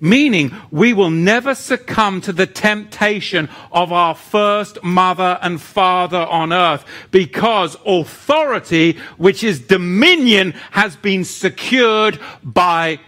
Meaning, 0.00 0.56
we 0.70 0.94
will 0.94 1.10
never 1.10 1.54
succumb 1.54 2.22
to 2.22 2.32
the 2.32 2.46
temptation 2.46 3.50
of 3.70 3.92
our 3.92 4.14
first 4.14 4.82
mother 4.82 5.38
and 5.42 5.60
father 5.60 6.26
on 6.26 6.52
earth 6.52 6.86
because 7.10 7.76
authority, 7.84 8.98
which 9.18 9.44
is 9.44 9.60
dominion, 9.60 10.52
has 10.70 10.96
been 10.96 11.24
secured 11.24 12.18
by 12.42 12.98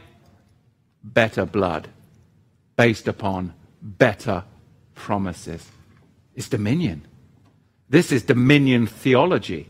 better 1.02 1.46
blood 1.46 1.88
based 2.76 3.08
upon 3.08 3.54
better 3.80 4.44
promises. 4.94 5.66
It's 6.34 6.48
dominion. 6.48 7.06
This 7.88 8.12
is 8.12 8.22
dominion 8.22 8.86
theology 8.86 9.68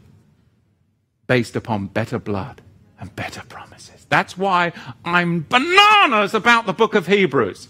based 1.27 1.57
upon 1.57 1.87
better 1.87 2.19
blood 2.19 2.61
and 3.01 3.15
better 3.17 3.43
promises. 3.49 3.72
That's 4.13 4.37
why 4.37 4.75
I'm 5.07 5.47
bananas 5.49 6.35
about 6.35 6.67
the 6.67 6.75
book 6.75 6.95
of 6.95 7.07
Hebrews. 7.07 7.67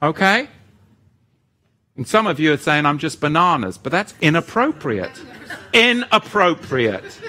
Okay? 0.00 0.46
And 1.96 2.06
some 2.06 2.28
of 2.28 2.38
you 2.38 2.52
are 2.52 2.56
saying 2.56 2.86
I'm 2.86 2.98
just 2.98 3.20
bananas, 3.20 3.78
but 3.78 3.90
that's 3.90 4.14
inappropriate. 4.20 5.10
inappropriate. 5.72 7.20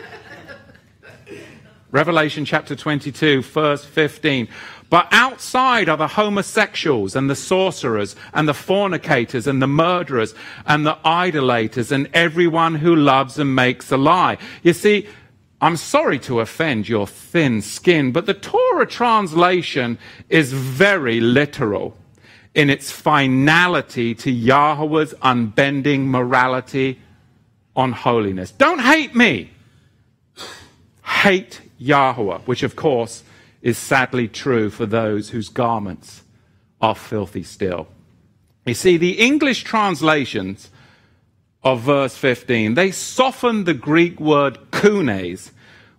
Revelation 1.89 2.45
chapter 2.45 2.76
22, 2.76 3.41
verse 3.41 3.86
15. 3.86 4.47
But 4.88 5.08
outside 5.10 5.89
are 5.89 5.97
the 5.97 6.10
homosexuals 6.10 7.16
and 7.16 7.28
the 7.28 7.36
sorcerers 7.36 8.16
and 8.36 8.47
the 8.47 8.54
fornicators 8.54 9.47
and 9.47 9.64
the 9.64 9.68
murderers 9.68 10.36
and 10.68 10.86
the 10.86 10.99
idolaters 11.04 11.91
and 11.91 12.08
everyone 12.14 12.76
who 12.76 12.95
loves 12.95 13.39
and 13.39 13.56
makes 13.56 13.91
a 13.91 13.97
lie. 13.97 14.38
You 14.62 14.74
see, 14.74 15.08
I'm 15.64 15.78
sorry 15.78 16.20
to 16.20 16.41
offend 16.41 16.89
your 16.89 17.07
thin 17.07 17.61
skin, 17.61 18.11
but 18.11 18.26
the 18.26 18.34
Torah 18.34 18.86
translation 18.86 19.97
is 20.28 20.51
very 20.51 21.22
literal 21.22 21.95
in 22.53 22.70
its 22.70 22.91
finality 22.91 24.14
to 24.16 24.30
Yahweh's 24.30 25.14
unbending 25.22 26.11
morality 26.11 26.99
on 27.78 27.93
holiness. 27.93 28.51
Don't 28.51 28.82
hate 28.82 29.16
me. 29.16 29.51
Hate 31.01 31.61
Yahweh, 31.78 32.39
which 32.39 32.64
of 32.64 32.76
course 32.76 33.24
is 33.61 33.78
sadly 33.78 34.28
true 34.28 34.70
for 34.70 34.86
those 34.86 35.30
whose 35.30 35.47
garments 35.47 36.24
are 36.82 36.93
filthy 36.93 37.43
still. 37.43 37.88
You 38.66 38.74
see, 38.74 38.97
the 38.97 39.18
English 39.18 39.64
translations 39.64 40.70
of 41.64 41.82
verse 41.82 42.16
15, 42.18 42.74
they 42.74 42.91
soften 42.91 43.64
the 43.64 43.74
Greek 43.74 44.20
word 44.20 44.57
kunes, 44.72 45.51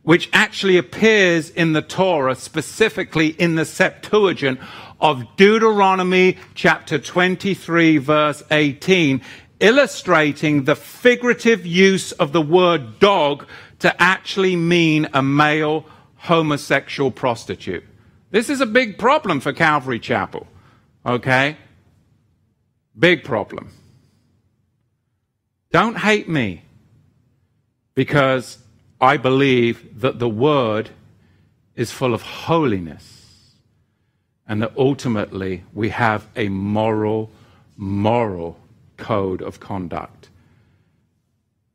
which 0.02 0.28
actually 0.32 0.76
appears 0.76 1.48
in 1.50 1.72
the 1.72 1.82
Torah, 1.82 2.34
specifically 2.34 3.28
in 3.28 3.54
the 3.54 3.64
Septuagint 3.64 4.60
of 5.00 5.24
Deuteronomy 5.36 6.36
chapter 6.54 6.98
23, 6.98 7.98
verse 7.98 8.42
18, 8.50 9.22
illustrating 9.60 10.64
the 10.64 10.76
figurative 10.76 11.64
use 11.64 12.12
of 12.12 12.32
the 12.32 12.42
word 12.42 12.98
dog 12.98 13.46
to 13.78 14.02
actually 14.02 14.56
mean 14.56 15.08
a 15.14 15.22
male 15.22 15.86
homosexual 16.16 17.10
prostitute. 17.10 17.84
This 18.30 18.50
is 18.50 18.60
a 18.60 18.66
big 18.66 18.98
problem 18.98 19.40
for 19.40 19.52
Calvary 19.52 20.00
Chapel. 20.00 20.46
Okay? 21.06 21.56
Big 22.98 23.24
problem. 23.24 23.70
Don't 25.74 25.98
hate 25.98 26.28
me 26.28 26.62
because 27.96 28.58
I 29.00 29.16
believe 29.16 30.02
that 30.02 30.20
the 30.20 30.28
Word 30.28 30.90
is 31.74 31.90
full 31.90 32.14
of 32.14 32.22
holiness 32.22 33.56
and 34.46 34.62
that 34.62 34.72
ultimately 34.76 35.64
we 35.72 35.88
have 35.88 36.28
a 36.36 36.48
moral, 36.48 37.28
moral 37.76 38.56
code 38.96 39.42
of 39.42 39.58
conduct. 39.58 40.28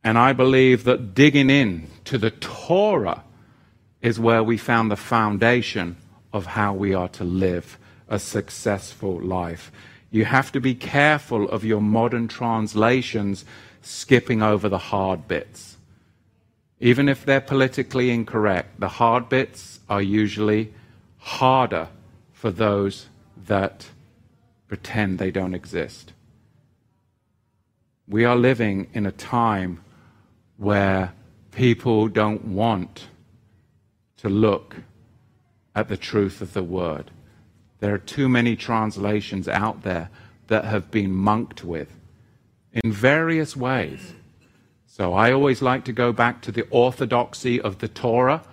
And 0.01 0.17
I 0.17 0.31
believe 0.31 0.85
that 0.85 1.13
digging 1.13 1.49
in 1.49 1.89
to 2.05 2.17
the 2.17 2.31
Torah 2.31 3.25
is 4.01 4.17
where 4.17 4.45
we 4.45 4.55
found 4.55 4.89
the 4.89 4.95
foundation 4.95 5.97
of 6.31 6.45
how 6.45 6.73
we 6.73 6.93
are 6.93 7.09
to 7.09 7.25
live 7.25 7.77
a 8.07 8.17
successful 8.17 9.19
life. 9.19 9.73
You 10.09 10.23
have 10.23 10.53
to 10.53 10.61
be 10.61 10.73
careful 10.73 11.49
of 11.49 11.65
your 11.65 11.81
modern 11.81 12.29
translations 12.29 13.43
skipping 13.89 14.43
over 14.43 14.69
the 14.69 14.77
hard 14.77 15.27
bits. 15.27 15.77
Even 16.79 17.09
if 17.09 17.25
they're 17.25 17.41
politically 17.41 18.11
incorrect, 18.11 18.79
the 18.79 18.87
hard 18.87 19.27
bits 19.27 19.79
are 19.89 20.01
usually 20.01 20.71
harder 21.17 21.87
for 22.31 22.51
those 22.51 23.07
that 23.47 23.87
pretend 24.67 25.17
they 25.17 25.31
don't 25.31 25.55
exist. 25.55 26.13
We 28.07 28.25
are 28.25 28.35
living 28.35 28.87
in 28.93 29.07
a 29.07 29.11
time 29.11 29.83
where 30.57 31.13
people 31.51 32.09
don't 32.09 32.45
want 32.45 33.07
to 34.17 34.29
look 34.29 34.75
at 35.75 35.87
the 35.87 35.97
truth 35.97 36.41
of 36.41 36.53
the 36.53 36.63
word. 36.63 37.09
There 37.79 37.93
are 37.95 37.97
too 37.97 38.29
many 38.29 38.55
translations 38.55 39.47
out 39.47 39.81
there 39.81 40.11
that 40.45 40.65
have 40.65 40.91
been 40.91 41.11
monked 41.11 41.63
with 41.63 41.98
in 42.83 42.91
various 42.91 43.55
ways. 43.55 44.13
So 44.87 45.13
I 45.13 45.31
always 45.31 45.61
like 45.61 45.85
to 45.85 45.93
go 45.93 46.11
back 46.11 46.41
to 46.41 46.51
the 46.51 46.67
orthodoxy 46.69 47.59
of 47.59 47.79
the 47.79 47.87
Torah, 47.87 48.43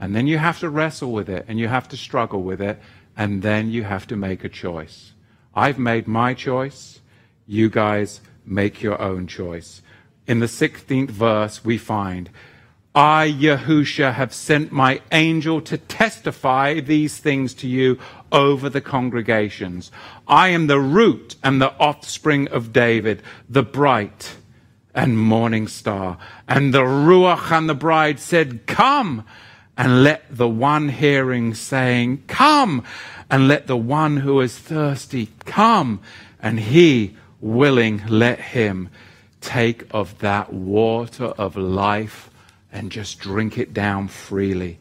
and 0.00 0.14
then 0.16 0.26
you 0.26 0.38
have 0.38 0.58
to 0.60 0.68
wrestle 0.68 1.12
with 1.12 1.28
it, 1.28 1.44
and 1.48 1.58
you 1.58 1.68
have 1.68 1.88
to 1.88 1.96
struggle 1.96 2.42
with 2.42 2.60
it, 2.60 2.80
and 3.16 3.42
then 3.42 3.70
you 3.70 3.84
have 3.84 4.06
to 4.08 4.16
make 4.16 4.42
a 4.42 4.48
choice. 4.48 5.12
I've 5.54 5.78
made 5.78 6.08
my 6.08 6.34
choice. 6.34 7.00
You 7.46 7.68
guys 7.70 8.20
make 8.44 8.82
your 8.82 9.00
own 9.00 9.26
choice. 9.26 9.82
In 10.26 10.40
the 10.40 10.46
16th 10.46 11.10
verse, 11.10 11.64
we 11.64 11.78
find 11.78 12.30
I, 12.94 13.30
Yahusha, 13.30 14.14
have 14.14 14.34
sent 14.34 14.70
my 14.70 15.00
angel 15.10 15.62
to 15.62 15.78
testify 15.78 16.80
these 16.80 17.16
things 17.16 17.54
to 17.54 17.68
you 17.68 17.98
over 18.30 18.68
the 18.68 18.82
congregations. 18.82 19.90
I 20.28 20.48
am 20.48 20.66
the 20.66 20.80
root 20.80 21.36
and 21.42 21.60
the 21.60 21.72
offspring 21.78 22.48
of 22.48 22.72
David, 22.72 23.22
the 23.48 23.62
bright 23.62 24.36
and 24.94 25.18
morning 25.18 25.68
star. 25.68 26.18
And 26.46 26.74
the 26.74 26.82
Ruach 26.82 27.50
and 27.50 27.68
the 27.68 27.74
bride 27.74 28.20
said, 28.20 28.66
Come. 28.66 29.24
And 29.74 30.04
let 30.04 30.24
the 30.30 30.48
one 30.48 30.90
hearing 30.90 31.54
saying, 31.54 32.24
Come. 32.26 32.84
And 33.30 33.48
let 33.48 33.66
the 33.66 33.76
one 33.76 34.18
who 34.18 34.40
is 34.42 34.58
thirsty 34.58 35.30
come. 35.46 36.00
And 36.40 36.60
he 36.60 37.16
willing, 37.40 38.02
let 38.06 38.38
him 38.38 38.90
take 39.40 39.84
of 39.90 40.18
that 40.18 40.52
water 40.52 41.26
of 41.26 41.56
life 41.56 42.30
and 42.72 42.90
just 42.90 43.18
drink 43.20 43.58
it 43.58 43.74
down 43.74 44.08
freely. 44.08 44.78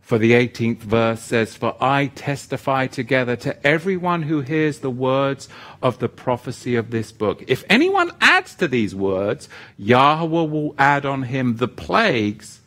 For 0.00 0.18
the 0.18 0.32
18th 0.32 0.80
verse 0.80 1.22
says, 1.22 1.56
For 1.56 1.76
I 1.80 2.08
testify 2.08 2.86
together 2.88 3.36
to 3.36 3.66
everyone 3.66 4.24
who 4.24 4.40
hears 4.40 4.80
the 4.80 4.90
words 4.90 5.48
of 5.80 6.00
the 6.00 6.08
prophecy 6.08 6.76
of 6.76 6.90
this 6.90 7.12
book. 7.12 7.42
If 7.46 7.64
anyone 7.70 8.10
adds 8.20 8.54
to 8.56 8.68
these 8.68 8.94
words, 8.94 9.48
Yahweh 9.78 10.26
will 10.26 10.74
add 10.76 11.06
on 11.06 11.22
him 11.22 11.56
the 11.56 11.68
plagues 11.68 12.60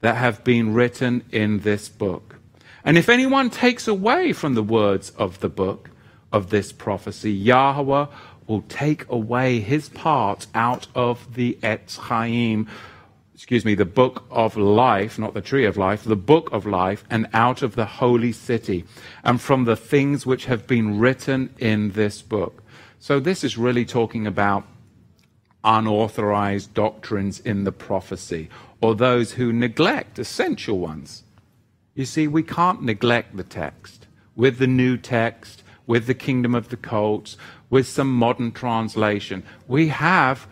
that 0.00 0.16
have 0.16 0.42
been 0.42 0.74
written 0.74 1.22
in 1.30 1.60
this 1.60 1.88
book. 1.88 2.36
And 2.84 2.96
if 2.96 3.08
anyone 3.08 3.50
takes 3.50 3.86
away 3.86 4.32
from 4.32 4.54
the 4.54 4.62
words 4.62 5.10
of 5.10 5.40
the 5.40 5.48
book 5.48 5.90
of 6.32 6.50
this 6.50 6.72
prophecy, 6.72 7.32
Yahweh 7.32 8.06
will 8.46 8.62
take 8.62 9.08
away 9.08 9.60
his 9.60 9.88
part 9.88 10.46
out 10.54 10.86
of 10.94 11.34
the 11.34 11.58
Etz 11.62 11.98
Chaim 11.98 12.68
excuse 13.36 13.66
me, 13.66 13.74
the 13.74 13.84
book 13.84 14.24
of 14.30 14.56
life, 14.56 15.18
not 15.18 15.34
the 15.34 15.42
tree 15.42 15.66
of 15.66 15.76
life, 15.76 16.04
the 16.04 16.16
book 16.16 16.50
of 16.52 16.64
life, 16.64 17.04
and 17.10 17.28
out 17.34 17.60
of 17.60 17.74
the 17.74 17.84
holy 17.84 18.32
city, 18.32 18.82
and 19.22 19.42
from 19.42 19.66
the 19.66 19.76
things 19.76 20.24
which 20.24 20.46
have 20.46 20.66
been 20.66 20.98
written 20.98 21.54
in 21.58 21.90
this 21.90 22.22
book. 22.22 22.62
So 22.98 23.20
this 23.20 23.44
is 23.44 23.58
really 23.58 23.84
talking 23.84 24.26
about 24.26 24.64
unauthorized 25.62 26.72
doctrines 26.72 27.38
in 27.40 27.64
the 27.64 27.72
prophecy, 27.72 28.48
or 28.80 28.94
those 28.94 29.32
who 29.32 29.52
neglect 29.52 30.18
essential 30.18 30.78
ones. 30.78 31.22
You 31.94 32.06
see, 32.06 32.26
we 32.26 32.42
can't 32.42 32.82
neglect 32.82 33.36
the 33.36 33.44
text. 33.44 34.06
With 34.34 34.56
the 34.56 34.66
new 34.66 34.96
text, 34.96 35.62
with 35.86 36.06
the 36.06 36.14
kingdom 36.14 36.54
of 36.54 36.70
the 36.70 36.78
cults, 36.78 37.36
with 37.68 37.86
some 37.86 38.16
modern 38.16 38.52
translation, 38.52 39.42
we 39.68 39.88
have 39.88 40.46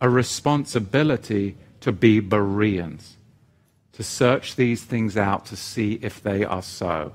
a 0.00 0.08
responsibility 0.08 1.56
to 1.80 1.92
be 1.92 2.20
Bereans, 2.20 3.16
to 3.92 4.02
search 4.02 4.56
these 4.56 4.84
things 4.84 5.16
out 5.16 5.46
to 5.46 5.56
see 5.56 5.98
if 6.02 6.22
they 6.22 6.44
are 6.44 6.62
so. 6.62 7.12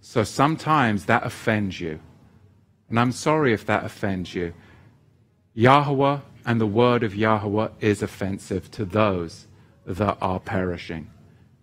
So 0.00 0.24
sometimes 0.24 1.06
that 1.06 1.24
offends 1.24 1.80
you. 1.80 2.00
And 2.88 3.00
I'm 3.00 3.12
sorry 3.12 3.52
if 3.52 3.66
that 3.66 3.84
offends 3.84 4.34
you. 4.34 4.54
Yahweh 5.54 6.18
and 6.44 6.60
the 6.60 6.66
word 6.66 7.02
of 7.02 7.14
Yahweh 7.14 7.68
is 7.80 8.02
offensive 8.02 8.70
to 8.72 8.84
those 8.84 9.46
that 9.84 10.18
are 10.20 10.40
perishing, 10.40 11.10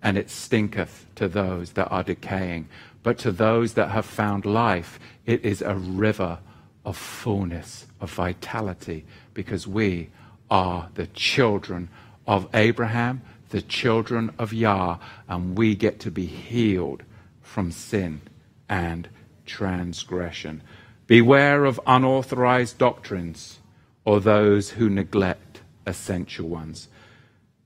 and 0.01 0.17
it 0.17 0.29
stinketh 0.29 1.05
to 1.15 1.27
those 1.27 1.71
that 1.73 1.87
are 1.89 2.03
decaying. 2.03 2.67
But 3.03 3.17
to 3.19 3.31
those 3.31 3.73
that 3.73 3.91
have 3.91 4.05
found 4.05 4.45
life, 4.45 4.99
it 5.25 5.43
is 5.45 5.61
a 5.61 5.75
river 5.75 6.39
of 6.85 6.97
fullness, 6.97 7.85
of 8.01 8.11
vitality, 8.11 9.05
because 9.33 9.67
we 9.67 10.09
are 10.49 10.89
the 10.95 11.07
children 11.07 11.89
of 12.27 12.47
Abraham, 12.53 13.21
the 13.49 13.61
children 13.61 14.33
of 14.39 14.53
Yah, 14.53 14.97
and 15.27 15.57
we 15.57 15.75
get 15.75 15.99
to 16.01 16.11
be 16.11 16.25
healed 16.25 17.03
from 17.41 17.71
sin 17.71 18.21
and 18.67 19.09
transgression. 19.45 20.63
Beware 21.07 21.65
of 21.65 21.79
unauthorized 21.85 22.77
doctrines 22.77 23.59
or 24.05 24.19
those 24.19 24.71
who 24.71 24.89
neglect 24.89 25.61
essential 25.85 26.47
ones. 26.47 26.87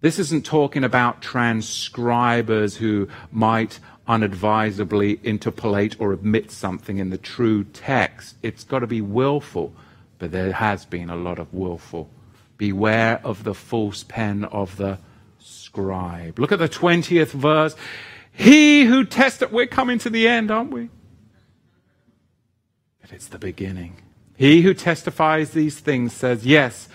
This 0.01 0.19
isn't 0.19 0.45
talking 0.45 0.83
about 0.83 1.21
transcribers 1.21 2.77
who 2.77 3.07
might 3.31 3.79
unadvisedly 4.07 5.19
interpolate 5.23 5.95
or 5.99 6.13
omit 6.13 6.51
something 6.51 6.97
in 6.97 7.09
the 7.09 7.17
true 7.17 7.63
text. 7.63 8.35
It's 8.43 8.63
got 8.63 8.79
to 8.79 8.87
be 8.87 9.01
willful, 9.01 9.73
but 10.19 10.31
there 10.31 10.51
has 10.51 10.85
been 10.85 11.09
a 11.09 11.15
lot 11.15 11.39
of 11.39 11.53
willful. 11.53 12.09
Beware 12.57 13.21
of 13.23 13.43
the 13.43 13.53
false 13.53 14.03
pen 14.03 14.45
of 14.45 14.77
the 14.77 14.99
scribe. 15.39 16.39
Look 16.39 16.51
at 16.51 16.59
the 16.59 16.69
20th 16.69 17.31
verse. 17.31 17.75
He 18.31 18.85
who 18.85 19.05
tested, 19.05 19.51
we're 19.51 19.67
coming 19.67 19.99
to 19.99 20.09
the 20.09 20.27
end, 20.27 20.51
aren't 20.51 20.71
we? 20.71 20.89
But 23.01 23.11
it's 23.11 23.27
the 23.27 23.39
beginning. 23.39 24.01
He 24.35 24.61
who 24.61 24.73
testifies 24.73 25.51
these 25.51 25.79
things 25.79 26.13
says, 26.13 26.45
Yes, 26.45 26.87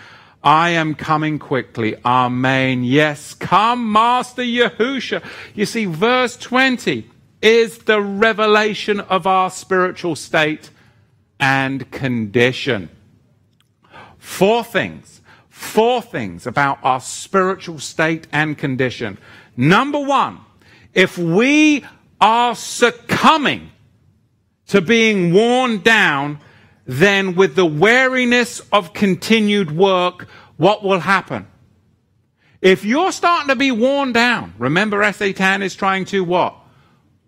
I 0.44 0.70
am 0.70 0.94
coming 0.94 1.38
quickly. 1.38 1.96
Amen. 2.04 2.84
Yes, 2.84 3.34
come, 3.34 3.90
Master 3.90 4.42
Yahusha. 4.42 5.24
You 5.54 5.66
see, 5.66 5.84
verse 5.84 6.36
20 6.36 7.08
is 7.40 7.78
the 7.78 8.00
revelation 8.00 9.00
of 9.00 9.26
our 9.26 9.50
spiritual 9.50 10.16
state 10.16 10.70
and 11.40 11.90
condition. 11.90 12.88
Four 14.18 14.62
things. 14.62 15.21
Four 15.62 16.02
things 16.02 16.46
about 16.46 16.80
our 16.82 17.00
spiritual 17.00 17.78
state 17.78 18.26
and 18.30 18.58
condition. 18.58 19.16
Number 19.56 19.98
one, 19.98 20.40
if 20.92 21.16
we 21.16 21.84
are 22.20 22.54
succumbing 22.54 23.70
to 24.66 24.82
being 24.82 25.32
worn 25.32 25.80
down, 25.80 26.40
then 26.84 27.36
with 27.36 27.54
the 27.54 27.64
weariness 27.64 28.60
of 28.72 28.92
continued 28.92 29.70
work, 29.70 30.26
what 30.58 30.82
will 30.82 30.98
happen? 30.98 31.46
If 32.60 32.84
you're 32.84 33.12
starting 33.12 33.48
to 33.48 33.56
be 33.56 33.70
worn 33.70 34.12
down, 34.12 34.54
remember 34.58 35.10
Satan 35.12 35.62
is 35.62 35.74
trying 35.74 36.04
to 36.06 36.22
what? 36.22 36.56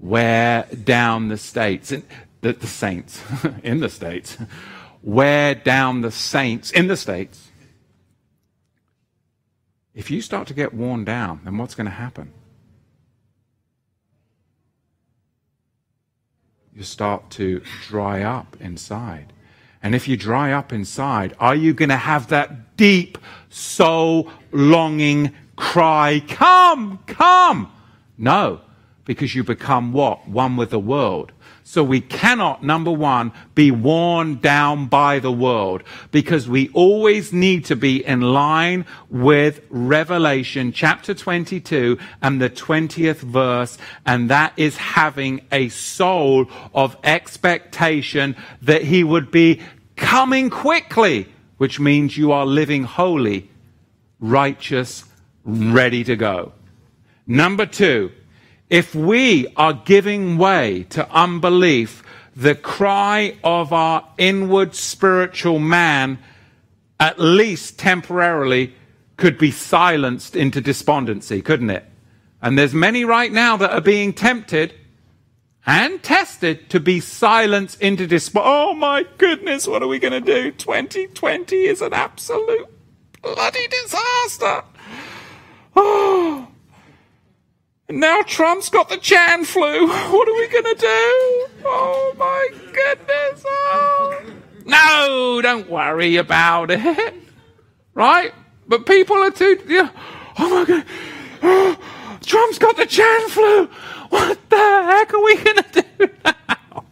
Wear 0.01 0.67
down 0.85 1.29
the 1.29 1.39
states, 1.39 1.95
the, 2.41 2.53
the 2.53 2.67
saints 2.67 3.23
in 3.63 3.81
the 3.81 3.89
states. 3.89 4.37
Wear 5.03 5.55
down 5.55 6.01
the 6.01 6.11
saints 6.11 6.73
in 6.73 6.89
the 6.89 6.97
states. 6.97 7.44
If 9.95 10.11
you 10.11 10.21
start 10.21 10.49
to 10.49 10.55
get 10.55 10.75
worn 10.75 11.05
down, 11.05 11.41
then 11.45 11.57
what's 11.57 11.75
going 11.75 11.87
to 11.87 11.93
happen? 11.93 12.33
You 16.75 16.83
start 16.83 17.31
to 17.31 17.63
dry 17.87 18.23
up 18.23 18.57
inside. 18.61 19.33
And 19.81 19.95
if 19.95 20.09
you 20.09 20.17
dry 20.17 20.51
up 20.51 20.73
inside, 20.73 21.37
are 21.39 21.55
you 21.55 21.73
going 21.73 21.91
to 21.91 21.97
have 21.97 22.29
that 22.29 22.77
deep 22.77 23.19
soul 23.49 24.31
longing 24.51 25.33
cry, 25.57 26.23
Come, 26.27 26.99
come? 27.07 27.71
No, 28.19 28.63
because 29.05 29.35
you 29.35 29.45
become 29.45 29.93
what? 29.93 30.27
One 30.27 30.57
with 30.57 30.71
the 30.71 30.81
world. 30.81 31.33
So 31.75 31.83
we 31.83 32.01
cannot, 32.01 32.63
number 32.63 32.93
one, 32.93 33.33
be 33.57 33.73
worn 33.73 34.37
down 34.37 34.87
by 34.87 35.19
the 35.19 35.33
world 35.33 35.83
because 36.13 36.49
we 36.49 36.69
always 36.69 37.33
need 37.33 37.65
to 37.65 37.75
be 37.75 38.07
in 38.07 38.21
line 38.21 38.87
with 39.11 39.61
Revelation 39.71 40.71
chapter 40.71 41.15
22 41.15 41.99
and 42.23 42.41
the 42.41 42.49
20th 42.49 43.23
verse. 43.23 43.77
And 44.07 44.31
that 44.31 44.53
is 44.57 44.77
having 44.77 45.41
a 45.51 45.69
soul 45.69 46.47
of 46.73 46.97
expectation 47.03 48.37
that 48.63 48.83
he 48.83 49.03
would 49.03 49.33
be 49.33 49.61
coming 49.97 50.51
quickly, 50.51 51.27
which 51.57 51.81
means 51.81 52.17
you 52.17 52.31
are 52.31 52.47
living 52.47 52.85
holy, 52.85 53.51
righteous, 54.21 55.07
ready 55.45 56.05
to 56.05 56.15
go. 56.15 56.53
Number 57.27 57.67
two, 57.67 58.13
if 58.71 58.95
we 58.95 59.47
are 59.57 59.73
giving 59.73 60.39
way 60.39 60.85
to 60.91 61.09
unbelief, 61.11 62.03
the 62.35 62.55
cry 62.55 63.37
of 63.45 63.73
our 63.73 64.09
inward 64.19 64.75
spiritual 64.75 65.59
man, 65.59 66.19
at 66.99 67.21
least 67.21 67.79
temporarily, 67.79 68.75
could 69.17 69.39
be 69.39 69.51
silenced 69.51 70.35
into 70.35 70.61
despondency, 70.61 71.41
couldn't 71.41 71.71
it? 71.71 71.85
And 72.43 72.59
there's 72.59 72.75
many 72.75 73.05
right 73.05 73.33
now 73.33 73.57
that 73.57 73.71
are 73.71 73.81
being 73.81 74.13
tempted 74.13 74.75
and 75.67 76.03
tested 76.03 76.69
to 76.71 76.81
be 76.81 77.01
silenced 77.01 77.81
into 77.81 78.07
despair. 78.07 78.43
Oh 78.45 78.75
my 78.75 79.07
goodness, 79.19 79.67
what 79.67 79.83
are 79.83 79.89
we 79.89 79.99
going 79.99 80.13
to 80.13 80.21
do? 80.21 80.51
2020 80.51 81.57
is 81.57 81.81
an 81.81 81.95
absolute 81.95 82.69
bloody 83.23 83.69
disaster. 83.69 84.63
Oh. 85.77 86.49
Now 87.95 88.23
Trump's 88.23 88.71
got 88.71 88.89
the 88.89 88.97
Chan 88.97 89.45
flu. 89.45 89.87
What 89.87 90.29
are 90.29 90.35
we 90.35 90.49
going 90.49 90.65
to 90.65 90.75
do? 90.75 91.47
Oh 91.65 92.13
my 92.19 92.49
goodness. 92.73 93.45
Oh. 93.47 94.21
No, 94.67 95.41
don't 95.41 95.71
worry 95.71 96.17
about 96.17 96.73
it. 96.73 97.15
Right? 97.95 98.35
But 98.67 98.87
people 98.87 99.17
are 99.19 99.31
too. 99.31 99.63
Yeah. 99.69 99.91
Oh 100.37 100.51
my 100.51 100.65
god. 100.65 100.85
Oh, 101.45 102.19
Trump's 102.23 102.59
got 102.59 102.77
the 102.77 102.87
Chan 102.87 103.29
flu. 103.29 103.67
What 104.09 104.51
the 104.51 104.57
heck 104.57 105.15
are 105.15 105.23
we 105.23 105.37
going 105.37 105.63
to 105.63 105.83
do 105.83 106.09
now? 106.25 106.85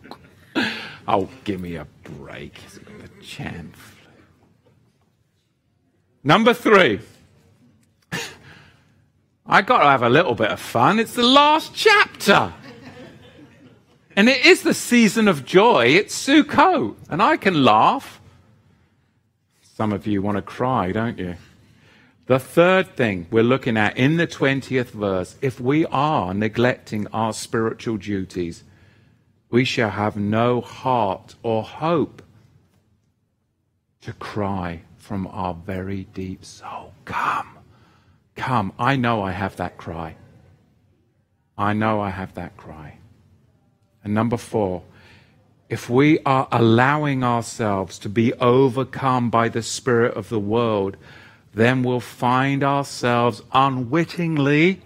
Oh, 1.09 1.29
give 1.43 1.61
me 1.61 1.75
a 1.75 1.89
break. 2.05 2.59
He's 2.59 2.79
got 2.79 3.01
the 3.01 3.25
Chan 3.25 3.73
flu. 3.75 4.13
Number 6.23 6.55
three. 6.55 7.01
I 9.47 9.63
got 9.63 9.79
to 9.79 9.87
have 9.87 10.03
a 10.03 10.09
little 10.09 10.35
bit 10.35 10.51
of 10.51 10.61
fun. 10.61 10.99
It's 10.99 11.15
the 11.15 11.27
last 11.27 11.75
chapter. 11.75 12.53
And 14.15 14.29
it 14.29 14.45
is 14.45 14.63
the 14.63 14.75
season 14.75 15.27
of 15.27 15.45
joy. 15.45 15.87
It's 15.87 16.27
Sukkot. 16.27 16.97
And 17.09 17.23
I 17.23 17.37
can 17.37 17.65
laugh. 17.65 18.21
Some 19.75 19.93
of 19.93 20.07
you 20.07 20.23
want 20.23 20.37
to 20.37 20.43
cry, 20.43 20.93
don't 20.93 21.19
you? 21.19 21.37
The 22.27 22.39
third 22.39 22.95
thing 22.95 23.27
we're 23.31 23.43
looking 23.43 23.77
at 23.77 23.97
in 23.97 24.17
the 24.17 24.27
20th 24.27 24.91
verse 24.91 25.37
if 25.43 25.61
we 25.61 25.87
are 25.87 26.33
neglecting 26.33 27.09
our 27.09 27.33
spiritual 27.33 27.97
duties, 27.97 28.63
we 29.51 29.65
shall 29.65 29.91
have 29.91 30.17
no 30.17 30.61
heart 30.61 31.35
or 31.43 31.63
hope 31.65 32.23
to 34.03 34.13
cry 34.13 34.83
from 34.99 35.27
our 35.27 35.55
very 35.55 36.05
deep 36.15 36.45
soul. 36.45 36.93
Come. 37.05 37.62
Come, 38.35 38.73
I 38.79 38.97
know 38.97 39.23
I 39.23 39.33
have 39.33 39.57
that 39.57 39.77
cry. 39.77 40.17
I 41.57 41.73
know 41.73 42.01
I 42.01 42.11
have 42.11 42.35
that 42.35 42.57
cry. 42.57 42.99
And 44.03 44.15
number 44.15 44.37
four, 44.37 44.83
if 45.69 45.89
we 45.89 46.19
are 46.21 46.49
allowing 46.51 47.23
ourselves 47.25 47.99
to 48.01 48.09
be 48.09 48.33
overcome 48.35 49.31
by 49.31 49.49
the 49.49 49.63
spirit 49.63 50.15
of 50.15 50.29
the 50.29 50.39
world, 50.39 50.97
then 51.55 51.83
we'll 51.83 52.01
find 52.01 52.63
ourselves 52.63 53.43
unwittingly 53.53 54.81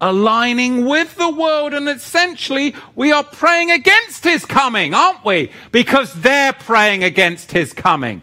aligning 0.00 0.84
with 0.84 1.16
the 1.16 1.30
world. 1.30 1.72
And 1.72 1.88
essentially, 1.88 2.74
we 2.94 3.12
are 3.12 3.24
praying 3.24 3.70
against 3.70 4.24
his 4.24 4.44
coming, 4.44 4.94
aren't 4.94 5.24
we? 5.24 5.50
Because 5.70 6.12
they're 6.14 6.52
praying 6.52 7.04
against 7.04 7.52
his 7.52 7.72
coming. 7.72 8.20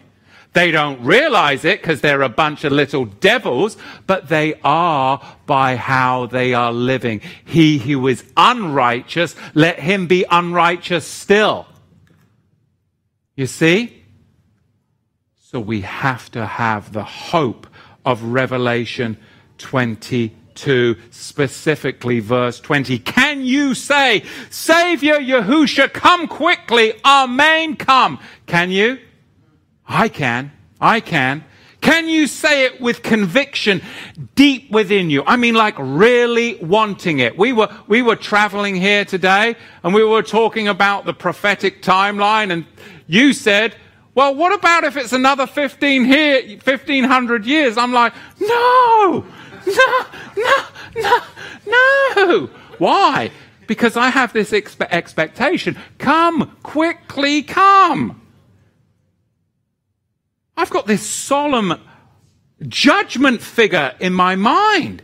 They 0.52 0.72
don't 0.72 1.04
realize 1.04 1.64
it 1.64 1.80
because 1.80 2.00
they're 2.00 2.22
a 2.22 2.28
bunch 2.28 2.64
of 2.64 2.72
little 2.72 3.04
devils, 3.04 3.76
but 4.06 4.28
they 4.28 4.54
are 4.64 5.22
by 5.46 5.76
how 5.76 6.26
they 6.26 6.54
are 6.54 6.72
living. 6.72 7.20
He 7.44 7.78
who 7.78 8.08
is 8.08 8.24
unrighteous, 8.36 9.36
let 9.54 9.78
him 9.78 10.08
be 10.08 10.24
unrighteous 10.28 11.06
still. 11.06 11.66
You 13.36 13.46
see? 13.46 14.02
So 15.38 15.60
we 15.60 15.82
have 15.82 16.30
to 16.32 16.44
have 16.44 16.92
the 16.92 17.04
hope 17.04 17.68
of 18.04 18.22
Revelation 18.22 19.18
22. 19.58 20.96
specifically 21.10 22.18
verse 22.18 22.58
20. 22.60 22.98
Can 22.98 23.44
you 23.44 23.74
say, 23.74 24.24
Savior 24.50 25.18
Yahusha, 25.18 25.92
come 25.92 26.26
quickly, 26.26 26.94
Amen, 27.04 27.76
come? 27.76 28.18
Can 28.46 28.70
you? 28.70 28.98
I 29.90 30.08
can. 30.08 30.52
I 30.80 31.00
can. 31.00 31.44
Can 31.80 32.08
you 32.08 32.28
say 32.28 32.64
it 32.64 32.80
with 32.80 33.02
conviction 33.02 33.82
deep 34.36 34.70
within 34.70 35.10
you? 35.10 35.24
I 35.26 35.36
mean, 35.36 35.54
like 35.54 35.74
really 35.78 36.56
wanting 36.56 37.18
it. 37.18 37.36
We 37.36 37.52
were, 37.52 37.68
we 37.88 38.00
were 38.00 38.14
traveling 38.14 38.76
here 38.76 39.04
today 39.04 39.56
and 39.82 39.92
we 39.92 40.04
were 40.04 40.22
talking 40.22 40.68
about 40.68 41.06
the 41.06 41.12
prophetic 41.12 41.82
timeline 41.82 42.52
and 42.52 42.66
you 43.08 43.32
said, 43.32 43.74
well, 44.14 44.32
what 44.34 44.52
about 44.52 44.84
if 44.84 44.96
it's 44.96 45.12
another 45.12 45.46
15 45.46 46.04
here, 46.04 46.42
1500 46.62 47.44
years? 47.44 47.76
I'm 47.76 47.92
like, 47.92 48.12
no, 48.38 49.24
no, 49.66 50.04
no, 50.36 50.64
no, 50.96 51.18
no. 51.66 52.50
Why? 52.78 53.32
Because 53.66 53.96
I 53.96 54.10
have 54.10 54.32
this 54.32 54.52
expe- 54.52 54.88
expectation. 54.90 55.76
Come, 55.98 56.56
quickly 56.62 57.42
come. 57.42 58.19
I've 60.60 60.68
got 60.68 60.86
this 60.86 61.06
solemn 61.06 61.80
judgment 62.68 63.40
figure 63.40 63.94
in 63.98 64.12
my 64.12 64.36
mind. 64.36 65.02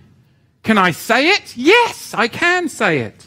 Can 0.63 0.77
I 0.77 0.91
say 0.91 1.31
it? 1.31 1.57
Yes, 1.57 2.13
I 2.13 2.29
can 2.29 2.69
say 2.69 2.99
it. 2.99 3.27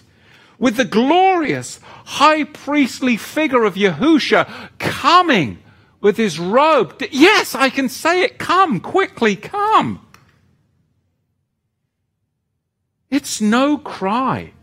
With 0.60 0.76
the 0.78 0.86
glorious 0.86 1.80
high 2.06 2.44
priestly 2.44 3.18
figure 3.18 3.64
of 3.64 3.74
Yahusha 3.74 4.70
coming 4.78 5.58
with 6.02 6.18
his 6.18 6.38
robe. 6.38 7.02
Yes, 7.10 7.56
I 7.56 7.72
can 7.72 7.90
say 7.90 8.22
it. 8.22 8.38
Come, 8.38 8.80
quickly, 8.80 9.36
come. 9.36 10.06
It's 13.10 13.42
no 13.42 13.80
cry. 13.80 14.54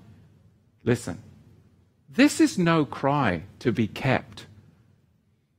Listen, 0.84 1.20
this 2.08 2.40
is 2.40 2.56
no 2.56 2.84
cry 2.84 3.42
to 3.58 3.72
be 3.72 3.88
kept 3.88 4.46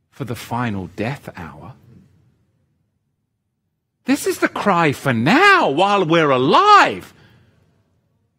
for 0.09 0.23
the 0.23 0.35
final 0.35 0.87
death 0.95 1.27
hour. 1.35 1.73
This 4.07 4.25
is 4.25 4.39
the 4.39 4.47
cry 4.47 4.91
for 4.93 5.13
now 5.13 5.69
while 5.69 6.03
we're 6.05 6.31
alive. 6.31 7.13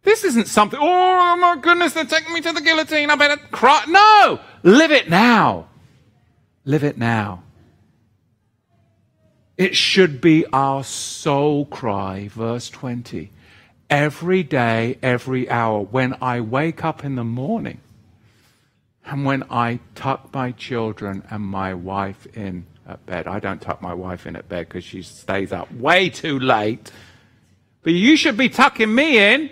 This 0.03 0.25
isn't 0.25 0.49
something, 0.49 0.81
oh, 0.83 0.85
oh 0.85 1.37
my 1.37 1.61
goodness, 1.61 1.93
they're 1.93 2.05
taking 2.05 2.33
me 2.33 2.41
to 2.41 2.53
the 2.53 2.61
guillotine. 2.61 3.11
I 3.11 3.15
better 3.15 3.37
cry. 3.37 3.85
No, 3.87 4.41
live 4.63 4.91
it 4.91 5.09
now. 5.09 5.69
Live 6.65 6.83
it 6.83 6.99
now. 6.99 7.45
It 9.57 9.77
should 9.77 10.21
be 10.21 10.47
our 10.53 10.83
soul 10.83 11.67
cry, 11.67 12.29
verse 12.29 12.71
20 12.71 13.31
every 13.91 14.43
day, 14.43 14.99
every 15.03 15.49
hour, 15.49 15.81
when 15.81 16.17
I 16.21 16.41
wake 16.41 16.85
up 16.85 17.05
in 17.05 17.15
the 17.15 17.25
morning 17.25 17.81
and 19.05 19.25
when 19.25 19.45
I 19.51 19.81
tuck 19.95 20.33
my 20.33 20.53
children 20.53 21.23
and 21.31 21.43
my 21.43 21.75
wife 21.75 22.27
in 22.35 22.67
at 22.89 23.05
bed. 23.07 23.27
I 23.27 23.39
don't 23.39 23.61
tuck 23.61 23.83
my 23.83 23.95
wife 23.95 24.27
in 24.27 24.35
at 24.35 24.49
bed 24.49 24.69
because 24.69 24.83
she 24.83 25.03
stays 25.03 25.53
up 25.53 25.71
way 25.73 26.09
too 26.09 26.39
late. 26.39 26.91
But 27.83 27.93
you 27.93 28.17
should 28.17 28.37
be 28.37 28.49
tucking 28.49 28.93
me 28.93 29.19
in. 29.19 29.51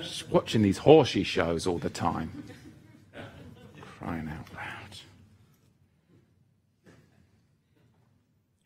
Just 0.00 0.30
watching 0.30 0.62
these 0.62 0.78
horsey 0.78 1.22
shows 1.22 1.66
all 1.66 1.78
the 1.78 1.90
time. 1.90 2.44
Crying 3.98 4.28
out 4.28 4.46
loud. 4.54 4.98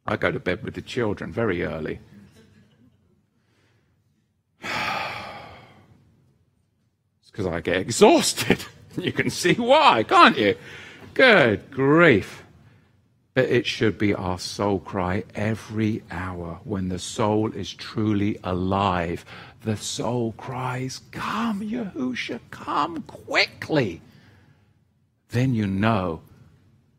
I 0.07 0.17
go 0.17 0.33
to 0.33 0.41
bed 0.41 0.65
with 0.65 0.75
the 0.75 0.83
children 0.83 1.33
very 1.33 1.63
early. 1.63 2.01
it's 4.63 4.71
because 7.31 7.47
I 7.47 7.61
get 7.61 7.77
exhausted. 7.77 8.65
you 8.97 9.13
can 9.13 9.31
see 9.31 9.55
why, 9.55 10.03
can't 10.03 10.37
you? 10.37 10.57
Good 11.15 11.71
grief. 11.71 12.43
But 13.35 13.47
it 13.47 13.67
should 13.67 13.97
be 13.97 14.13
our 14.13 14.39
soul 14.39 14.79
cry 14.79 15.25
every 15.35 16.03
hour 16.11 16.61
when 16.65 16.89
the 16.89 16.99
soul 16.99 17.53
is 17.53 17.73
truly 17.73 18.39
alive. 18.45 19.25
The 19.63 19.77
soul 19.77 20.33
cries, 20.37 21.01
Come, 21.13 21.61
Yahusha, 21.61 22.41
come 22.51 23.03
quickly. 23.03 24.03
Then 25.31 25.55
you 25.55 25.67
know 25.67 26.21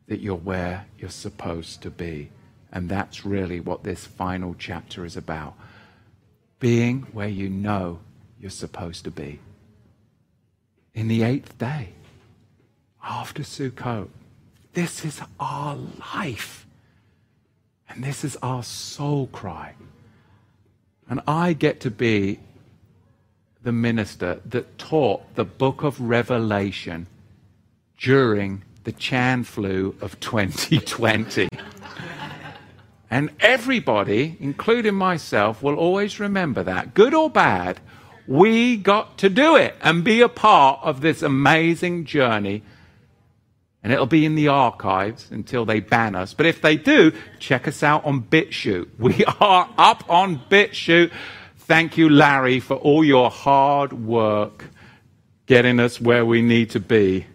that 0.08 0.20
you're 0.20 0.34
where 0.34 0.86
you're 0.98 1.10
supposed 1.10 1.82
to 1.82 1.90
be. 1.90 2.30
And 2.72 2.88
that's 2.88 3.24
really 3.24 3.60
what 3.60 3.84
this 3.84 4.04
final 4.04 4.56
chapter 4.58 5.04
is 5.04 5.16
about 5.16 5.54
being 6.58 7.02
where 7.12 7.28
you 7.28 7.48
know 7.48 8.00
you're 8.40 8.50
supposed 8.50 9.04
to 9.04 9.10
be. 9.10 9.38
In 10.94 11.08
the 11.08 11.24
eighth 11.24 11.58
day, 11.58 11.88
after 13.02 13.42
Sukkot, 13.42 14.08
this 14.74 15.04
is 15.04 15.20
our 15.40 15.76
life. 16.14 16.66
And 17.88 18.02
this 18.02 18.24
is 18.24 18.36
our 18.42 18.62
soul 18.62 19.26
cry. 19.28 19.74
And 21.08 21.20
I 21.26 21.52
get 21.52 21.80
to 21.80 21.90
be 21.90 22.40
the 23.62 23.72
minister 23.72 24.40
that 24.46 24.78
taught 24.78 25.34
the 25.34 25.44
book 25.44 25.82
of 25.82 26.00
Revelation 26.00 27.06
during 27.98 28.62
the 28.84 28.92
Chan 28.92 29.44
flu 29.44 29.96
of 30.00 30.18
2020. 30.20 31.48
And 33.10 33.30
everybody, 33.40 34.36
including 34.40 34.94
myself, 34.94 35.62
will 35.62 35.76
always 35.76 36.18
remember 36.18 36.62
that. 36.64 36.94
Good 36.94 37.14
or 37.14 37.30
bad, 37.30 37.80
we 38.26 38.76
got 38.76 39.18
to 39.18 39.28
do 39.28 39.56
it 39.56 39.74
and 39.82 40.04
be 40.04 40.20
a 40.20 40.28
part 40.28 40.80
of 40.82 41.00
this 41.00 41.22
amazing 41.22 42.04
journey. 42.04 42.62
And 43.82 43.92
it'll 43.92 44.06
be 44.06 44.24
in 44.24 44.34
the 44.34 44.48
archives 44.48 45.30
until 45.30 45.66
they 45.66 45.80
ban 45.80 46.14
us. 46.14 46.32
But 46.32 46.46
if 46.46 46.62
they 46.62 46.76
do, 46.76 47.12
check 47.38 47.68
us 47.68 47.82
out 47.82 48.04
on 48.04 48.22
BitChute. 48.22 48.88
We 48.98 49.24
are 49.26 49.68
up 49.76 50.08
on 50.08 50.40
BitChute. 50.48 51.12
Thank 51.58 51.98
you, 51.98 52.08
Larry, 52.08 52.60
for 52.60 52.76
all 52.76 53.04
your 53.04 53.30
hard 53.30 53.92
work 53.92 54.64
getting 55.46 55.80
us 55.80 56.00
where 56.00 56.24
we 56.24 56.40
need 56.40 56.70
to 56.70 56.80
be 56.80 57.26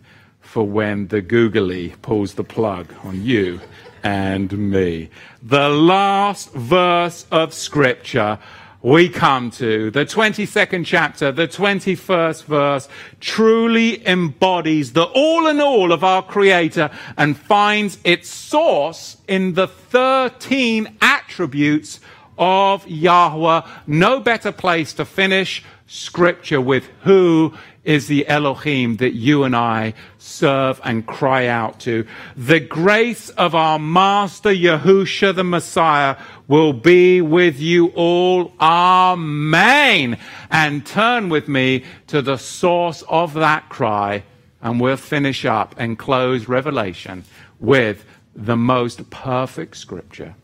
for 0.42 0.64
when 0.64 1.08
the 1.10 1.22
googly 1.22 1.90
pulls 2.02 2.34
the 2.34 2.44
plug 2.44 2.92
on 3.04 3.24
you 3.24 3.62
and 4.04 4.52
me. 4.58 5.10
The 5.44 5.70
last 5.70 6.52
verse 6.54 7.26
of 7.32 7.54
Scripture 7.54 8.40
we 8.82 9.10
come 9.10 9.52
to, 9.52 9.92
the 9.92 10.06
22nd 10.06 10.86
chapter, 10.86 11.32
the 11.32 11.48
21st 11.48 12.46
verse, 12.46 12.88
truly 13.20 14.06
embodies 14.08 14.94
the 14.94 15.04
all 15.04 15.48
in 15.48 15.60
all 15.60 15.92
of 15.92 16.04
our 16.04 16.22
Creator 16.22 16.90
and 17.18 17.38
finds 17.38 17.98
its 18.06 18.30
source 18.30 19.18
in 19.28 19.54
the 19.54 19.68
13 19.68 20.98
attributes 21.02 22.00
of 22.38 22.88
Yahweh. 22.88 23.62
No 23.86 24.22
better 24.22 24.54
place 24.54 24.94
to 24.94 25.04
finish 25.04 25.62
Scripture 25.88 26.62
with 26.62 26.86
who 27.02 27.54
is 27.90 28.06
the 28.06 28.28
Elohim 28.28 28.98
that 28.98 29.16
you 29.16 29.44
and 29.44 29.56
I 29.56 29.96
serve 30.20 30.80
and 30.84 31.08
cry 31.08 31.48
out 31.48 31.80
to. 31.80 32.06
The 32.38 32.60
grace 32.60 33.30
of 33.32 33.56
our 33.56 33.80
Master 33.80 34.52
Yahusha 34.52 35.34
the 35.34 35.44
Messiah 35.44 36.16
will 36.48 36.72
be 36.72 37.20
with 37.20 37.60
you 37.60 37.88
all. 37.96 38.54
Amen. 38.60 40.20
And 40.52 40.86
turn 40.86 41.30
with 41.30 41.48
me 41.48 41.84
to 42.06 42.22
the 42.22 42.38
source 42.38 43.02
of 43.10 43.34
that 43.34 43.70
cry 43.70 44.24
and 44.62 44.80
we'll 44.80 44.96
finish 44.96 45.44
up 45.44 45.74
and 45.80 45.98
close 45.98 46.48
Revelation 46.48 47.24
with 47.60 48.06
the 48.36 48.56
most 48.56 49.10
perfect 49.10 49.76
scripture. 49.78 50.36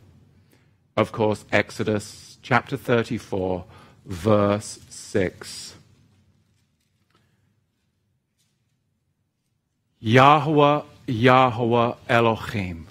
Of 0.98 1.12
course, 1.12 1.46
Exodus 1.52 2.40
chapter 2.42 2.76
34, 2.76 3.66
verse 4.08 4.80
6. 4.90 5.65
Yahweh, 10.08 10.82
Yahweh 11.08 11.96
Elohim, 12.08 12.86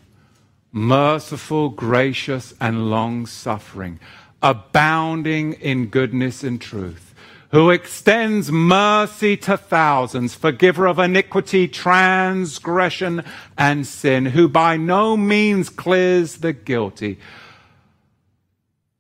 merciful, 0.73 1.69
gracious, 1.69 2.53
and 2.61 2.91
long 2.91 3.25
suffering, 3.25 4.01
abounding 4.43 5.53
in 5.53 5.87
goodness 5.87 6.43
and 6.43 6.61
truth, 6.61 7.15
who 7.53 7.71
extends 7.71 8.51
mercy 8.51 9.37
to 9.37 9.57
thousands, 9.57 10.35
forgiver 10.35 10.89
of 10.89 10.99
iniquity, 10.99 11.69
transgression, 11.69 13.23
and 13.57 13.87
sin, 13.87 14.27
who 14.27 14.49
by 14.49 14.77
no 14.77 15.17
means 15.17 15.69
clears 15.69 16.39
the 16.39 16.53
guilty, 16.53 17.21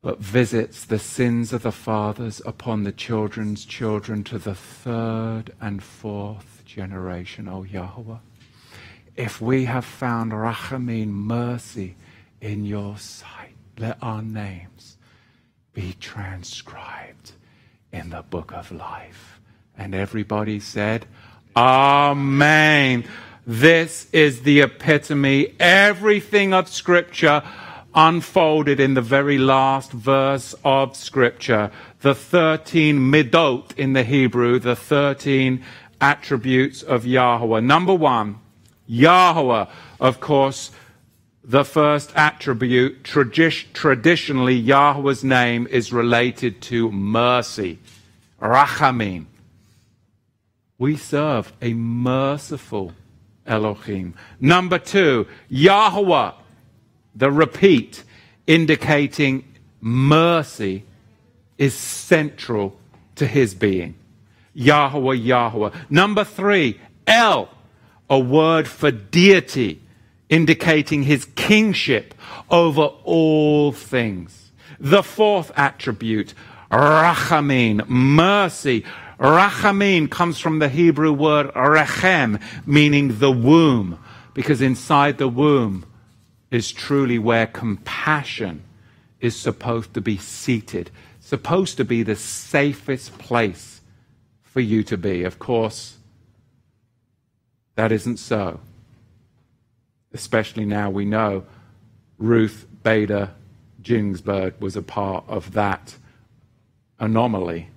but 0.05 0.19
visits 0.19 0.85
the 0.85 0.99
sins 0.99 1.55
of 1.55 1.63
the 1.63 1.73
fathers 1.73 2.43
upon 2.45 2.85
the 2.85 2.93
children's 2.93 3.65
children 3.65 4.23
to 4.23 4.37
the 4.37 4.55
third 4.55 5.51
and 5.63 5.83
fourth 5.83 6.63
generation, 6.67 7.49
O 7.49 7.63
Yahweh. 7.63 8.19
If 9.17 9.41
we 9.41 9.65
have 9.65 9.87
found 9.87 10.33
rachamim, 10.33 11.07
mercy 11.07 11.97
in 12.43 12.67
your 12.67 12.99
sight, 12.99 13.55
let 13.79 13.97
our 14.03 14.21
names 14.21 14.99
be 15.73 15.97
transcribed 15.99 17.33
in 17.91 18.11
the 18.11 18.23
book 18.23 18.53
of 18.53 18.71
life. 18.71 19.41
And 19.79 19.95
everybody 19.95 20.61
said, 20.61 21.07
Amen. 21.57 23.05
This 23.47 24.07
is 24.13 24.43
the 24.43 24.61
epitome. 24.61 25.55
Everything 25.59 26.53
of 26.53 26.69
Scripture 26.69 27.43
unfolded 27.95 28.81
in 28.81 28.95
the 28.95 29.01
very 29.01 29.39
last 29.39 29.93
verse 29.93 30.55
of 30.65 30.97
Scripture. 30.97 31.71
The 32.01 32.15
13 32.15 32.99
midot 32.99 33.77
in 33.77 33.93
the 33.93 34.03
Hebrew, 34.03 34.59
the 34.59 34.77
13 34.77 35.65
attributes 36.01 36.83
of 36.83 37.07
Yahweh. 37.07 37.61
Number 37.61 37.95
one, 37.95 38.39
Yahweh, 38.87 39.67
of 40.01 40.21
course, 40.21 40.71
the 41.43 41.65
first 41.65 42.11
attribute, 42.17 43.03
tradi- 43.03 43.73
traditionally, 43.73 44.55
Yahweh's 44.55 45.23
name 45.23 45.67
is 45.69 45.93
related 45.93 46.61
to 46.63 46.91
mercy, 46.91 47.79
rachamim. 48.41 49.27
We 50.79 50.97
serve 50.97 51.53
a 51.63 51.75
merciful 51.75 52.93
Elohim. 53.47 54.15
Number 54.41 54.79
two, 54.79 55.27
Yahweh, 55.49 56.33
the 57.15 57.31
repeat, 57.31 58.03
indicating 58.47 59.45
mercy, 59.81 60.85
is 61.59 61.75
central 61.75 62.77
to 63.17 63.27
his 63.27 63.55
being. 63.55 63.95
Yahweh, 64.55 65.15
Yahweh. 65.15 65.71
Number 65.91 66.25
three, 66.25 66.81
El, 67.07 67.49
a 68.11 68.19
word 68.19 68.67
for 68.67 68.91
deity, 68.91 69.81
indicating 70.29 71.05
his 71.05 71.27
kingship 71.37 72.15
over 72.51 72.83
all 73.05 73.73
things. 73.73 74.51
The 74.81 75.03
fourth 75.03 75.53
attribute, 75.57 76.35
Rachamim, 76.71 77.89
mercy. 77.89 78.85
Rachamim 79.19 80.11
comes 80.11 80.41
from 80.41 80.59
the 80.59 80.69
Hebrew 80.69 81.12
word 81.12 81.53
rechem, 81.55 82.43
meaning 82.67 83.19
the 83.19 83.31
womb, 83.31 83.99
because 84.35 84.61
inside 84.61 85.19
the 85.19 85.29
womb 85.29 85.87
is 86.51 86.73
truly 86.73 87.19
where 87.19 87.47
compassion 87.47 88.63
is 89.21 89.37
supposed 89.37 89.95
to 89.95 90.01
be 90.01 90.17
seated, 90.17 90.91
supposed 91.21 91.77
to 91.77 91.85
be 91.85 92.03
the 92.03 92.17
safest 92.17 93.17
place 93.19 93.81
for 94.43 94.61
you 94.61 94.83
to 94.85 94.97
be. 94.97 95.25
Of 95.25 95.39
course, 95.39 95.97
that 97.75 97.91
isn't 97.91 98.19
so. 98.19 98.61
Especially 100.13 100.65
now 100.65 100.91
we 100.91 101.05
know 101.05 101.45
Ruth 102.19 102.67
Bader 102.83 103.31
Ginsburg 103.83 104.55
was 104.61 104.77
a 104.77 104.83
part 104.83 105.25
of 105.29 105.53
that 105.53 105.97
anomaly 106.99 107.69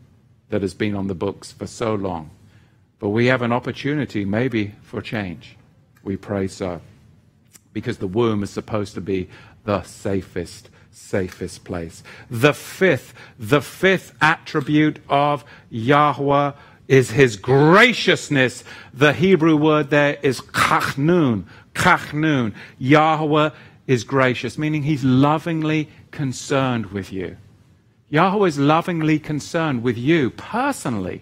that 0.49 0.61
has 0.61 0.73
been 0.73 0.95
on 0.95 1.07
the 1.07 1.15
books 1.15 1.51
for 1.51 1.67
so 1.67 1.95
long. 1.95 2.29
But 2.99 3.09
we 3.09 3.27
have 3.27 3.41
an 3.41 3.51
opportunity, 3.51 4.25
maybe, 4.25 4.75
for 4.81 5.01
change. 5.01 5.57
We 6.03 6.17
pray 6.17 6.47
so. 6.47 6.81
Because 7.77 7.99
the 7.99 8.07
womb 8.07 8.41
is 8.41 8.49
supposed 8.49 8.95
to 8.95 9.01
be 9.01 9.29
the 9.63 9.83
safest, 9.83 10.71
safest 10.89 11.63
place. 11.63 12.01
The 12.27 12.55
fifth, 12.55 13.13
the 13.37 13.61
fifth 13.61 14.15
attribute 14.19 14.97
of 15.07 15.45
Yahweh 15.69 16.53
is 16.87 17.11
his 17.11 17.35
graciousness. 17.35 18.63
The 18.95 19.13
Hebrew 19.13 19.55
word 19.55 19.91
there 19.91 20.17
is 20.23 20.41
kachnun. 20.41 21.45
Kachnun. 21.75 22.55
Yahweh 22.79 23.51
is 23.85 24.03
gracious, 24.03 24.57
meaning 24.57 24.81
he's 24.81 25.03
lovingly 25.03 25.87
concerned 26.09 26.87
with 26.87 27.13
you. 27.13 27.37
Yahweh 28.09 28.47
is 28.47 28.57
lovingly 28.57 29.19
concerned 29.19 29.83
with 29.83 29.99
you 29.99 30.31
personally. 30.31 31.21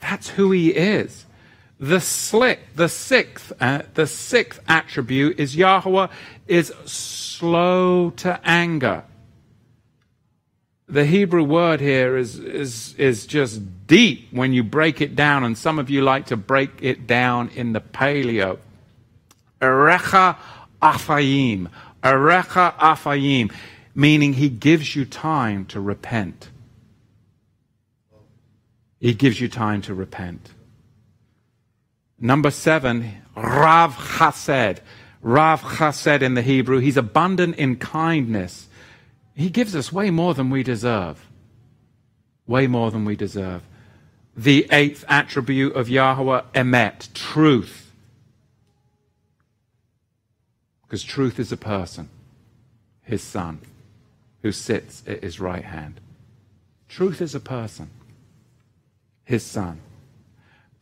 That's 0.00 0.30
who 0.30 0.50
he 0.50 0.70
is. 0.70 1.24
The 1.82 2.00
slick, 2.00 2.60
the 2.76 2.88
sixth, 2.88 3.52
uh, 3.60 3.82
the 3.94 4.06
sixth 4.06 4.60
attribute 4.68 5.40
is 5.40 5.56
Yahweh 5.56 6.06
is 6.46 6.72
slow 6.84 8.10
to 8.10 8.40
anger. 8.44 9.02
The 10.86 11.04
Hebrew 11.04 11.42
word 11.42 11.80
here 11.80 12.16
is, 12.16 12.38
is, 12.38 12.94
is 12.98 13.26
just 13.26 13.88
deep 13.88 14.28
when 14.30 14.52
you 14.52 14.62
break 14.62 15.00
it 15.00 15.16
down, 15.16 15.42
and 15.42 15.58
some 15.58 15.80
of 15.80 15.90
you 15.90 16.02
like 16.02 16.26
to 16.26 16.36
break 16.36 16.70
it 16.82 17.08
down 17.08 17.48
in 17.56 17.72
the 17.72 17.80
paleo. 17.80 18.58
Erecha 19.60 20.36
afayim. 20.80 21.68
Erecha 22.04 22.76
afayim 22.76 23.52
meaning 23.94 24.34
he 24.34 24.48
gives 24.48 24.94
you 24.94 25.04
time 25.04 25.66
to 25.66 25.80
repent. 25.80 26.48
He 29.00 29.14
gives 29.14 29.40
you 29.40 29.48
time 29.48 29.82
to 29.82 29.94
repent. 29.94 30.52
Number 32.22 32.52
seven, 32.52 33.16
Rav 33.36 33.96
Chesed. 33.96 34.78
Rav 35.22 35.60
Chesed 35.60 36.22
in 36.22 36.34
the 36.34 36.42
Hebrew, 36.42 36.78
he's 36.78 36.96
abundant 36.96 37.56
in 37.56 37.76
kindness. 37.76 38.68
He 39.34 39.50
gives 39.50 39.74
us 39.74 39.92
way 39.92 40.10
more 40.10 40.32
than 40.32 40.48
we 40.48 40.62
deserve. 40.62 41.26
Way 42.46 42.68
more 42.68 42.92
than 42.92 43.04
we 43.04 43.16
deserve. 43.16 43.62
The 44.36 44.68
eighth 44.70 45.04
attribute 45.08 45.74
of 45.74 45.88
Yahweh, 45.88 46.42
Emet, 46.54 47.12
truth. 47.12 47.92
Because 50.84 51.02
truth 51.02 51.40
is 51.40 51.50
a 51.50 51.56
person, 51.56 52.08
his 53.02 53.22
son 53.22 53.58
who 54.42 54.52
sits 54.52 55.02
at 55.08 55.24
his 55.24 55.40
right 55.40 55.64
hand. 55.64 56.00
Truth 56.88 57.20
is 57.20 57.34
a 57.34 57.40
person, 57.40 57.90
his 59.24 59.42
son. 59.44 59.80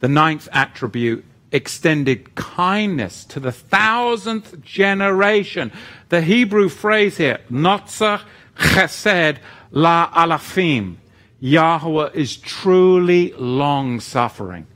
The 0.01 0.09
ninth 0.09 0.49
attribute, 0.53 1.25
extended 1.53 2.35
kindness 2.35 3.25
to 3.27 3.41
the 3.41 3.53
thousandth 3.53 4.63
generation. 4.63 5.73
The 6.09 6.23
Hebrew 6.23 6.69
phrase 6.69 7.17
here, 7.17 7.41
Notzach 7.51 8.23
Chesed 8.57 9.39
La 9.71 10.11
Alafim. 10.13 10.97
Yahweh 11.41 12.11
is 12.15 12.37
truly 12.37 13.33
long 13.33 14.01
suffering. 14.01 14.67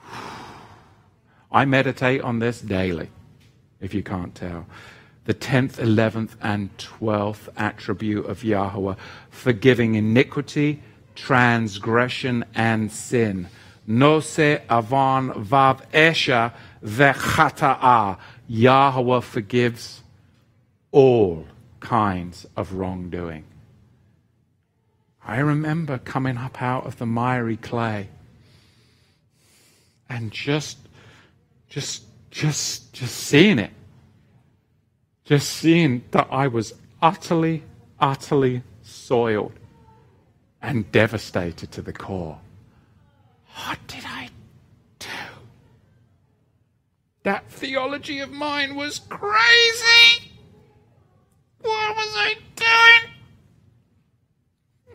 I 1.52 1.64
meditate 1.64 2.20
on 2.22 2.38
this 2.40 2.60
daily, 2.60 3.10
if 3.80 3.94
you 3.94 4.02
can't 4.02 4.34
tell 4.34 4.66
the 5.24 5.34
10th, 5.34 5.74
11th, 5.74 6.30
and 6.40 6.76
12th 6.78 7.48
attribute 7.56 8.26
of 8.26 8.42
Yahweh, 8.42 8.94
forgiving 9.30 9.94
iniquity, 9.94 10.82
transgression, 11.14 12.44
and 12.54 12.90
sin. 12.90 13.48
Nose 13.98 14.60
avan 14.68 15.32
vav 15.44 15.90
esha 15.92 16.52
vechata'a. 16.84 18.18
Yahweh 18.48 19.20
forgives 19.20 20.02
all 20.90 21.46
kinds 21.80 22.46
of 22.56 22.74
wrongdoing. 22.74 23.44
I 25.24 25.38
remember 25.38 25.98
coming 25.98 26.36
up 26.36 26.60
out 26.60 26.86
of 26.86 26.98
the 26.98 27.06
miry 27.06 27.56
clay 27.56 28.08
and 30.08 30.30
just, 30.30 30.78
just, 31.68 32.02
just, 32.30 32.92
just 32.92 33.14
seeing 33.16 33.58
it 33.58 33.72
just 35.24 35.48
seeing 35.48 36.04
that 36.10 36.28
I 36.30 36.48
was 36.48 36.74
utterly, 37.00 37.62
utterly 37.98 38.62
soiled 38.82 39.52
and 40.60 40.90
devastated 40.92 41.70
to 41.72 41.82
the 41.82 41.92
core. 41.92 42.38
What 43.54 43.78
did 43.86 44.04
I 44.04 44.30
do? 44.98 45.08
That 47.24 47.50
theology 47.50 48.18
of 48.20 48.32
mine 48.32 48.74
was 48.74 49.00
crazy. 49.08 50.32
What 51.60 51.96
was 51.96 52.12
I 52.16 52.34
doing? 52.56 53.12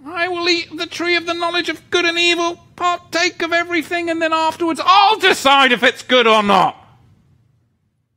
I 0.06 0.28
will 0.28 0.48
eat 0.50 0.76
the 0.76 0.86
tree 0.86 1.16
of 1.16 1.26
the 1.26 1.34
knowledge 1.34 1.70
of 1.70 1.90
good 1.90 2.06
and 2.06 2.18
evil, 2.18 2.60
partake 2.76 3.42
of 3.42 3.54
everything, 3.54 4.10
and 4.10 4.22
then 4.22 4.34
afterwards 4.34 4.82
I'll 4.84 5.18
decide 5.18 5.72
if 5.72 5.84
it's 5.84 6.04
good 6.04 6.28
or 6.28 6.44
not. 6.44 6.76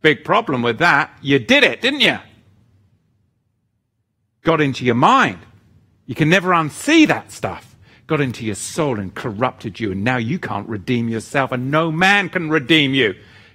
Big 0.02 0.24
problem 0.24 0.62
with 0.62 0.78
that. 0.78 1.10
You 1.20 1.38
did 1.38 1.62
it, 1.62 1.80
didn't 1.80 2.00
you? 2.00 2.18
Got 4.42 4.60
into 4.60 4.84
your 4.84 4.94
mind. 4.94 5.38
You 6.06 6.14
can 6.14 6.28
never 6.28 6.50
unsee 6.50 7.06
that 7.06 7.30
stuff. 7.30 7.69
Got 8.10 8.20
into 8.20 8.44
your 8.44 8.56
soul 8.56 8.98
and 8.98 9.14
corrupted 9.14 9.78
you, 9.78 9.92
and 9.92 10.02
now 10.02 10.16
you 10.16 10.40
can't 10.40 10.68
redeem 10.68 11.08
yourself, 11.08 11.52
and 11.52 11.70
no 11.70 11.92
man 11.92 12.28
can 12.28 12.50
redeem 12.50 12.92
you. 12.92 13.14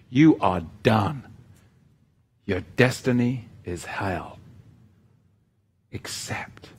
You 0.10 0.38
are 0.40 0.62
done. 0.82 1.28
Your 2.46 2.62
destiny 2.78 3.50
is 3.66 3.84
hell. 3.84 4.40
Except 5.92 6.70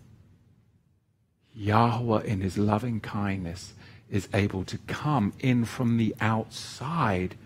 Yahweh, 1.54 2.22
in 2.22 2.40
his 2.40 2.56
loving 2.56 2.98
kindness, 2.98 3.74
is 4.08 4.26
able 4.32 4.64
to 4.64 4.78
come 4.86 5.34
in 5.40 5.66
from 5.66 5.98
the 5.98 6.14
outside 6.18 7.36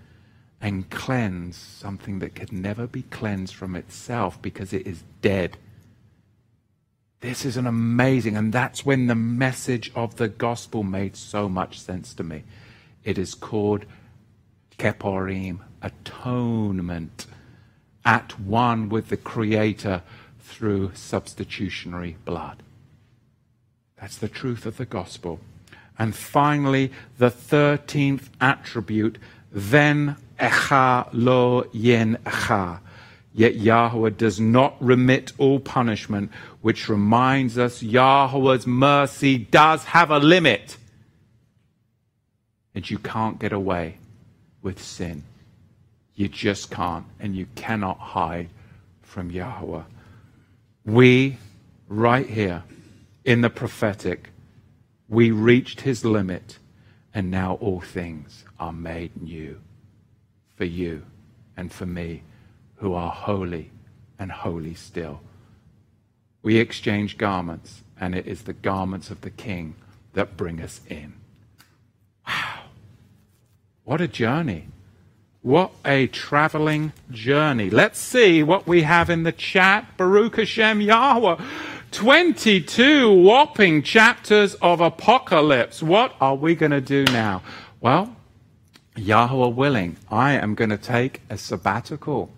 and 0.60 0.88
cleanse 0.90 1.56
something 1.56 2.20
that 2.20 2.36
could 2.36 2.52
never 2.52 2.86
be 2.86 3.02
cleansed 3.02 3.56
from 3.56 3.74
itself 3.74 4.40
because 4.40 4.72
it 4.72 4.86
is 4.86 5.02
dead. 5.22 5.56
This 7.20 7.44
is 7.44 7.58
an 7.58 7.66
amazing, 7.66 8.36
and 8.36 8.50
that's 8.50 8.86
when 8.86 9.06
the 9.06 9.14
message 9.14 9.92
of 9.94 10.16
the 10.16 10.28
gospel 10.28 10.82
made 10.82 11.16
so 11.16 11.50
much 11.50 11.78
sense 11.78 12.14
to 12.14 12.24
me. 12.24 12.44
It 13.04 13.18
is 13.18 13.34
called 13.34 13.84
Keporim, 14.78 15.58
atonement, 15.82 17.26
at 18.06 18.40
one 18.40 18.88
with 18.88 19.10
the 19.10 19.18
Creator 19.18 20.02
through 20.38 20.92
substitutionary 20.94 22.16
blood. 22.24 22.62
That's 24.00 24.16
the 24.16 24.28
truth 24.28 24.64
of 24.64 24.78
the 24.78 24.86
gospel. 24.86 25.40
And 25.98 26.16
finally, 26.16 26.90
the 27.18 27.30
13th 27.30 28.30
attribute, 28.40 29.18
then 29.52 30.16
echa 30.38 31.10
lo 31.12 31.66
yen 31.72 32.16
echa. 32.24 32.80
Yet 33.32 33.56
Yahweh 33.56 34.10
does 34.10 34.40
not 34.40 34.76
remit 34.80 35.32
all 35.38 35.60
punishment, 35.60 36.32
which 36.62 36.88
reminds 36.88 37.58
us 37.58 37.82
Yahweh's 37.82 38.66
mercy 38.66 39.38
does 39.38 39.84
have 39.84 40.10
a 40.10 40.18
limit. 40.18 40.76
And 42.74 42.88
you 42.88 42.98
can't 42.98 43.38
get 43.38 43.52
away 43.52 43.98
with 44.62 44.82
sin. 44.82 45.22
You 46.14 46.28
just 46.28 46.70
can't, 46.70 47.06
and 47.20 47.36
you 47.36 47.46
cannot 47.54 47.98
hide 47.98 48.48
from 49.02 49.30
Yahweh. 49.30 49.82
We, 50.84 51.38
right 51.88 52.28
here 52.28 52.64
in 53.24 53.40
the 53.42 53.50
prophetic, 53.50 54.30
we 55.08 55.30
reached 55.30 55.82
his 55.82 56.04
limit, 56.04 56.58
and 57.14 57.30
now 57.30 57.54
all 57.60 57.80
things 57.80 58.44
are 58.58 58.72
made 58.72 59.22
new 59.22 59.60
for 60.56 60.64
you 60.64 61.02
and 61.56 61.72
for 61.72 61.86
me 61.86 62.22
who 62.80 62.94
are 62.94 63.10
holy 63.10 63.70
and 64.18 64.32
holy 64.32 64.74
still. 64.74 65.20
We 66.42 66.56
exchange 66.56 67.18
garments, 67.18 67.82
and 68.00 68.14
it 68.14 68.26
is 68.26 68.42
the 68.42 68.54
garments 68.54 69.10
of 69.10 69.20
the 69.20 69.30
King 69.30 69.74
that 70.14 70.36
bring 70.36 70.60
us 70.60 70.80
in. 70.88 71.12
Wow. 72.26 72.62
What 73.84 74.00
a 74.00 74.08
journey. 74.08 74.68
What 75.42 75.72
a 75.84 76.06
traveling 76.06 76.92
journey. 77.10 77.68
Let's 77.68 77.98
see 77.98 78.42
what 78.42 78.66
we 78.66 78.82
have 78.82 79.10
in 79.10 79.24
the 79.24 79.32
chat. 79.32 79.96
Baruch 79.96 80.36
Hashem 80.36 80.80
Yahweh. 80.80 81.36
22 81.92 83.12
whopping 83.12 83.82
chapters 83.82 84.54
of 84.56 84.80
Apocalypse. 84.80 85.82
What 85.82 86.14
are 86.20 86.34
we 86.34 86.54
going 86.54 86.72
to 86.72 86.80
do 86.80 87.04
now? 87.04 87.42
Well, 87.80 88.16
Yahweh 88.96 89.48
willing, 89.48 89.96
I 90.10 90.32
am 90.32 90.54
going 90.54 90.70
to 90.70 90.78
take 90.78 91.20
a 91.28 91.36
sabbatical 91.36 92.30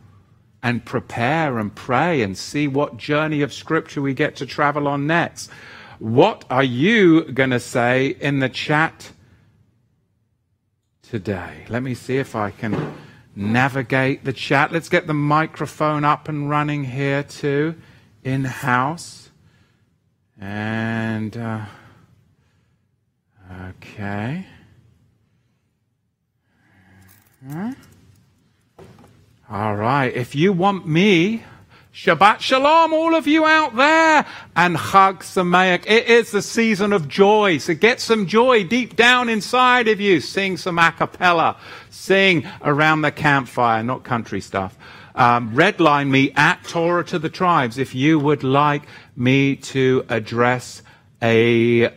and 0.63 0.85
prepare 0.85 1.59
and 1.59 1.75
pray 1.75 2.23
and 2.23 2.39
see 2.39 2.69
what 2.69 2.97
journey 2.97 3.43
of 3.43 3.53
Scripture 3.53 4.01
we 4.01 4.15
get 4.15 4.37
to 4.37 4.47
travel 4.47 4.87
on 4.87 5.07
next. 5.07 5.51
What 5.99 6.45
are 6.51 6.63
you 6.63 7.25
going 7.25 7.51
to 7.51 7.61
say 7.61 8.17
in 8.21 8.39
the 8.39 8.49
chat 8.49 9.13
today? 11.03 11.65
Let 11.69 11.83
me 11.83 11.95
see 11.95 12.19
if 12.19 12.37
I 12.37 12.51
can 12.51 12.95
navigate 13.35 14.25
the 14.25 14.33
chat. 14.33 14.73
Let's 14.73 14.89
get 14.89 15.07
the 15.07 15.15
microphone 15.15 16.05
up 16.05 16.29
and 16.29 16.49
running 16.49 16.85
here 16.85 17.23
too, 17.23 17.75
in 18.23 18.45
house. 18.45 19.31
And, 20.41 21.37
uh, 21.37 21.65
okay. 23.69 24.47
Huh? 27.49 27.73
All 29.53 29.77
right. 29.77 30.07
If 30.07 30.35
you 30.35 30.51
want 30.51 30.89
me, 30.89 31.45
Shabbat 31.93 32.41
Shalom, 32.41 32.95
all 32.95 33.15
of 33.15 33.27
you 33.27 33.45
out 33.45 33.77
there, 33.77 34.25
and 34.57 34.79
Chag 34.79 35.19
Sameach. 35.19 35.85
It 35.87 36.07
is 36.07 36.31
the 36.31 36.41
season 36.41 36.95
of 36.95 37.07
joy. 37.07 37.59
So 37.59 37.75
get 37.75 38.01
some 38.01 38.27
joy 38.27 38.65
deep 38.65 38.97
down 38.97 39.29
inside 39.29 39.89
of 39.89 40.01
you. 40.01 40.23
Sing 40.23 40.57
some 40.57 40.79
a 40.79 40.91
cappella. 40.93 41.59
Sing 41.91 42.49
around 42.63 43.03
the 43.03 43.11
campfire, 43.13 43.83
not 43.83 44.05
country 44.05 44.41
stuff. 44.41 44.79
Um, 45.15 45.55
redline 45.55 46.09
me 46.09 46.33
at 46.35 46.65
Torah 46.65 47.05
to 47.05 47.19
the 47.19 47.29
tribes 47.29 47.77
if 47.77 47.95
you 47.95 48.19
would 48.19 48.43
like 48.43 48.85
me 49.17 49.57
to 49.57 50.07
address 50.09 50.81
a 51.21 51.93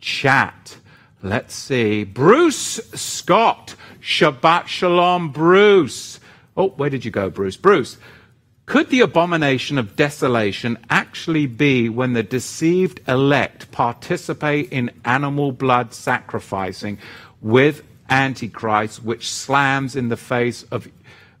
chat. 0.00 0.78
Let's 1.22 1.54
see. 1.54 2.04
Bruce 2.04 2.80
Scott. 2.94 3.74
Shabbat 4.00 4.68
Shalom, 4.68 5.32
Bruce. 5.32 6.18
Oh, 6.56 6.68
where 6.70 6.90
did 6.90 7.04
you 7.04 7.10
go, 7.10 7.30
Bruce? 7.30 7.56
Bruce, 7.56 7.96
could 8.66 8.88
the 8.88 9.00
abomination 9.00 9.76
of 9.76 9.96
desolation 9.96 10.78
actually 10.88 11.46
be 11.46 11.88
when 11.88 12.14
the 12.14 12.22
deceived 12.22 13.00
elect 13.06 13.70
participate 13.72 14.72
in 14.72 14.90
animal 15.04 15.52
blood 15.52 15.92
sacrificing 15.92 16.98
with 17.42 17.82
Antichrist, 18.08 19.02
which 19.02 19.30
slams 19.30 19.96
in 19.96 20.08
the 20.08 20.16
face 20.16 20.62
of 20.70 20.88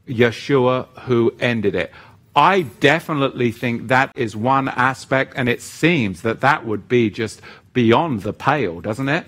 Yeshua 0.06 0.86
who 1.00 1.34
ended 1.40 1.74
it? 1.74 1.92
I 2.36 2.62
definitely 2.62 3.52
think 3.52 3.88
that 3.88 4.12
is 4.16 4.34
one 4.34 4.68
aspect, 4.68 5.34
and 5.36 5.48
it 5.48 5.62
seems 5.62 6.22
that 6.22 6.40
that 6.40 6.66
would 6.66 6.88
be 6.88 7.08
just 7.08 7.40
beyond 7.72 8.22
the 8.22 8.32
pale, 8.32 8.80
doesn't 8.80 9.08
it? 9.08 9.24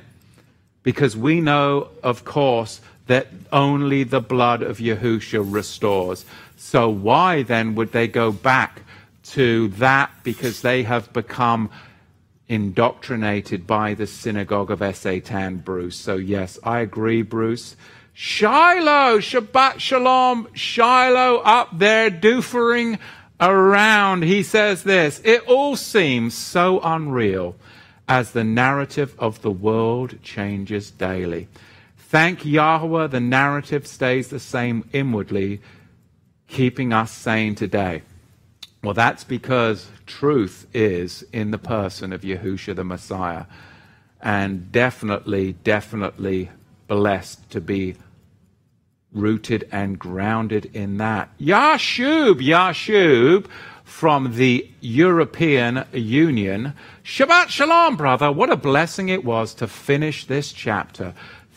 Because 0.83 1.17
we 1.17 1.41
know, 1.41 1.89
of 2.03 2.25
course, 2.25 2.81
that 3.07 3.29
only 3.53 4.03
the 4.05 4.21
blood 4.21 4.63
of 4.63 4.79
Yahusha 4.79 5.45
restores. 5.47 6.25
So 6.57 6.89
why 6.89 7.43
then 7.43 7.75
would 7.75 7.93
they 7.93 8.09
go 8.09 8.33
back 8.33 8.83
to 9.31 9.69
that 9.69 10.11
because 10.23 10.63
they 10.63 10.83
have 10.85 11.13
become 11.13 11.71
indoctrinated 12.49 13.67
by 13.67 13.95
the 13.95 14.07
synagogue 14.07 14.71
of 14.71 14.97
Satan, 14.97 15.59
Bruce? 15.59 15.97
So 15.97 16.17
yes, 16.17 16.59
I 16.63 16.81
agree, 16.81 17.23
Bruce. 17.23 17.77
Shiloh, 18.13 19.19
Shabbat 19.19 19.79
Shalom, 19.79 20.49
Shiloh 20.55 21.37
up 21.45 21.79
there 21.79 22.11
doofering 22.11 22.99
around. 23.39 24.23
He 24.23 24.43
says 24.43 24.85
this, 24.85 25.21
it 25.23 25.47
all 25.47 25.77
seems 25.77 26.35
so 26.35 26.81
unreal 26.81 27.57
as 28.09 28.31
the 28.31 28.45
narrative 28.45 29.15
of 29.19 29.43
the 29.43 29.51
world 29.51 30.23
changes 30.23 30.91
daily. 30.91 31.49
Thank 32.17 32.47
Yahweh, 32.47 33.09
the 33.09 33.21
narrative 33.21 33.87
stays 33.87 34.29
the 34.29 34.41
same 34.41 34.89
inwardly, 34.91 35.61
keeping 36.49 36.95
us 36.95 37.13
sane 37.13 37.55
today. 37.55 38.05
Well, 38.83 38.95
that's 38.95 39.23
because 39.23 39.91
truth 40.07 40.67
is 40.73 41.27
in 41.31 41.51
the 41.51 41.59
person 41.59 42.15
of 42.15 42.23
Yahusha 42.23 42.75
the 42.75 42.85
Messiah. 42.85 43.45
And 44.23 44.73
definitely, 44.73 45.57
definitely 45.63 46.49
blessed 46.89 47.51
to 47.51 47.61
be 47.61 47.97
rooted 49.13 49.69
and 49.71 49.99
grounded 49.99 50.71
in 50.75 50.97
that. 50.97 51.37
Yashub, 51.39 52.41
Yashub 52.41 53.45
from 53.85 54.37
the 54.37 54.71
European 54.81 55.85
Union. 55.93 56.73
Shabbat 57.05 57.51
Shalom, 57.51 57.99
brother. 57.99 58.33
What 58.33 58.51
a 58.51 58.57
blessing 58.57 59.11
it 59.11 59.23
was 59.23 59.53
to 59.53 59.67
finish 59.67 60.25
this 60.25 60.51
chapter. 60.51 61.13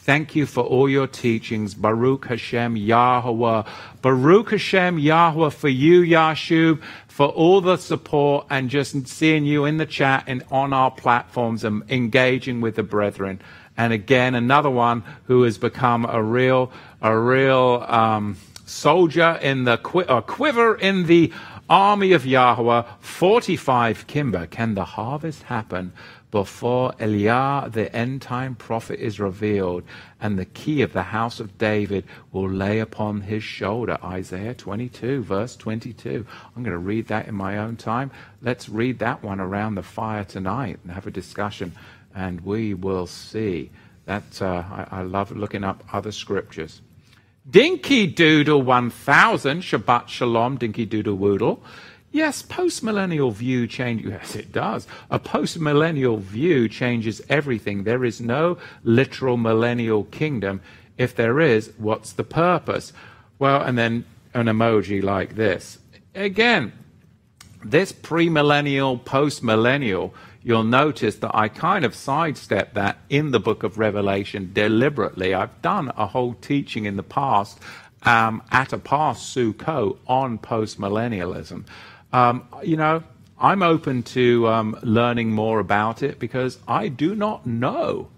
Thank 0.09 0.35
you 0.35 0.47
for 0.47 0.63
all 0.63 0.89
your 0.89 1.05
teachings. 1.05 1.75
Baruch 1.75 2.25
Hashem 2.25 2.75
Yahweh. 2.75 3.63
Baruch 4.01 4.49
Hashem 4.49 4.97
Yahweh 4.97 5.51
for 5.51 5.69
you, 5.69 6.01
Yashub, 6.01 6.81
for 7.07 7.27
all 7.27 7.61
the 7.61 7.77
support 7.77 8.47
and 8.49 8.71
just 8.71 9.07
seeing 9.07 9.45
you 9.45 9.65
in 9.65 9.77
the 9.77 9.85
chat 9.85 10.23
and 10.25 10.43
on 10.49 10.73
our 10.73 10.89
platforms 10.89 11.63
and 11.63 11.83
engaging 11.91 12.59
with 12.59 12.75
the 12.75 12.81
brethren. 12.81 13.39
And 13.77 13.93
again, 13.93 14.33
another 14.33 14.71
one 14.71 15.03
who 15.25 15.43
has 15.43 15.59
become 15.59 16.05
a 16.05 16.23
real, 16.23 16.71
a 17.03 17.15
real 17.15 17.85
um, 17.87 18.35
soldier 18.65 19.37
in 19.43 19.65
the 19.65 19.77
qu- 19.77 20.05
quiver 20.21 20.73
in 20.73 21.05
the 21.05 21.31
army 21.69 22.13
of 22.13 22.25
Yahweh. 22.25 22.81
45 22.99 24.07
Kimber. 24.07 24.47
Can 24.47 24.73
the 24.73 24.85
harvest 24.85 25.43
happen? 25.43 25.93
Before 26.31 26.91
Eliah, 26.99 27.71
the 27.71 27.93
end 27.95 28.21
time 28.21 28.55
prophet, 28.55 28.99
is 28.99 29.19
revealed, 29.19 29.83
and 30.21 30.37
the 30.37 30.45
key 30.45 30.81
of 30.83 30.93
the 30.93 31.03
house 31.03 31.39
of 31.39 31.57
David 31.57 32.05
will 32.31 32.49
lay 32.49 32.79
upon 32.79 33.21
his 33.21 33.43
shoulder. 33.43 33.97
Isaiah 34.03 34.53
22, 34.53 35.23
verse 35.23 35.55
22. 35.55 36.25
I'm 36.55 36.63
going 36.63 36.71
to 36.71 36.77
read 36.77 37.07
that 37.07 37.27
in 37.27 37.35
my 37.35 37.57
own 37.57 37.77
time. 37.77 38.11
Let's 38.41 38.69
read 38.69 38.99
that 38.99 39.23
one 39.23 39.39
around 39.39 39.75
the 39.75 39.83
fire 39.83 40.23
tonight 40.23 40.79
and 40.83 40.91
have 40.91 41.07
a 41.07 41.11
discussion, 41.11 41.73
and 42.13 42.41
we 42.41 42.73
will 42.73 43.07
see. 43.07 43.71
That 44.05 44.41
uh, 44.41 44.63
I, 44.71 44.87
I 44.91 45.01
love 45.03 45.31
looking 45.31 45.63
up 45.63 45.83
other 45.93 46.11
scriptures. 46.11 46.81
Dinky 47.49 48.05
Doodle 48.05 48.61
1000, 48.61 49.61
Shabbat 49.61 50.07
Shalom, 50.07 50.57
Dinky 50.57 50.85
Doodle 50.85 51.15
Woodle. 51.15 51.63
Yes, 52.11 52.41
post-millennial 52.41 53.31
view 53.31 53.67
change. 53.67 54.05
Yes, 54.05 54.35
it 54.35 54.51
does. 54.51 54.87
A 55.11 55.19
post-millennial 55.19 56.17
view 56.17 56.67
changes 56.67 57.21
everything. 57.29 57.83
There 57.83 58.03
is 58.03 58.19
no 58.19 58.57
literal 58.83 59.37
millennial 59.37 60.05
kingdom. 60.05 60.61
If 60.97 61.15
there 61.15 61.39
is, 61.39 61.71
what's 61.77 62.11
the 62.13 62.23
purpose? 62.23 62.93
Well, 63.37 63.61
and 63.61 63.77
then 63.77 64.05
an 64.33 64.47
emoji 64.47 65.03
like 65.03 65.35
this. 65.35 65.77
Again, 66.15 66.73
This 67.63 67.91
premillennial, 67.91 69.01
postmillennial, 69.03 70.11
you'll 70.41 70.63
notice 70.63 71.15
that 71.17 71.35
I 71.35 71.49
kind 71.49 71.83
of 71.83 71.93
sidestep 71.93 72.73
that 72.73 72.99
in 73.09 73.31
the 73.31 73.39
book 73.39 73.63
of 73.63 73.77
Revelation 73.77 74.51
deliberately. 74.53 75.33
I've 75.33 75.61
done 75.61 75.91
a 75.97 76.07
whole 76.07 76.35
teaching 76.35 76.85
in 76.85 76.95
the 76.95 77.03
past 77.03 77.59
um, 78.03 78.41
at 78.49 78.71
a 78.71 78.77
past 78.77 79.35
Sukkot 79.35 79.97
on 80.07 80.37
postmillennialism. 80.37 81.65
Um, 82.11 82.47
you 82.63 82.77
know, 82.77 83.03
I'm 83.39 83.63
open 83.63 84.03
to 84.03 84.47
um, 84.47 84.77
learning 84.83 85.31
more 85.31 85.59
about 85.59 86.03
it 86.03 86.19
because 86.19 86.59
I 86.67 86.87
do 86.87 87.15
not 87.15 87.45
know 87.45 88.09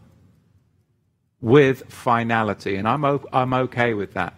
with 1.42 1.92
finality, 1.92 2.76
and 2.76 2.88
I'm, 2.88 3.04
I'm 3.34 3.54
okay 3.54 3.94
with 3.94 4.14
that. 4.14 4.36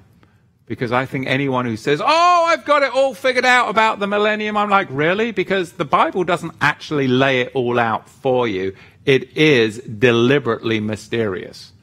Because 0.66 0.94
I 0.94 1.06
think 1.06 1.28
anyone 1.28 1.66
who 1.66 1.76
says, 1.76 2.02
Oh, 2.04 2.46
I've 2.48 2.64
got 2.64 2.84
it 2.84 2.94
all 2.94 3.14
figured 3.14 3.46
out 3.46 3.70
about 3.70 4.00
the 4.00 4.08
millennium, 4.08 4.56
I'm 4.56 4.70
like, 4.70 4.88
Really? 4.90 5.32
Because 5.32 5.74
the 5.74 5.86
Bible 5.86 6.24
doesn't 6.24 6.54
actually 6.62 7.08
lay 7.08 7.42
it 7.42 7.52
all 7.54 7.78
out 7.78 8.08
for 8.08 8.48
you. 8.48 8.74
It 9.06 9.38
is 9.38 9.80
deliberately 9.80 10.80
mysterious. 10.80 11.74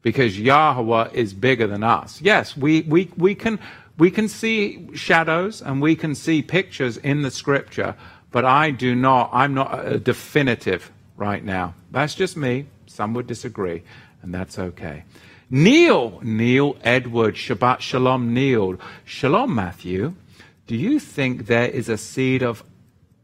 Because 0.00 0.38
Yahweh 0.38 1.10
is 1.12 1.34
bigger 1.34 1.66
than 1.66 1.82
us. 1.82 2.20
Yes, 2.20 2.56
we, 2.56 2.82
we, 2.82 3.10
we, 3.16 3.34
can, 3.34 3.58
we 3.96 4.10
can 4.10 4.28
see 4.28 4.88
shadows 4.94 5.62
and 5.62 5.80
we 5.80 5.94
can 5.96 6.14
see 6.14 6.42
pictures 6.42 6.96
in 6.96 7.22
the 7.22 7.30
scripture, 7.30 7.94
but 8.30 8.44
I 8.44 8.70
do 8.70 8.94
not, 8.94 9.30
I'm 9.32 9.54
not 9.54 10.02
definitive 10.02 10.90
right 11.16 11.44
now. 11.44 11.74
That's 11.90 12.14
just 12.14 12.36
me. 12.36 12.66
Some 12.86 13.14
would 13.14 13.26
disagree, 13.26 13.82
and 14.22 14.34
that's 14.34 14.58
okay. 14.58 15.04
Neil, 15.50 16.20
Neil 16.22 16.76
Edward, 16.82 17.34
Shabbat 17.34 17.80
Shalom 17.80 18.34
Neil. 18.34 18.76
Shalom, 19.04 19.54
Matthew. 19.54 20.14
Do 20.66 20.76
you 20.76 20.98
think 20.98 21.46
there 21.46 21.68
is 21.68 21.88
a 21.88 21.98
seed 21.98 22.42
of 22.42 22.64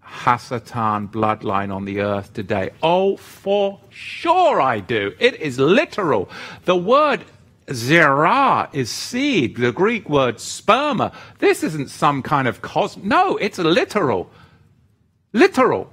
Hasatan 0.04 1.10
bloodline 1.10 1.74
on 1.74 1.84
the 1.84 2.00
earth 2.00 2.32
today? 2.32 2.70
Oh, 2.82 3.16
for 3.16 3.80
sure 3.88 4.60
I 4.60 4.80
do. 4.80 5.14
It 5.18 5.40
is 5.40 5.58
literal. 5.58 6.28
The 6.64 6.76
word 6.76 7.24
zera 7.70 8.68
is 8.72 8.90
seed, 8.90 9.56
the 9.56 9.72
Greek 9.72 10.08
word 10.08 10.36
sperma. 10.36 11.14
This 11.38 11.62
isn't 11.62 11.88
some 11.88 12.22
kind 12.22 12.46
of 12.48 12.62
cos. 12.62 12.96
No, 12.96 13.36
it's 13.36 13.58
literal. 13.58 14.30
Literal. 15.32 15.90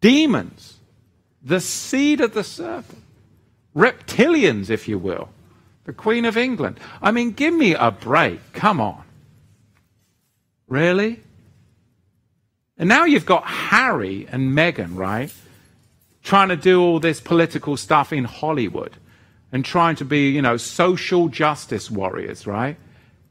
Demons. 0.00 0.78
The 1.42 1.60
seed 1.60 2.20
of 2.20 2.34
the 2.34 2.44
serpent 2.44 3.02
reptilians, 3.74 4.70
if 4.70 4.88
you 4.88 4.98
will. 4.98 5.28
The 5.84 5.92
Queen 5.92 6.24
of 6.24 6.36
England. 6.36 6.78
I 7.00 7.10
mean, 7.10 7.32
give 7.32 7.54
me 7.54 7.74
a 7.74 7.90
break. 7.90 8.52
Come 8.52 8.80
on. 8.80 9.02
Really? 10.68 11.20
And 12.76 12.88
now 12.88 13.04
you've 13.04 13.26
got 13.26 13.44
Harry 13.44 14.26
and 14.30 14.52
Meghan, 14.52 14.96
right? 14.96 15.32
Trying 16.22 16.48
to 16.48 16.56
do 16.56 16.80
all 16.80 17.00
this 17.00 17.20
political 17.20 17.76
stuff 17.76 18.12
in 18.12 18.24
Hollywood 18.24 18.96
and 19.52 19.64
trying 19.64 19.96
to 19.96 20.04
be, 20.04 20.30
you 20.30 20.42
know, 20.42 20.56
social 20.56 21.28
justice 21.28 21.90
warriors, 21.90 22.46
right? 22.46 22.76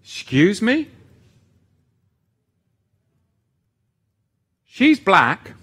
Excuse 0.03 0.61
me? 0.61 0.89
She's 4.65 4.99
black 4.99 5.53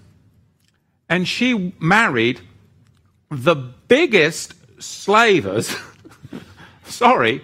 and 1.09 1.27
she 1.27 1.73
married 1.79 2.41
the 3.29 3.55
biggest 3.55 4.53
slavers, 4.81 5.75
sorry, 6.85 7.41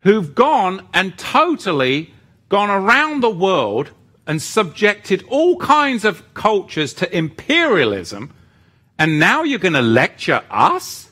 who've 0.00 0.34
gone 0.34 0.86
and 0.92 1.16
totally 1.18 2.12
gone 2.48 2.70
around 2.70 3.20
the 3.20 3.30
world 3.30 3.90
and 4.26 4.40
subjected 4.40 5.24
all 5.28 5.56
kinds 5.58 6.04
of 6.04 6.34
cultures 6.34 6.92
to 6.94 7.16
imperialism, 7.16 8.32
and 8.98 9.18
now 9.18 9.42
you're 9.42 9.58
going 9.58 9.72
to 9.72 9.82
lecture 9.82 10.42
us? 10.50 11.09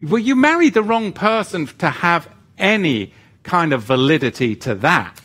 Well, 0.00 0.18
you 0.18 0.36
married 0.36 0.74
the 0.74 0.82
wrong 0.82 1.12
person 1.12 1.66
to 1.78 1.90
have 1.90 2.28
any 2.56 3.12
kind 3.42 3.72
of 3.72 3.82
validity 3.82 4.54
to 4.56 4.74
that. 4.76 5.20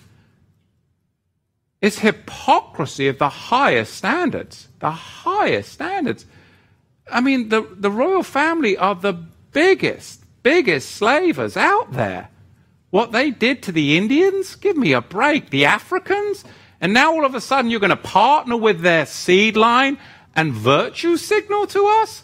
It's 1.82 2.00
hypocrisy 2.00 3.08
of 3.08 3.20
the 3.20 3.30
highest 3.30 3.94
standards. 3.94 4.70
The 4.80 4.92
highest 4.92 5.74
standards. 5.74 6.26
I 7.12 7.22
mean, 7.22 7.50
the, 7.50 7.68
the 7.76 7.92
royal 7.92 8.24
family 8.24 8.78
are 8.78 8.96
the 8.96 9.14
biggest, 9.52 10.24
biggest 10.44 10.92
slavers 10.92 11.58
out 11.58 11.92
there. 11.92 12.30
What 12.90 13.12
they 13.12 13.32
did 13.32 13.62
to 13.64 13.72
the 13.72 13.98
Indians? 13.98 14.56
Give 14.56 14.78
me 14.78 14.94
a 14.94 15.02
break. 15.02 15.50
The 15.50 15.66
Africans? 15.66 16.46
And 16.80 16.94
now 16.94 17.14
all 17.14 17.26
of 17.26 17.36
a 17.36 17.42
sudden 17.42 17.70
you're 17.70 17.80
going 17.80 17.90
to 17.90 17.98
partner 17.98 18.56
with 18.56 18.82
their 18.82 19.06
seed 19.06 19.58
line 19.58 19.98
and 20.36 20.54
virtue 20.54 21.18
signal 21.18 21.68
to 21.68 21.86
us? 22.02 22.24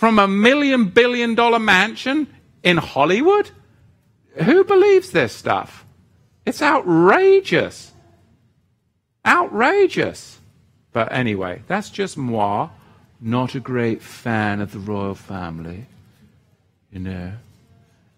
From 0.00 0.18
a 0.18 0.26
million 0.26 0.86
billion 0.86 1.34
dollar 1.34 1.58
mansion 1.58 2.26
in 2.62 2.78
Hollywood? 2.78 3.50
Who 4.32 4.64
believes 4.64 5.10
this 5.10 5.30
stuff? 5.30 5.84
It's 6.46 6.62
outrageous. 6.62 7.92
Outrageous. 9.26 10.38
But 10.94 11.12
anyway, 11.12 11.60
that's 11.66 11.90
just 11.90 12.16
moi 12.16 12.70
not 13.20 13.54
a 13.54 13.60
great 13.60 14.00
fan 14.00 14.62
of 14.62 14.72
the 14.72 14.78
royal 14.78 15.14
family, 15.14 15.84
you 16.90 17.00
know. 17.00 17.32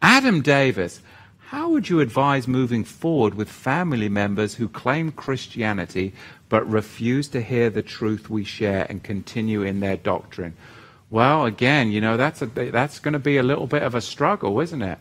Adam 0.00 0.40
Davis, 0.40 1.00
how 1.48 1.70
would 1.70 1.88
you 1.88 1.98
advise 1.98 2.46
moving 2.46 2.84
forward 2.84 3.34
with 3.34 3.48
family 3.48 4.08
members 4.08 4.54
who 4.54 4.68
claim 4.68 5.10
Christianity 5.10 6.14
but 6.48 6.64
refuse 6.70 7.26
to 7.30 7.42
hear 7.42 7.70
the 7.70 7.82
truth 7.82 8.30
we 8.30 8.44
share 8.44 8.86
and 8.88 9.02
continue 9.02 9.62
in 9.62 9.80
their 9.80 9.96
doctrine? 9.96 10.54
Well, 11.12 11.44
again, 11.44 11.92
you 11.92 12.00
know, 12.00 12.16
that's, 12.16 12.40
that's 12.40 12.98
going 12.98 13.12
to 13.12 13.18
be 13.18 13.36
a 13.36 13.42
little 13.42 13.66
bit 13.66 13.82
of 13.82 13.94
a 13.94 14.00
struggle, 14.00 14.58
isn't 14.60 14.80
it? 14.80 14.98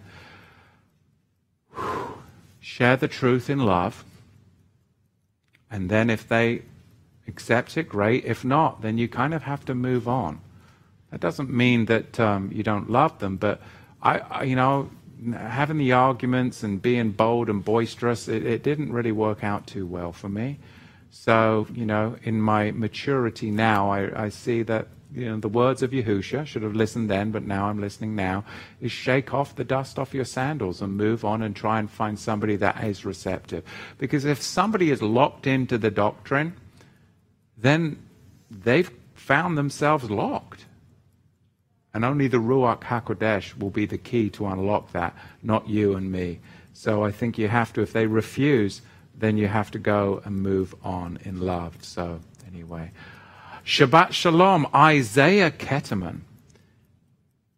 Share 2.59 2.97
the 2.97 3.07
truth 3.07 3.49
in 3.49 3.59
love. 3.59 4.03
And 5.71 5.89
then 5.89 6.09
if 6.09 6.27
they 6.27 6.63
accept 7.29 7.77
it, 7.77 7.88
great. 7.88 8.25
If 8.25 8.43
not, 8.43 8.81
then 8.81 8.97
you 8.97 9.07
kind 9.07 9.33
of 9.33 9.43
have 9.43 9.63
to 9.67 9.73
move 9.73 10.09
on. 10.09 10.41
That 11.11 11.21
doesn't 11.21 11.49
mean 11.49 11.85
that 11.85 12.19
um, 12.19 12.51
you 12.53 12.61
don't 12.61 12.89
love 12.89 13.19
them, 13.19 13.38
but 13.38 13.61
I, 14.03 14.19
I, 14.19 14.43
you 14.43 14.57
know, 14.57 14.91
having 15.33 15.77
the 15.77 15.93
arguments 15.93 16.61
and 16.61 16.81
being 16.81 17.11
bold 17.11 17.47
and 17.47 17.63
boisterous, 17.63 18.27
it, 18.27 18.45
it 18.45 18.63
didn't 18.63 18.91
really 18.91 19.13
work 19.13 19.45
out 19.45 19.65
too 19.65 19.88
well 19.88 20.11
for 20.11 20.27
me. 20.27 20.59
So, 21.09 21.67
you 21.73 21.85
know, 21.85 22.17
in 22.23 22.41
my 22.41 22.71
maturity 22.71 23.49
now, 23.49 23.91
I, 23.91 24.25
I 24.25 24.27
see 24.27 24.61
that 24.63 24.89
you 25.13 25.29
know, 25.29 25.38
the 25.38 25.49
words 25.49 25.83
of 25.83 25.91
Yahusha, 25.91 26.45
should 26.45 26.63
have 26.63 26.75
listened 26.75 27.09
then, 27.09 27.31
but 27.31 27.43
now 27.43 27.65
I'm 27.65 27.81
listening 27.81 28.15
now, 28.15 28.45
is 28.79 28.91
shake 28.91 29.33
off 29.33 29.55
the 29.55 29.63
dust 29.63 29.99
off 29.99 30.13
your 30.13 30.25
sandals 30.25 30.81
and 30.81 30.95
move 30.95 31.25
on 31.25 31.41
and 31.41 31.55
try 31.55 31.79
and 31.79 31.89
find 31.89 32.17
somebody 32.17 32.55
that 32.57 32.83
is 32.83 33.03
receptive. 33.03 33.63
Because 33.97 34.25
if 34.25 34.41
somebody 34.41 34.89
is 34.89 35.01
locked 35.01 35.47
into 35.47 35.77
the 35.77 35.91
doctrine, 35.91 36.53
then 37.57 37.99
they've 38.49 38.91
found 39.13 39.57
themselves 39.57 40.09
locked. 40.09 40.65
And 41.93 42.05
only 42.05 42.27
the 42.27 42.38
Ruach 42.38 42.81
HaKodesh 42.81 43.57
will 43.59 43.69
be 43.69 43.85
the 43.85 43.97
key 43.97 44.29
to 44.31 44.47
unlock 44.47 44.93
that, 44.93 45.15
not 45.43 45.67
you 45.67 45.95
and 45.95 46.09
me. 46.09 46.39
So 46.73 47.03
I 47.03 47.11
think 47.11 47.38
you 47.38 47.49
have 47.49 47.73
to, 47.73 47.81
if 47.81 47.91
they 47.91 48.07
refuse, 48.07 48.81
then 49.13 49.38
you 49.38 49.47
have 49.47 49.71
to 49.71 49.79
go 49.79 50.21
and 50.23 50.38
move 50.38 50.73
on 50.83 51.19
in 51.25 51.41
love. 51.41 51.75
So, 51.81 52.21
anyway. 52.47 52.91
Shabbat 53.65 54.11
Shalom, 54.11 54.67
Isaiah 54.73 55.51
Ketterman. 55.51 56.21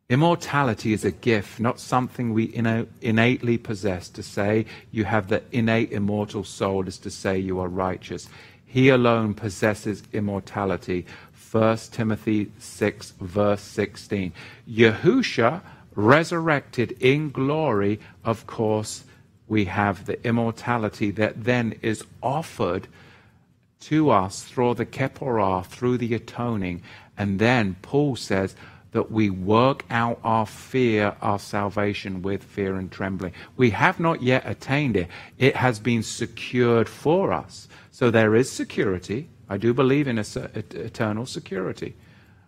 Immortality 0.09 0.91
is 0.91 1.05
a 1.05 1.11
gift, 1.11 1.61
not 1.61 1.79
something 1.79 2.33
we 2.33 2.53
innately 3.01 3.57
possess. 3.57 4.09
To 4.09 4.21
say 4.21 4.65
you 4.91 5.05
have 5.05 5.29
the 5.29 5.43
innate 5.51 5.93
immortal 5.93 6.43
soul 6.43 6.87
is 6.87 6.97
to 6.99 7.09
say 7.09 7.39
you 7.39 7.59
are 7.61 7.69
righteous. 7.69 8.27
He 8.65 8.89
alone 8.89 9.33
possesses 9.33 10.03
immortality. 10.11 11.05
1 11.51 11.77
Timothy 11.91 12.51
6, 12.59 13.13
verse 13.21 13.61
16. 13.61 14.33
Yahusha, 14.69 15.61
resurrected 15.95 16.97
in 16.99 17.29
glory, 17.29 17.99
of 18.25 18.45
course, 18.45 19.05
we 19.47 19.65
have 19.65 20.05
the 20.05 20.21
immortality 20.27 21.11
that 21.11 21.45
then 21.45 21.75
is 21.81 22.03
offered 22.21 22.87
to 23.87 24.09
us 24.09 24.43
through 24.43 24.75
the 24.75 24.85
Keporah, 24.85 25.65
through 25.65 25.97
the 25.97 26.13
atoning. 26.13 26.81
And 27.17 27.39
then 27.39 27.75
Paul 27.81 28.15
says 28.15 28.55
that 28.91 29.11
we 29.11 29.29
work 29.29 29.83
out 29.89 30.19
our 30.23 30.45
fear, 30.45 31.15
our 31.21 31.39
salvation 31.39 32.21
with 32.21 32.43
fear 32.43 32.75
and 32.75 32.91
trembling. 32.91 33.33
We 33.57 33.71
have 33.71 33.99
not 33.99 34.21
yet 34.21 34.43
attained 34.45 34.95
it, 34.95 35.07
it 35.37 35.55
has 35.55 35.79
been 35.79 36.03
secured 36.03 36.87
for 36.87 37.33
us. 37.33 37.67
So 37.91 38.11
there 38.11 38.35
is 38.35 38.51
security. 38.51 39.29
I 39.49 39.57
do 39.57 39.73
believe 39.73 40.07
in 40.07 40.17
eternal 40.17 41.25
security. 41.25 41.95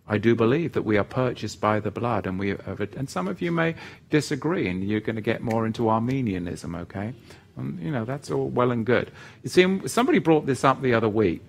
I 0.08 0.18
do 0.18 0.36
believe 0.36 0.72
that 0.72 0.82
we 0.82 0.96
are 0.98 1.04
purchased 1.04 1.60
by 1.60 1.80
the 1.80 1.90
blood, 1.90 2.26
and 2.26 2.38
we 2.38 2.50
have, 2.50 2.80
and 2.80 3.10
some 3.10 3.26
of 3.26 3.42
you 3.42 3.50
may 3.50 3.74
disagree, 4.08 4.68
and 4.68 4.84
you're 4.84 5.00
going 5.00 5.16
to 5.16 5.22
get 5.22 5.42
more 5.42 5.66
into 5.66 5.88
Arminianism, 5.88 6.76
okay? 6.76 7.12
And, 7.56 7.80
you 7.80 7.90
know, 7.90 8.04
that's 8.04 8.30
all 8.30 8.48
well 8.48 8.70
and 8.70 8.84
good. 8.84 9.10
You 9.42 9.50
see, 9.50 9.88
somebody 9.88 10.18
brought 10.18 10.46
this 10.46 10.64
up 10.64 10.82
the 10.82 10.94
other 10.94 11.08
week 11.08 11.42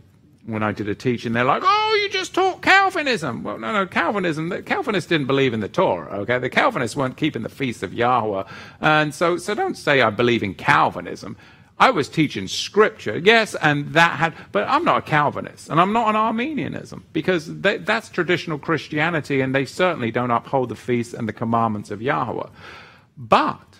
when 0.45 0.63
I 0.63 0.71
did 0.71 0.87
a 0.87 0.95
teaching. 0.95 1.33
They're 1.33 1.43
like, 1.43 1.63
oh, 1.65 1.99
you 2.01 2.09
just 2.09 2.33
taught 2.33 2.61
Calvinism. 2.61 3.43
Well, 3.43 3.59
no, 3.59 3.73
no, 3.73 3.85
Calvinism, 3.85 4.49
the 4.49 4.61
Calvinists 4.61 5.09
didn't 5.09 5.27
believe 5.27 5.53
in 5.53 5.59
the 5.59 5.67
Torah, 5.67 6.19
okay? 6.19 6.39
The 6.39 6.49
Calvinists 6.49 6.95
weren't 6.95 7.17
keeping 7.17 7.43
the 7.43 7.49
feast 7.49 7.83
of 7.83 7.93
Yahweh. 7.93 8.43
And 8.79 9.13
so, 9.13 9.37
so 9.37 9.53
don't 9.53 9.75
say 9.75 10.01
I 10.01 10.09
believe 10.09 10.43
in 10.43 10.53
Calvinism. 10.53 11.35
I 11.79 11.91
was 11.91 12.09
teaching 12.09 12.47
scripture, 12.47 13.17
yes, 13.19 13.53
and 13.55 13.93
that 13.93 14.13
had, 14.17 14.33
but 14.51 14.67
I'm 14.67 14.83
not 14.83 14.97
a 14.97 15.01
Calvinist, 15.03 15.69
and 15.69 15.79
I'm 15.79 15.93
not 15.93 16.09
an 16.09 16.15
Arminianism, 16.15 17.03
because 17.13 17.59
they, 17.59 17.77
that's 17.77 18.09
traditional 18.09 18.57
Christianity, 18.57 19.41
and 19.41 19.53
they 19.53 19.65
certainly 19.65 20.09
don't 20.09 20.31
uphold 20.31 20.69
the 20.69 20.75
feasts 20.75 21.13
and 21.13 21.27
the 21.27 21.33
commandments 21.33 21.91
of 21.91 22.01
Yahweh. 22.01 22.47
But 23.15 23.76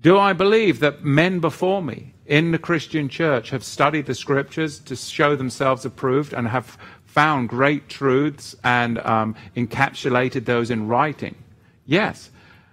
do 0.00 0.18
I 0.18 0.32
believe 0.32 0.80
that 0.80 1.04
men 1.04 1.40
before 1.40 1.82
me 1.82 2.14
in 2.26 2.52
the 2.52 2.58
Christian 2.58 3.08
church 3.08 3.50
have 3.50 3.64
studied 3.64 4.06
the 4.06 4.14
scriptures 4.14 4.78
to 4.80 4.96
show 4.96 5.36
themselves 5.36 5.84
approved 5.84 6.32
and 6.32 6.48
have 6.48 6.78
found 7.04 7.48
great 7.48 7.88
truths 7.88 8.56
and 8.62 8.98
um, 8.98 9.34
encapsulated 9.56 10.44
those 10.44 10.70
in 10.70 10.88
writing? 10.88 11.34
Yes. 11.86 12.30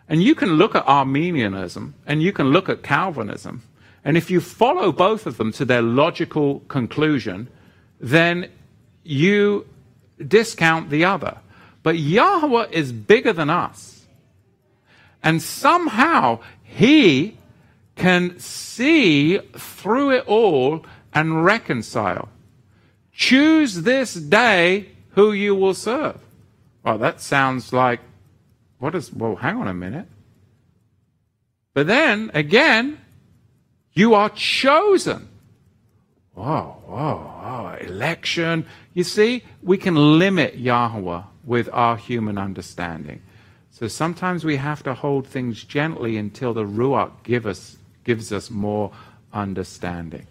And 0.07 0.23
you 0.23 0.35
can 0.35 0.53
look 0.53 0.75
at 0.75 0.87
Arminianism 0.87 1.95
and 2.05 2.21
you 2.21 2.31
can 2.31 2.47
look 2.47 2.69
at 2.69 2.83
Calvinism 2.83 3.63
and 4.07 4.15
if 4.15 4.31
you 4.31 4.39
follow 4.39 4.93
both 4.93 5.25
of 5.25 5.35
them 5.35 5.51
to 5.51 5.65
their 5.65 5.81
logical 5.81 6.61
conclusion, 6.69 7.49
then 7.99 8.49
you 9.03 9.67
discount 10.25 10.89
the 10.89 11.03
other. 11.03 11.39
But 11.83 11.97
Yahweh 11.97 12.67
is 12.71 12.93
bigger 12.93 13.33
than 13.33 13.49
us. 13.49 14.05
And 15.21 15.41
somehow 15.41 16.39
he 16.77 17.37
can 17.95 18.39
see 18.39 19.39
through 19.39 20.11
it 20.11 20.23
all 20.27 20.85
and 21.11 21.43
reconcile. 21.43 22.29
Choose 23.11 23.81
this 23.81 24.13
day 24.13 24.89
who 25.09 25.31
you 25.31 25.55
will 25.55 25.73
serve. 25.73 26.21
Well, 26.83 26.99
that 26.99 27.19
sounds 27.19 27.73
like, 27.73 27.99
what 28.77 28.93
is, 28.93 29.11
well, 29.11 29.35
hang 29.37 29.57
on 29.57 29.67
a 29.67 29.73
minute. 29.73 30.07
But 31.73 31.87
then 31.87 32.29
again, 32.35 32.99
you 33.93 34.13
are 34.13 34.29
chosen. 34.29 35.29
Whoa, 36.35 36.77
whoa, 36.85 37.15
whoa. 37.15 37.77
Election. 37.81 38.67
You 38.93 39.03
see, 39.03 39.43
we 39.63 39.79
can 39.79 40.19
limit 40.19 40.59
Yahweh 40.59 41.23
with 41.43 41.69
our 41.73 41.97
human 41.97 42.37
understanding. 42.37 43.23
So 43.77 43.87
sometimes 43.87 44.43
we 44.43 44.55
have 44.55 44.81
to 44.83 44.95
hold 44.95 45.27
things 45.27 45.63
gently 45.63 46.17
until 46.17 46.51
the 46.51 46.63
Ruach 46.63 47.11
give 47.21 47.45
us, 47.45 47.77
gives 48.03 48.33
us 48.33 48.49
more 48.49 48.91
understanding. 49.31 50.25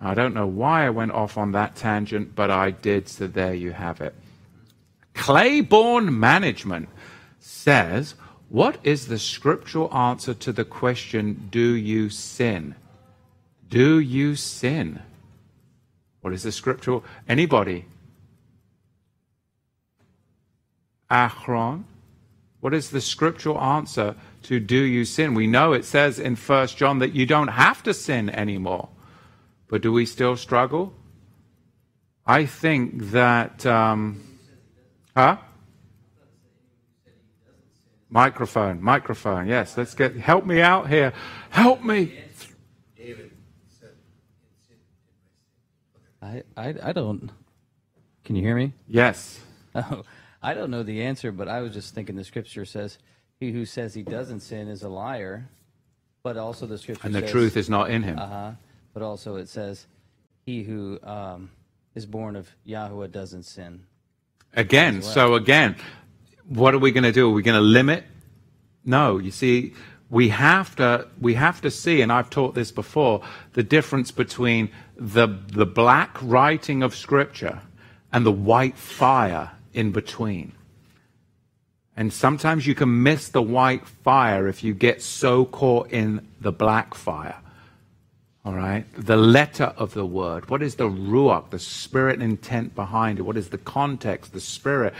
I 0.00 0.14
don't 0.14 0.32
know 0.32 0.46
why 0.46 0.86
I 0.86 0.88
went 0.88 1.12
off 1.12 1.36
on 1.36 1.52
that 1.52 1.76
tangent, 1.76 2.34
but 2.34 2.50
I 2.50 2.70
did, 2.70 3.06
so 3.06 3.26
there 3.26 3.52
you 3.52 3.72
have 3.72 4.00
it. 4.00 4.14
Claiborne 5.12 6.18
Management 6.18 6.88
says, 7.38 8.14
What 8.48 8.78
is 8.82 9.08
the 9.08 9.18
scriptural 9.18 9.94
answer 9.94 10.32
to 10.32 10.50
the 10.50 10.64
question, 10.64 11.48
Do 11.50 11.74
you 11.74 12.08
sin? 12.08 12.76
Do 13.68 14.00
you 14.00 14.36
sin? 14.36 15.02
What 16.22 16.32
is 16.32 16.44
the 16.44 16.52
scriptural? 16.52 17.04
Anybody? 17.28 17.84
Achron? 21.10 21.84
What 22.66 22.74
is 22.74 22.90
the 22.90 23.00
scriptural 23.00 23.60
answer 23.60 24.16
to 24.42 24.58
do 24.58 24.80
you 24.80 25.04
sin? 25.04 25.34
We 25.34 25.46
know 25.46 25.72
it 25.72 25.84
says 25.84 26.18
in 26.18 26.34
1 26.34 26.66
John 26.66 26.98
that 26.98 27.14
you 27.14 27.24
don't 27.24 27.46
have 27.46 27.80
to 27.84 27.94
sin 27.94 28.28
anymore. 28.28 28.88
But 29.68 29.82
do 29.82 29.92
we 29.92 30.04
still 30.04 30.36
struggle? 30.36 30.92
I 32.26 32.44
think 32.44 33.12
that. 33.12 33.64
Um, 33.64 34.20
huh? 35.16 35.36
Microphone, 38.10 38.82
microphone. 38.82 39.46
Yes, 39.46 39.76
let's 39.76 39.94
get. 39.94 40.16
Help 40.16 40.44
me 40.44 40.60
out 40.60 40.88
here. 40.88 41.12
Help 41.50 41.84
me. 41.84 42.18
I, 46.20 46.42
I, 46.56 46.74
I 46.82 46.92
don't. 46.92 47.30
Can 48.24 48.34
you 48.34 48.42
hear 48.42 48.56
me? 48.56 48.72
Yes. 48.88 49.38
Oh, 49.72 50.02
I 50.46 50.54
don't 50.54 50.70
know 50.70 50.84
the 50.84 51.02
answer, 51.02 51.32
but 51.32 51.48
I 51.48 51.60
was 51.60 51.72
just 51.72 51.92
thinking 51.92 52.14
the 52.14 52.22
scripture 52.22 52.64
says, 52.64 52.98
"He 53.40 53.50
who 53.50 53.64
says 53.64 53.94
he 53.94 54.04
doesn't 54.04 54.40
sin 54.40 54.68
is 54.68 54.84
a 54.84 54.88
liar," 54.88 55.48
but 56.22 56.36
also 56.36 56.66
the 56.66 56.78
scripture 56.78 57.04
and 57.04 57.12
the 57.12 57.22
says, 57.22 57.32
truth 57.32 57.56
is 57.56 57.68
not 57.68 57.90
in 57.90 58.04
him. 58.04 58.16
Uh 58.16 58.26
huh. 58.28 58.52
But 58.94 59.02
also 59.02 59.34
it 59.36 59.48
says, 59.48 59.88
"He 60.44 60.62
who 60.62 61.00
um, 61.02 61.50
is 61.96 62.06
born 62.06 62.36
of 62.36 62.48
Yahweh 62.62 63.08
doesn't 63.08 63.42
sin." 63.42 63.86
Again, 64.54 65.00
well. 65.00 65.10
so 65.10 65.34
again, 65.34 65.74
what 66.48 66.74
are 66.74 66.78
we 66.78 66.92
going 66.92 67.02
to 67.02 67.10
do? 67.10 67.28
Are 67.28 67.32
we 67.32 67.42
going 67.42 67.60
to 67.60 67.60
limit? 67.60 68.04
No. 68.84 69.18
You 69.18 69.32
see, 69.32 69.74
we 70.10 70.28
have 70.28 70.76
to 70.76 71.08
we 71.20 71.34
have 71.34 71.60
to 71.62 71.72
see, 71.72 72.02
and 72.02 72.12
I've 72.12 72.30
taught 72.30 72.54
this 72.54 72.70
before, 72.70 73.20
the 73.54 73.64
difference 73.64 74.12
between 74.12 74.70
the 74.96 75.26
the 75.48 75.66
black 75.66 76.16
writing 76.22 76.84
of 76.84 76.94
Scripture 76.94 77.62
and 78.12 78.24
the 78.24 78.30
white 78.30 78.76
fire 78.76 79.50
in 79.76 79.92
between. 79.92 80.52
And 81.96 82.12
sometimes 82.12 82.66
you 82.66 82.74
can 82.74 83.02
miss 83.02 83.28
the 83.28 83.40
white 83.40 83.86
fire 83.86 84.48
if 84.48 84.62
you 84.62 84.74
get 84.74 85.00
so 85.02 85.44
caught 85.44 85.90
in 85.90 86.26
the 86.40 86.52
black 86.52 86.94
fire. 86.94 87.36
All 88.44 88.52
right? 88.52 88.84
The 88.94 89.16
letter 89.16 89.72
of 89.76 89.94
the 89.94 90.04
word. 90.04 90.50
What 90.50 90.62
is 90.62 90.74
the 90.74 90.88
ruach, 90.88 91.50
the 91.50 91.58
spirit 91.58 92.20
intent 92.20 92.74
behind 92.74 93.18
it? 93.18 93.22
What 93.22 93.36
is 93.36 93.48
the 93.48 93.58
context, 93.58 94.32
the 94.32 94.40
spirit? 94.40 94.92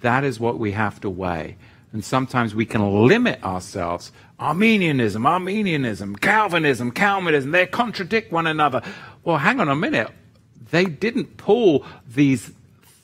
That 0.00 0.22
is 0.22 0.38
what 0.38 0.58
we 0.58 0.72
have 0.72 1.00
to 1.00 1.10
weigh. 1.10 1.56
And 1.92 2.04
sometimes 2.04 2.54
we 2.54 2.66
can 2.66 3.06
limit 3.06 3.42
ourselves. 3.42 4.12
Arminianism, 4.38 5.26
Arminianism, 5.26 6.16
Calvinism, 6.16 6.92
Calvinism, 6.92 7.50
they 7.50 7.66
contradict 7.66 8.30
one 8.30 8.46
another. 8.46 8.82
Well, 9.24 9.38
hang 9.38 9.60
on 9.60 9.70
a 9.70 9.74
minute. 9.74 10.10
They 10.70 10.84
didn't 10.84 11.38
pull 11.38 11.86
these 12.06 12.52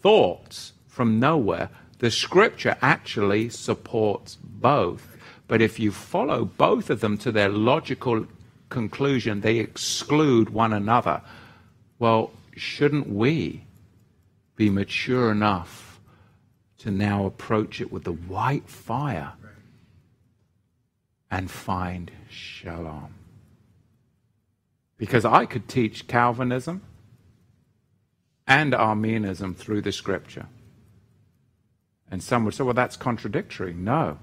thoughts 0.03 0.74
from 0.95 1.19
nowhere. 1.19 1.69
The 1.99 2.11
scripture 2.11 2.77
actually 2.81 3.49
supports 3.49 4.37
both. 4.41 5.17
But 5.49 5.61
if 5.61 5.81
you 5.81 5.91
follow 5.91 6.45
both 6.45 6.89
of 6.89 7.01
them 7.01 7.19
to 7.19 7.33
their 7.33 7.49
logical 7.49 8.27
conclusion, 8.69 9.41
they 9.41 9.59
exclude 9.59 10.51
one 10.51 10.73
another. 10.73 11.21
Well, 11.99 12.31
shouldn't 12.55 13.09
we 13.09 13.65
be 14.57 14.71
mature 14.71 15.33
enough 15.33 16.01
to 16.79 16.91
now 16.91 17.27
approach 17.27 17.81
it 17.81 17.91
with 17.91 18.05
the 18.05 18.13
white 18.13 18.69
fire 18.69 19.33
and 21.31 21.51
find 21.51 22.13
shalom. 22.31 23.15
Because 24.97 25.25
I 25.25 25.47
could 25.47 25.67
teach 25.67 26.07
Calvinism 26.07 26.83
and 28.47 28.75
Arminianism 28.75 29.55
through 29.55 29.81
the 29.83 29.91
scripture. 29.91 30.47
And 32.11 32.23
some 32.23 32.45
would 32.45 32.55
say, 32.55 32.65
well, 32.65 32.75
that's 32.75 32.97
contradictory. 32.97 33.73
No, 33.75 34.19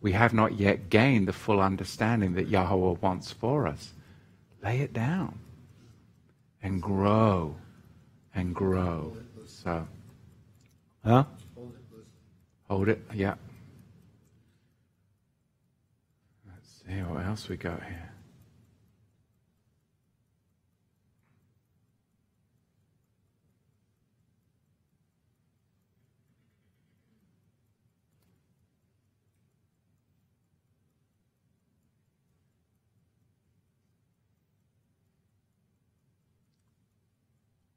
we 0.00 0.12
have 0.12 0.32
not 0.32 0.58
yet 0.58 0.90
gained 0.90 1.28
the 1.28 1.32
full 1.32 1.60
understanding 1.60 2.34
that 2.34 2.48
Yahweh 2.48 2.98
wants 3.00 3.32
for 3.32 3.66
us. 3.66 3.92
Lay 4.62 4.80
it 4.80 4.92
down 4.92 5.38
and 6.62 6.82
grow 6.82 7.56
and 8.34 8.54
grow. 8.54 9.16
So, 9.46 9.86
huh? 11.04 11.24
Hold 12.68 12.88
it, 12.88 13.00
yeah. 13.14 13.34
Let's 16.48 16.82
see 16.84 17.00
what 17.02 17.24
else 17.24 17.48
we 17.48 17.56
got 17.56 17.82
here. 17.82 18.12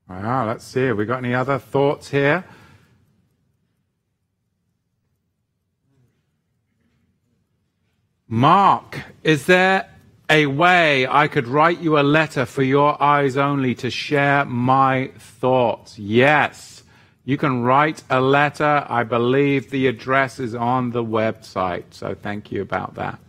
Wow, 0.10 0.48
let's 0.48 0.66
see. 0.66 0.86
Have 0.86 0.98
we 0.98 1.06
got 1.06 1.20
any 1.20 1.36
other 1.36 1.60
thoughts 1.60 2.10
here? 2.10 2.44
Mark, 8.28 9.02
is 9.24 9.46
there 9.46 9.88
a 10.30 10.48
way 10.48 11.08
I 11.08 11.28
could 11.28 11.48
write 11.48 11.80
you 11.80 12.00
a 12.00 12.02
letter 12.02 12.46
for 12.46 12.64
your 12.64 13.02
eyes 13.02 13.38
only 13.38 13.76
to 13.76 13.92
share 13.92 14.46
my 14.46 15.12
thoughts? 15.18 16.00
Yes. 16.00 16.84
You 17.24 17.38
can 17.38 17.62
write 17.62 18.02
a 18.10 18.20
letter. 18.20 18.86
I 18.90 19.04
believe 19.04 19.70
the 19.70 19.86
address 19.86 20.40
is 20.40 20.56
on 20.56 20.92
the 20.92 21.04
website. 21.04 21.86
So 21.92 22.16
thank 22.16 22.52
you 22.52 22.64
about 22.64 22.96
that. 22.96 23.20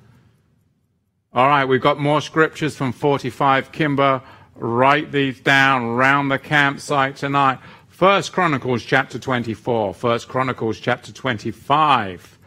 All 1.32 1.47
right, 1.47 1.65
we've 1.65 1.81
got 1.81 1.98
more 1.98 2.20
scriptures 2.20 2.74
from 2.74 2.93
45. 2.93 3.70
Kimber, 3.73 4.23
write 4.61 5.11
these 5.11 5.41
down 5.41 5.97
round 5.97 6.31
the 6.31 6.39
campsite 6.39 7.16
tonight. 7.16 7.59
First 7.89 8.32
Chronicles 8.32 8.82
chapter 8.85 9.19
24, 9.19 9.95
First 9.95 10.28
Chronicles 10.28 10.78
chapter 10.78 11.12
25. 11.12 12.39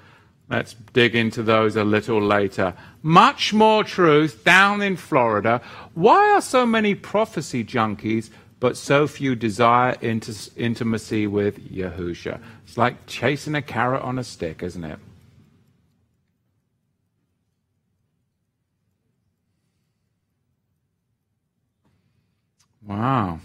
Let's 0.50 0.74
dig 0.94 1.16
into 1.16 1.42
those 1.42 1.76
a 1.76 1.84
little 1.84 2.22
later. 2.22 2.74
Much 3.02 3.54
more 3.54 3.84
truth 3.84 4.44
down 4.44 4.82
in 4.82 4.96
Florida. 4.96 5.62
Why 5.94 6.32
are 6.32 6.42
so 6.42 6.66
many 6.66 6.96
prophecy 6.96 7.64
junkies, 7.64 8.30
but 8.60 8.78
so 8.78 9.08
few 9.08 9.36
desire 9.36 9.98
intimacy 10.02 11.28
with 11.28 11.72
Yahusha? 11.72 12.40
It's 12.66 12.78
like 12.78 13.08
chasing 13.08 13.56
a 13.56 13.62
carrot 13.62 14.04
on 14.04 14.20
a 14.20 14.24
stick, 14.24 14.62
isn't 14.64 14.84
it? 14.84 15.00
Wow. 22.86 23.40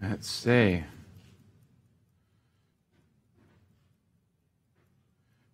Let's 0.00 0.28
see. 0.28 0.84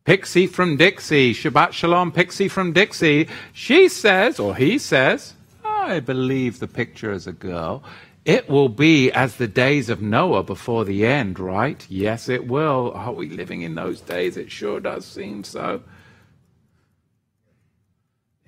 Pixie 0.05 0.49
from 0.49 0.77
Dixie, 0.77 1.33
Shabbat 1.33 1.73
Shalom, 1.73 2.11
Pixie 2.11 2.49
from 2.49 2.73
Dixie. 2.73 3.29
She 3.53 3.89
says, 3.89 4.41
or 4.41 4.57
he 4.57 4.79
says, 4.79 5.35
I 5.65 6.01
believe 6.01 6.59
the 6.59 6.67
picture 6.67 7.13
is 7.13 7.27
a 7.27 7.33
girl. 7.33 7.85
It 8.25 8.49
will 8.49 8.69
be 8.69 9.13
as 9.13 9.37
the 9.37 9.47
days 9.47 9.89
of 9.89 10.03
Noah 10.03 10.43
before 10.43 10.85
the 10.85 11.07
end, 11.07 11.39
right? 11.39 11.85
Yes, 11.89 12.29
it 12.29 12.47
will. 12.47 12.93
Are 12.95 13.13
we 13.13 13.29
living 13.29 13.63
in 13.63 13.75
those 13.75 14.01
days? 14.01 14.37
It 14.37 14.51
sure 14.51 14.81
does 14.81 15.05
seem 15.05 15.45
so. 15.45 15.83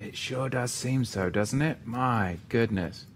It 0.05 0.15
sure 0.15 0.49
does 0.49 0.71
seem 0.71 1.03
so, 1.03 1.31
doesn't 1.31 1.63
it? 1.63 1.79
My 1.83 2.37
goodness. 2.49 3.07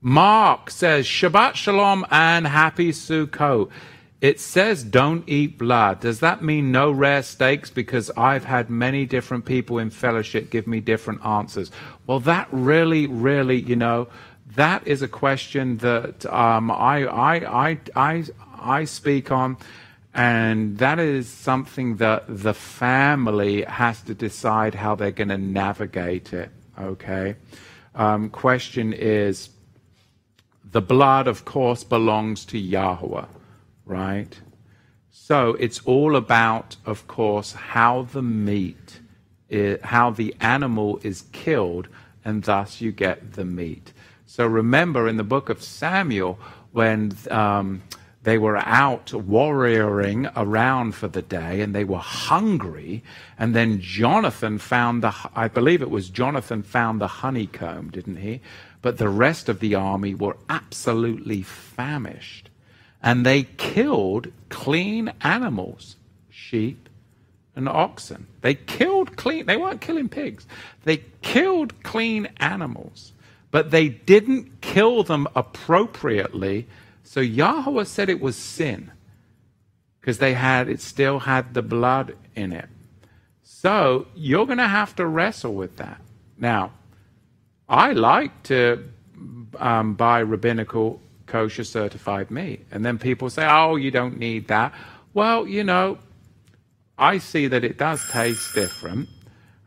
Mark 0.00 0.70
says, 0.70 1.04
Shabbat 1.04 1.54
Shalom 1.54 2.06
and 2.10 2.46
Happy 2.46 2.92
Sukkot. 2.92 3.68
It 4.22 4.40
says 4.40 4.82
don't 4.84 5.28
eat 5.28 5.58
blood. 5.58 6.00
Does 6.00 6.20
that 6.20 6.42
mean 6.42 6.72
no 6.72 6.90
rare 6.90 7.22
steaks? 7.22 7.68
Because 7.68 8.10
I've 8.16 8.44
had 8.44 8.70
many 8.70 9.04
different 9.04 9.44
people 9.44 9.78
in 9.78 9.90
fellowship 9.90 10.48
give 10.48 10.66
me 10.66 10.80
different 10.80 11.26
answers. 11.26 11.70
Well, 12.06 12.20
that 12.20 12.48
really, 12.52 13.06
really, 13.06 13.60
you 13.60 13.76
know, 13.76 14.08
that 14.56 14.86
is 14.86 15.02
a 15.02 15.08
question 15.08 15.76
that 15.78 16.24
um, 16.24 16.70
I, 16.70 17.04
I, 17.04 17.68
I, 17.68 17.78
I, 17.94 18.24
I 18.58 18.84
speak 18.84 19.30
on. 19.30 19.58
And 20.18 20.78
that 20.78 20.98
is 20.98 21.28
something 21.28 21.98
that 21.98 22.24
the 22.26 22.52
family 22.52 23.62
has 23.62 24.02
to 24.02 24.14
decide 24.14 24.74
how 24.74 24.96
they're 24.96 25.12
going 25.12 25.28
to 25.28 25.38
navigate 25.38 26.32
it. 26.32 26.50
Okay. 26.76 27.36
Um, 27.94 28.28
question 28.28 28.92
is 28.92 29.50
the 30.64 30.80
blood, 30.80 31.28
of 31.28 31.44
course, 31.44 31.84
belongs 31.84 32.44
to 32.46 32.58
Yahweh, 32.58 33.26
right? 33.86 34.40
So 35.12 35.54
it's 35.54 35.78
all 35.84 36.16
about, 36.16 36.74
of 36.84 37.06
course, 37.06 37.52
how 37.52 38.02
the 38.02 38.22
meat, 38.22 38.98
is, 39.48 39.80
how 39.84 40.10
the 40.10 40.34
animal 40.40 40.98
is 41.04 41.26
killed, 41.30 41.86
and 42.24 42.42
thus 42.42 42.80
you 42.80 42.90
get 42.90 43.34
the 43.34 43.44
meat. 43.44 43.92
So 44.26 44.48
remember 44.48 45.06
in 45.06 45.16
the 45.16 45.22
book 45.22 45.48
of 45.48 45.62
Samuel, 45.62 46.40
when 46.72 47.16
um, 47.30 47.82
they 48.28 48.36
were 48.36 48.58
out 48.58 49.06
warrioring 49.06 50.30
around 50.36 50.94
for 50.94 51.08
the 51.08 51.22
day 51.22 51.62
and 51.62 51.74
they 51.74 51.84
were 51.84 51.96
hungry. 51.98 53.02
And 53.38 53.56
then 53.56 53.80
Jonathan 53.80 54.58
found 54.58 55.02
the, 55.02 55.14
I 55.34 55.48
believe 55.48 55.80
it 55.80 55.90
was 55.90 56.10
Jonathan 56.10 56.62
found 56.62 57.00
the 57.00 57.06
honeycomb, 57.06 57.90
didn't 57.90 58.16
he? 58.16 58.42
But 58.82 58.98
the 58.98 59.08
rest 59.08 59.48
of 59.48 59.60
the 59.60 59.74
army 59.76 60.14
were 60.14 60.36
absolutely 60.50 61.40
famished. 61.40 62.50
And 63.02 63.24
they 63.24 63.44
killed 63.44 64.30
clean 64.50 65.10
animals, 65.22 65.96
sheep 66.28 66.90
and 67.56 67.66
oxen. 67.66 68.26
They 68.42 68.54
killed 68.54 69.16
clean, 69.16 69.46
they 69.46 69.56
weren't 69.56 69.80
killing 69.80 70.10
pigs. 70.10 70.46
They 70.84 70.98
killed 71.22 71.82
clean 71.82 72.28
animals, 72.36 73.12
but 73.50 73.70
they 73.70 73.88
didn't 73.88 74.60
kill 74.60 75.02
them 75.02 75.26
appropriately 75.34 76.66
so 77.08 77.20
Yahweh 77.20 77.84
said 77.84 78.10
it 78.10 78.20
was 78.20 78.36
sin 78.36 78.92
because 79.98 80.18
they 80.18 80.34
had 80.34 80.68
it 80.68 80.78
still 80.82 81.20
had 81.20 81.54
the 81.54 81.62
blood 81.62 82.14
in 82.36 82.52
it. 82.52 82.68
So 83.42 84.08
you're 84.14 84.44
going 84.44 84.58
to 84.58 84.68
have 84.68 84.94
to 84.96 85.06
wrestle 85.06 85.54
with 85.54 85.78
that. 85.78 86.02
Now, 86.36 86.72
I 87.66 87.92
like 87.92 88.42
to 88.44 88.84
um, 89.58 89.94
buy 89.94 90.18
rabbinical 90.18 91.00
kosher 91.24 91.64
certified 91.64 92.30
meat, 92.30 92.66
and 92.70 92.84
then 92.84 92.98
people 92.98 93.30
say, 93.30 93.46
"Oh, 93.48 93.76
you 93.76 93.90
don't 93.90 94.18
need 94.18 94.48
that." 94.48 94.74
Well, 95.14 95.46
you 95.46 95.64
know, 95.64 95.96
I 96.98 97.16
see 97.16 97.46
that 97.46 97.64
it 97.64 97.78
does 97.78 98.06
taste 98.10 98.54
different. 98.54 99.08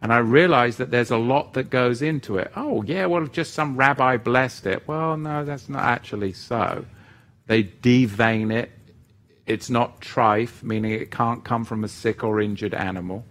And 0.04 0.14
I 0.14 0.18
realize 0.18 0.78
that 0.78 0.90
there's 0.90 1.12
a 1.12 1.18
lot 1.18 1.54
that 1.54 1.70
goes 1.70 2.02
into 2.02 2.38
it. 2.38 2.52
Oh, 2.56 2.82
yeah, 2.84 3.06
well, 3.06 3.28
just 3.28 3.54
some 3.54 3.78
rabbi 3.78 4.18
blessed 4.18 4.66
it. 4.66 4.88
Well, 4.88 5.16
no, 5.16 5.46
that's 5.46 5.70
not 5.70 5.84
actually 5.84 6.34
so. 6.34 6.86
They 7.52 7.64
devein 7.64 8.50
it. 8.50 8.72
It's 9.46 9.70
not 9.70 10.00
trife, 10.00 10.64
meaning 10.64 10.94
it 10.94 11.12
can't 11.12 11.44
come 11.44 11.66
from 11.66 11.84
a 11.84 11.90
sick 11.90 12.24
or 12.24 12.40
injured 12.40 12.74
animal. 12.74 13.26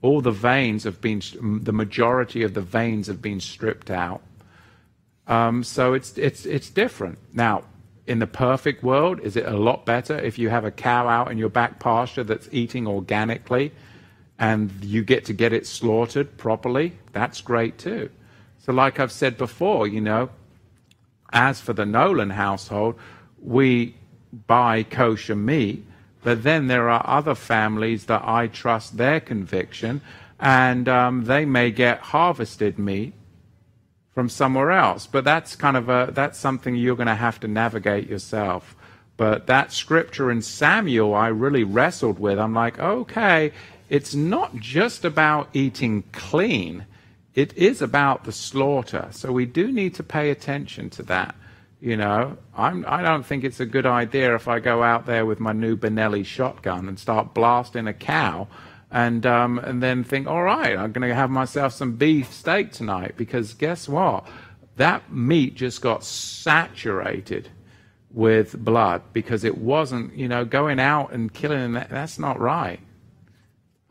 All 0.00 0.20
the 0.20 0.32
veins 0.32 0.82
have 0.82 1.00
been, 1.00 1.22
the 1.62 1.72
majority 1.72 2.42
of 2.42 2.54
the 2.54 2.60
veins 2.60 3.06
have 3.06 3.22
been 3.22 3.38
stripped 3.38 3.88
out. 3.88 4.20
Um, 5.28 5.62
so 5.62 5.94
it's, 5.94 6.18
it's, 6.18 6.44
it's 6.44 6.70
different. 6.70 7.20
Now, 7.32 7.62
in 8.08 8.18
the 8.18 8.26
perfect 8.26 8.82
world, 8.82 9.20
is 9.20 9.36
it 9.36 9.46
a 9.46 9.56
lot 9.56 9.86
better 9.86 10.18
if 10.18 10.40
you 10.40 10.48
have 10.48 10.64
a 10.64 10.72
cow 10.72 11.06
out 11.06 11.30
in 11.30 11.38
your 11.38 11.48
back 11.48 11.78
pasture 11.78 12.24
that's 12.24 12.48
eating 12.50 12.88
organically 12.88 13.70
and 14.40 14.72
you 14.82 15.04
get 15.04 15.24
to 15.26 15.32
get 15.32 15.52
it 15.52 15.68
slaughtered 15.68 16.36
properly? 16.36 16.98
That's 17.12 17.40
great 17.40 17.78
too. 17.78 18.10
So, 18.58 18.72
like 18.72 18.98
I've 18.98 19.12
said 19.12 19.38
before, 19.38 19.86
you 19.86 20.00
know, 20.00 20.30
as 21.32 21.60
for 21.60 21.72
the 21.72 21.86
Nolan 21.86 22.30
household, 22.30 22.98
we 23.42 23.94
buy 24.46 24.82
kosher 24.82 25.36
meat, 25.36 25.84
but 26.22 26.42
then 26.42 26.68
there 26.68 26.88
are 26.88 27.04
other 27.04 27.34
families 27.34 28.06
that 28.06 28.22
I 28.24 28.46
trust 28.46 28.96
their 28.96 29.20
conviction, 29.20 30.00
and 30.38 30.88
um, 30.88 31.24
they 31.24 31.44
may 31.44 31.70
get 31.70 31.98
harvested 32.00 32.78
meat 32.78 33.12
from 34.14 34.28
somewhere 34.28 34.70
else. 34.70 35.06
But 35.06 35.24
that's 35.24 35.56
kind 35.56 35.76
of 35.76 35.88
a 35.88 36.10
that's 36.12 36.38
something 36.38 36.74
you're 36.74 36.96
going 36.96 37.06
to 37.06 37.14
have 37.14 37.40
to 37.40 37.48
navigate 37.48 38.08
yourself. 38.08 38.76
But 39.16 39.46
that 39.46 39.72
scripture 39.72 40.30
in 40.30 40.42
Samuel, 40.42 41.14
I 41.14 41.28
really 41.28 41.64
wrestled 41.64 42.18
with. 42.18 42.38
I'm 42.38 42.54
like, 42.54 42.78
okay, 42.78 43.52
it's 43.88 44.14
not 44.14 44.56
just 44.56 45.04
about 45.04 45.48
eating 45.52 46.04
clean. 46.12 46.86
It 47.34 47.56
is 47.56 47.82
about 47.82 48.24
the 48.24 48.32
slaughter. 48.32 49.08
So 49.10 49.32
we 49.32 49.46
do 49.46 49.70
need 49.70 49.94
to 49.96 50.02
pay 50.02 50.30
attention 50.30 50.90
to 50.90 51.02
that. 51.04 51.34
You 51.82 51.96
know, 51.96 52.38
I'm, 52.56 52.84
I 52.86 53.02
don't 53.02 53.26
think 53.26 53.42
it's 53.42 53.58
a 53.58 53.66
good 53.66 53.86
idea 53.86 54.36
if 54.36 54.46
I 54.46 54.60
go 54.60 54.84
out 54.84 55.04
there 55.04 55.26
with 55.26 55.40
my 55.40 55.52
new 55.52 55.76
Benelli 55.76 56.24
shotgun 56.24 56.86
and 56.86 56.96
start 56.96 57.34
blasting 57.34 57.88
a 57.88 57.92
cow 57.92 58.46
and, 58.92 59.26
um, 59.26 59.58
and 59.58 59.82
then 59.82 60.04
think, 60.04 60.28
all 60.28 60.44
right, 60.44 60.78
I'm 60.78 60.92
going 60.92 61.08
to 61.08 61.12
have 61.12 61.28
myself 61.28 61.72
some 61.72 61.96
beef 61.96 62.32
steak 62.32 62.70
tonight 62.70 63.14
because 63.16 63.54
guess 63.54 63.88
what? 63.88 64.28
That 64.76 65.12
meat 65.12 65.56
just 65.56 65.82
got 65.82 66.04
saturated 66.04 67.48
with 68.12 68.56
blood 68.56 69.02
because 69.12 69.42
it 69.42 69.58
wasn't, 69.58 70.14
you 70.14 70.28
know, 70.28 70.44
going 70.44 70.78
out 70.78 71.12
and 71.12 71.34
killing 71.34 71.72
that, 71.72 71.90
that's 71.90 72.16
not 72.16 72.38
right. 72.38 72.78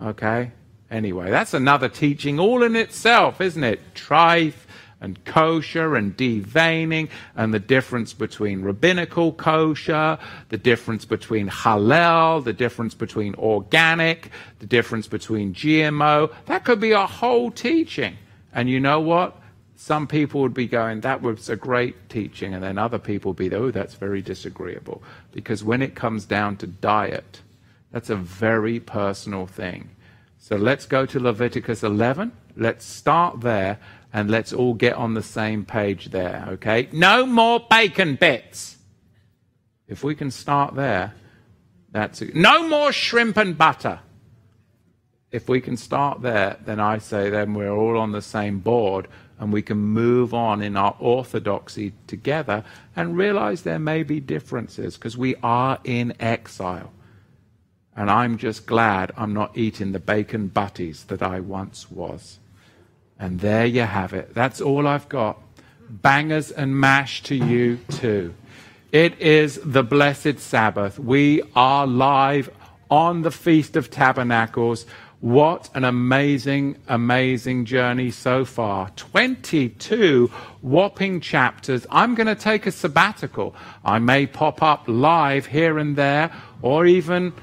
Okay? 0.01 0.53
Anyway, 0.89 1.29
that's 1.29 1.53
another 1.53 1.89
teaching 1.89 2.39
all 2.39 2.63
in 2.63 2.77
itself, 2.77 3.41
isn't 3.41 3.65
it? 3.65 3.93
Trife 3.93 4.65
and 5.01 5.23
kosher 5.25 5.95
and 5.95 6.15
deveining 6.15 7.09
and 7.35 7.53
the 7.53 7.59
difference 7.59 8.13
between 8.13 8.61
rabbinical 8.61 9.33
kosher, 9.33 10.17
the 10.49 10.57
difference 10.57 11.03
between 11.05 11.49
halal, 11.49 12.43
the 12.43 12.53
difference 12.53 12.93
between 12.93 13.35
organic, 13.35 14.29
the 14.59 14.67
difference 14.67 15.07
between 15.07 15.53
GMO. 15.53 16.31
That 16.45 16.63
could 16.63 16.79
be 16.79 16.91
a 16.91 17.07
whole 17.07 17.51
teaching. 17.51 18.15
And 18.53 18.69
you 18.69 18.79
know 18.79 18.99
what? 18.99 19.37
Some 19.75 20.05
people 20.05 20.41
would 20.41 20.53
be 20.53 20.67
going, 20.67 21.01
that 21.01 21.23
was 21.23 21.49
a 21.49 21.55
great 21.55 22.09
teaching. 22.09 22.53
And 22.53 22.63
then 22.63 22.77
other 22.77 22.99
people 22.99 23.31
would 23.31 23.37
be, 23.37 23.53
oh, 23.55 23.71
that's 23.71 23.95
very 23.95 24.21
disagreeable. 24.21 25.01
Because 25.31 25.63
when 25.63 25.81
it 25.81 25.95
comes 25.95 26.25
down 26.25 26.57
to 26.57 26.67
diet, 26.67 27.41
that's 27.91 28.11
a 28.11 28.15
very 28.15 28.79
personal 28.79 29.47
thing. 29.47 29.89
So 30.37 30.55
let's 30.55 30.85
go 30.85 31.07
to 31.07 31.19
Leviticus 31.19 31.81
11. 31.81 32.31
Let's 32.55 32.85
start 32.85 33.41
there 33.41 33.79
and 34.13 34.29
let's 34.29 34.53
all 34.53 34.73
get 34.73 34.95
on 34.95 35.13
the 35.13 35.23
same 35.23 35.65
page 35.65 36.11
there, 36.11 36.45
okay? 36.49 36.89
No 36.91 37.25
more 37.25 37.65
bacon 37.69 38.15
bits. 38.15 38.77
If 39.87 40.03
we 40.03 40.15
can 40.15 40.31
start 40.31 40.75
there, 40.75 41.13
That's 41.91 42.21
it. 42.21 42.35
No 42.35 42.67
more 42.67 42.91
shrimp 42.91 43.37
and 43.37 43.57
butter. 43.57 43.99
If 45.31 45.47
we 45.49 45.61
can 45.61 45.77
start 45.77 46.21
there, 46.21 46.57
then 46.65 46.79
I 46.79 46.97
say 46.97 47.29
then 47.29 47.53
we're 47.53 47.71
all 47.71 47.97
on 47.97 48.11
the 48.11 48.21
same 48.21 48.59
board 48.59 49.07
and 49.39 49.51
we 49.51 49.61
can 49.61 49.77
move 49.77 50.33
on 50.33 50.61
in 50.61 50.77
our 50.77 50.95
orthodoxy 50.99 51.93
together 52.07 52.63
and 52.95 53.17
realize 53.17 53.63
there 53.63 53.79
may 53.79 54.03
be 54.03 54.19
differences 54.19 54.95
because 54.95 55.17
we 55.17 55.35
are 55.41 55.79
in 55.83 56.13
exile. 56.19 56.91
And 57.95 58.09
I'm 58.09 58.37
just 58.37 58.65
glad 58.65 59.11
I'm 59.17 59.33
not 59.33 59.57
eating 59.57 59.91
the 59.91 59.99
bacon 59.99 60.47
butties 60.47 61.05
that 61.05 61.21
I 61.21 61.39
once 61.39 61.91
was. 61.91 62.39
And 63.21 63.39
there 63.39 63.67
you 63.67 63.83
have 63.83 64.13
it. 64.13 64.33
That's 64.33 64.59
all 64.59 64.87
I've 64.87 65.07
got. 65.07 65.39
Bangers 65.89 66.49
and 66.49 66.75
mash 66.75 67.21
to 67.23 67.35
you 67.35 67.77
too. 67.91 68.33
It 68.91 69.21
is 69.21 69.59
the 69.63 69.83
blessed 69.83 70.39
Sabbath. 70.39 70.97
We 70.97 71.43
are 71.55 71.85
live 71.85 72.49
on 72.89 73.21
the 73.21 73.29
Feast 73.29 73.75
of 73.75 73.91
Tabernacles. 73.91 74.87
What 75.19 75.69
an 75.75 75.83
amazing, 75.83 76.77
amazing 76.87 77.65
journey 77.65 78.09
so 78.09 78.43
far. 78.43 78.89
22 78.95 80.31
whopping 80.63 81.21
chapters. 81.21 81.85
I'm 81.91 82.15
going 82.15 82.25
to 82.25 82.33
take 82.33 82.65
a 82.65 82.71
sabbatical. 82.71 83.55
I 83.85 83.99
may 83.99 84.25
pop 84.25 84.63
up 84.63 84.85
live 84.87 85.45
here 85.45 85.77
and 85.77 85.95
there 85.95 86.31
or 86.63 86.87
even 86.87 87.33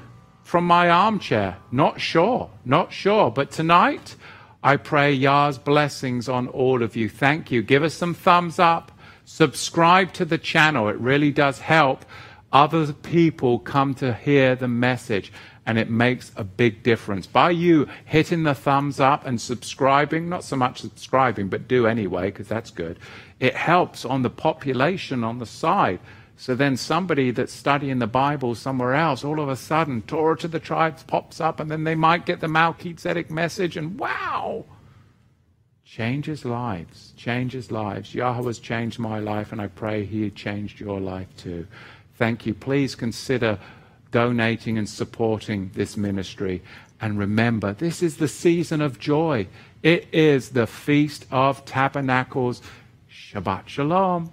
from 0.43 0.65
my 0.65 0.89
armchair. 0.89 1.55
Not 1.71 2.01
sure, 2.01 2.49
not 2.65 2.91
sure. 2.91 3.31
But 3.31 3.51
tonight, 3.51 4.15
I 4.61 4.75
pray 4.75 5.13
Yah's 5.13 5.57
blessings 5.57 6.27
on 6.27 6.47
all 6.49 6.83
of 6.83 6.95
you. 6.95 7.07
Thank 7.07 7.49
you. 7.49 7.61
Give 7.61 7.83
us 7.83 7.93
some 7.93 8.13
thumbs 8.13 8.59
up. 8.59 8.91
Subscribe 9.23 10.11
to 10.13 10.25
the 10.25 10.37
channel. 10.37 10.89
It 10.89 10.97
really 10.97 11.31
does 11.31 11.59
help 11.59 12.03
other 12.51 12.91
people 12.91 13.59
come 13.59 13.93
to 13.95 14.13
hear 14.13 14.55
the 14.55 14.67
message. 14.67 15.31
And 15.65 15.77
it 15.77 15.89
makes 15.89 16.31
a 16.35 16.43
big 16.43 16.81
difference. 16.81 17.27
By 17.27 17.51
you 17.51 17.87
hitting 18.03 18.43
the 18.43 18.55
thumbs 18.55 18.99
up 18.99 19.25
and 19.25 19.39
subscribing, 19.39 20.27
not 20.27 20.43
so 20.43 20.55
much 20.55 20.81
subscribing, 20.81 21.47
but 21.47 21.67
do 21.67 21.85
anyway, 21.85 22.31
because 22.31 22.47
that's 22.47 22.71
good, 22.71 22.97
it 23.39 23.55
helps 23.55 24.03
on 24.03 24.23
the 24.23 24.31
population 24.31 25.23
on 25.23 25.37
the 25.37 25.45
side. 25.45 25.99
So 26.39 26.55
then 26.55 26.77
somebody 26.77 27.31
that's 27.31 27.51
studying 27.51 27.99
the 27.99 28.07
Bible 28.07 28.55
somewhere 28.55 28.95
else, 28.95 29.25
all 29.25 29.41
of 29.41 29.49
a 29.49 29.57
sudden, 29.57 30.03
Torah 30.03 30.37
to 30.37 30.47
the 30.47 30.57
tribes 30.57 31.03
pops 31.03 31.41
up, 31.41 31.59
and 31.59 31.69
then 31.69 31.83
they 31.83 31.95
might 31.95 32.25
get 32.25 32.39
the 32.39 32.47
Melchizedek 32.47 33.29
message, 33.29 33.75
and 33.75 33.99
wow! 33.99 34.63
Changes 35.83 36.45
lives, 36.45 37.11
changes 37.17 37.73
lives. 37.73 38.15
Yahweh 38.15 38.45
has 38.45 38.59
changed 38.59 38.99
my 38.99 39.19
life, 39.19 39.51
and 39.51 39.59
I 39.59 39.67
pray 39.67 40.05
He 40.05 40.29
changed 40.29 40.79
your 40.79 41.01
life 41.01 41.27
too. 41.35 41.67
Thank 42.15 42.45
you. 42.45 42.53
Please 42.53 42.95
consider 42.95 43.59
donating 44.11 44.77
and 44.77 44.87
supporting 44.87 45.71
this 45.73 45.97
ministry. 45.97 46.63
And 47.01 47.19
remember, 47.19 47.73
this 47.73 48.01
is 48.01 48.15
the 48.15 48.29
season 48.29 48.79
of 48.79 48.97
joy. 48.97 49.47
It 49.83 50.07
is 50.13 50.51
the 50.51 50.67
Feast 50.67 51.25
of 51.31 51.65
Tabernacles. 51.65 52.61
Shabbat 53.11 53.67
Shalom. 53.67 54.31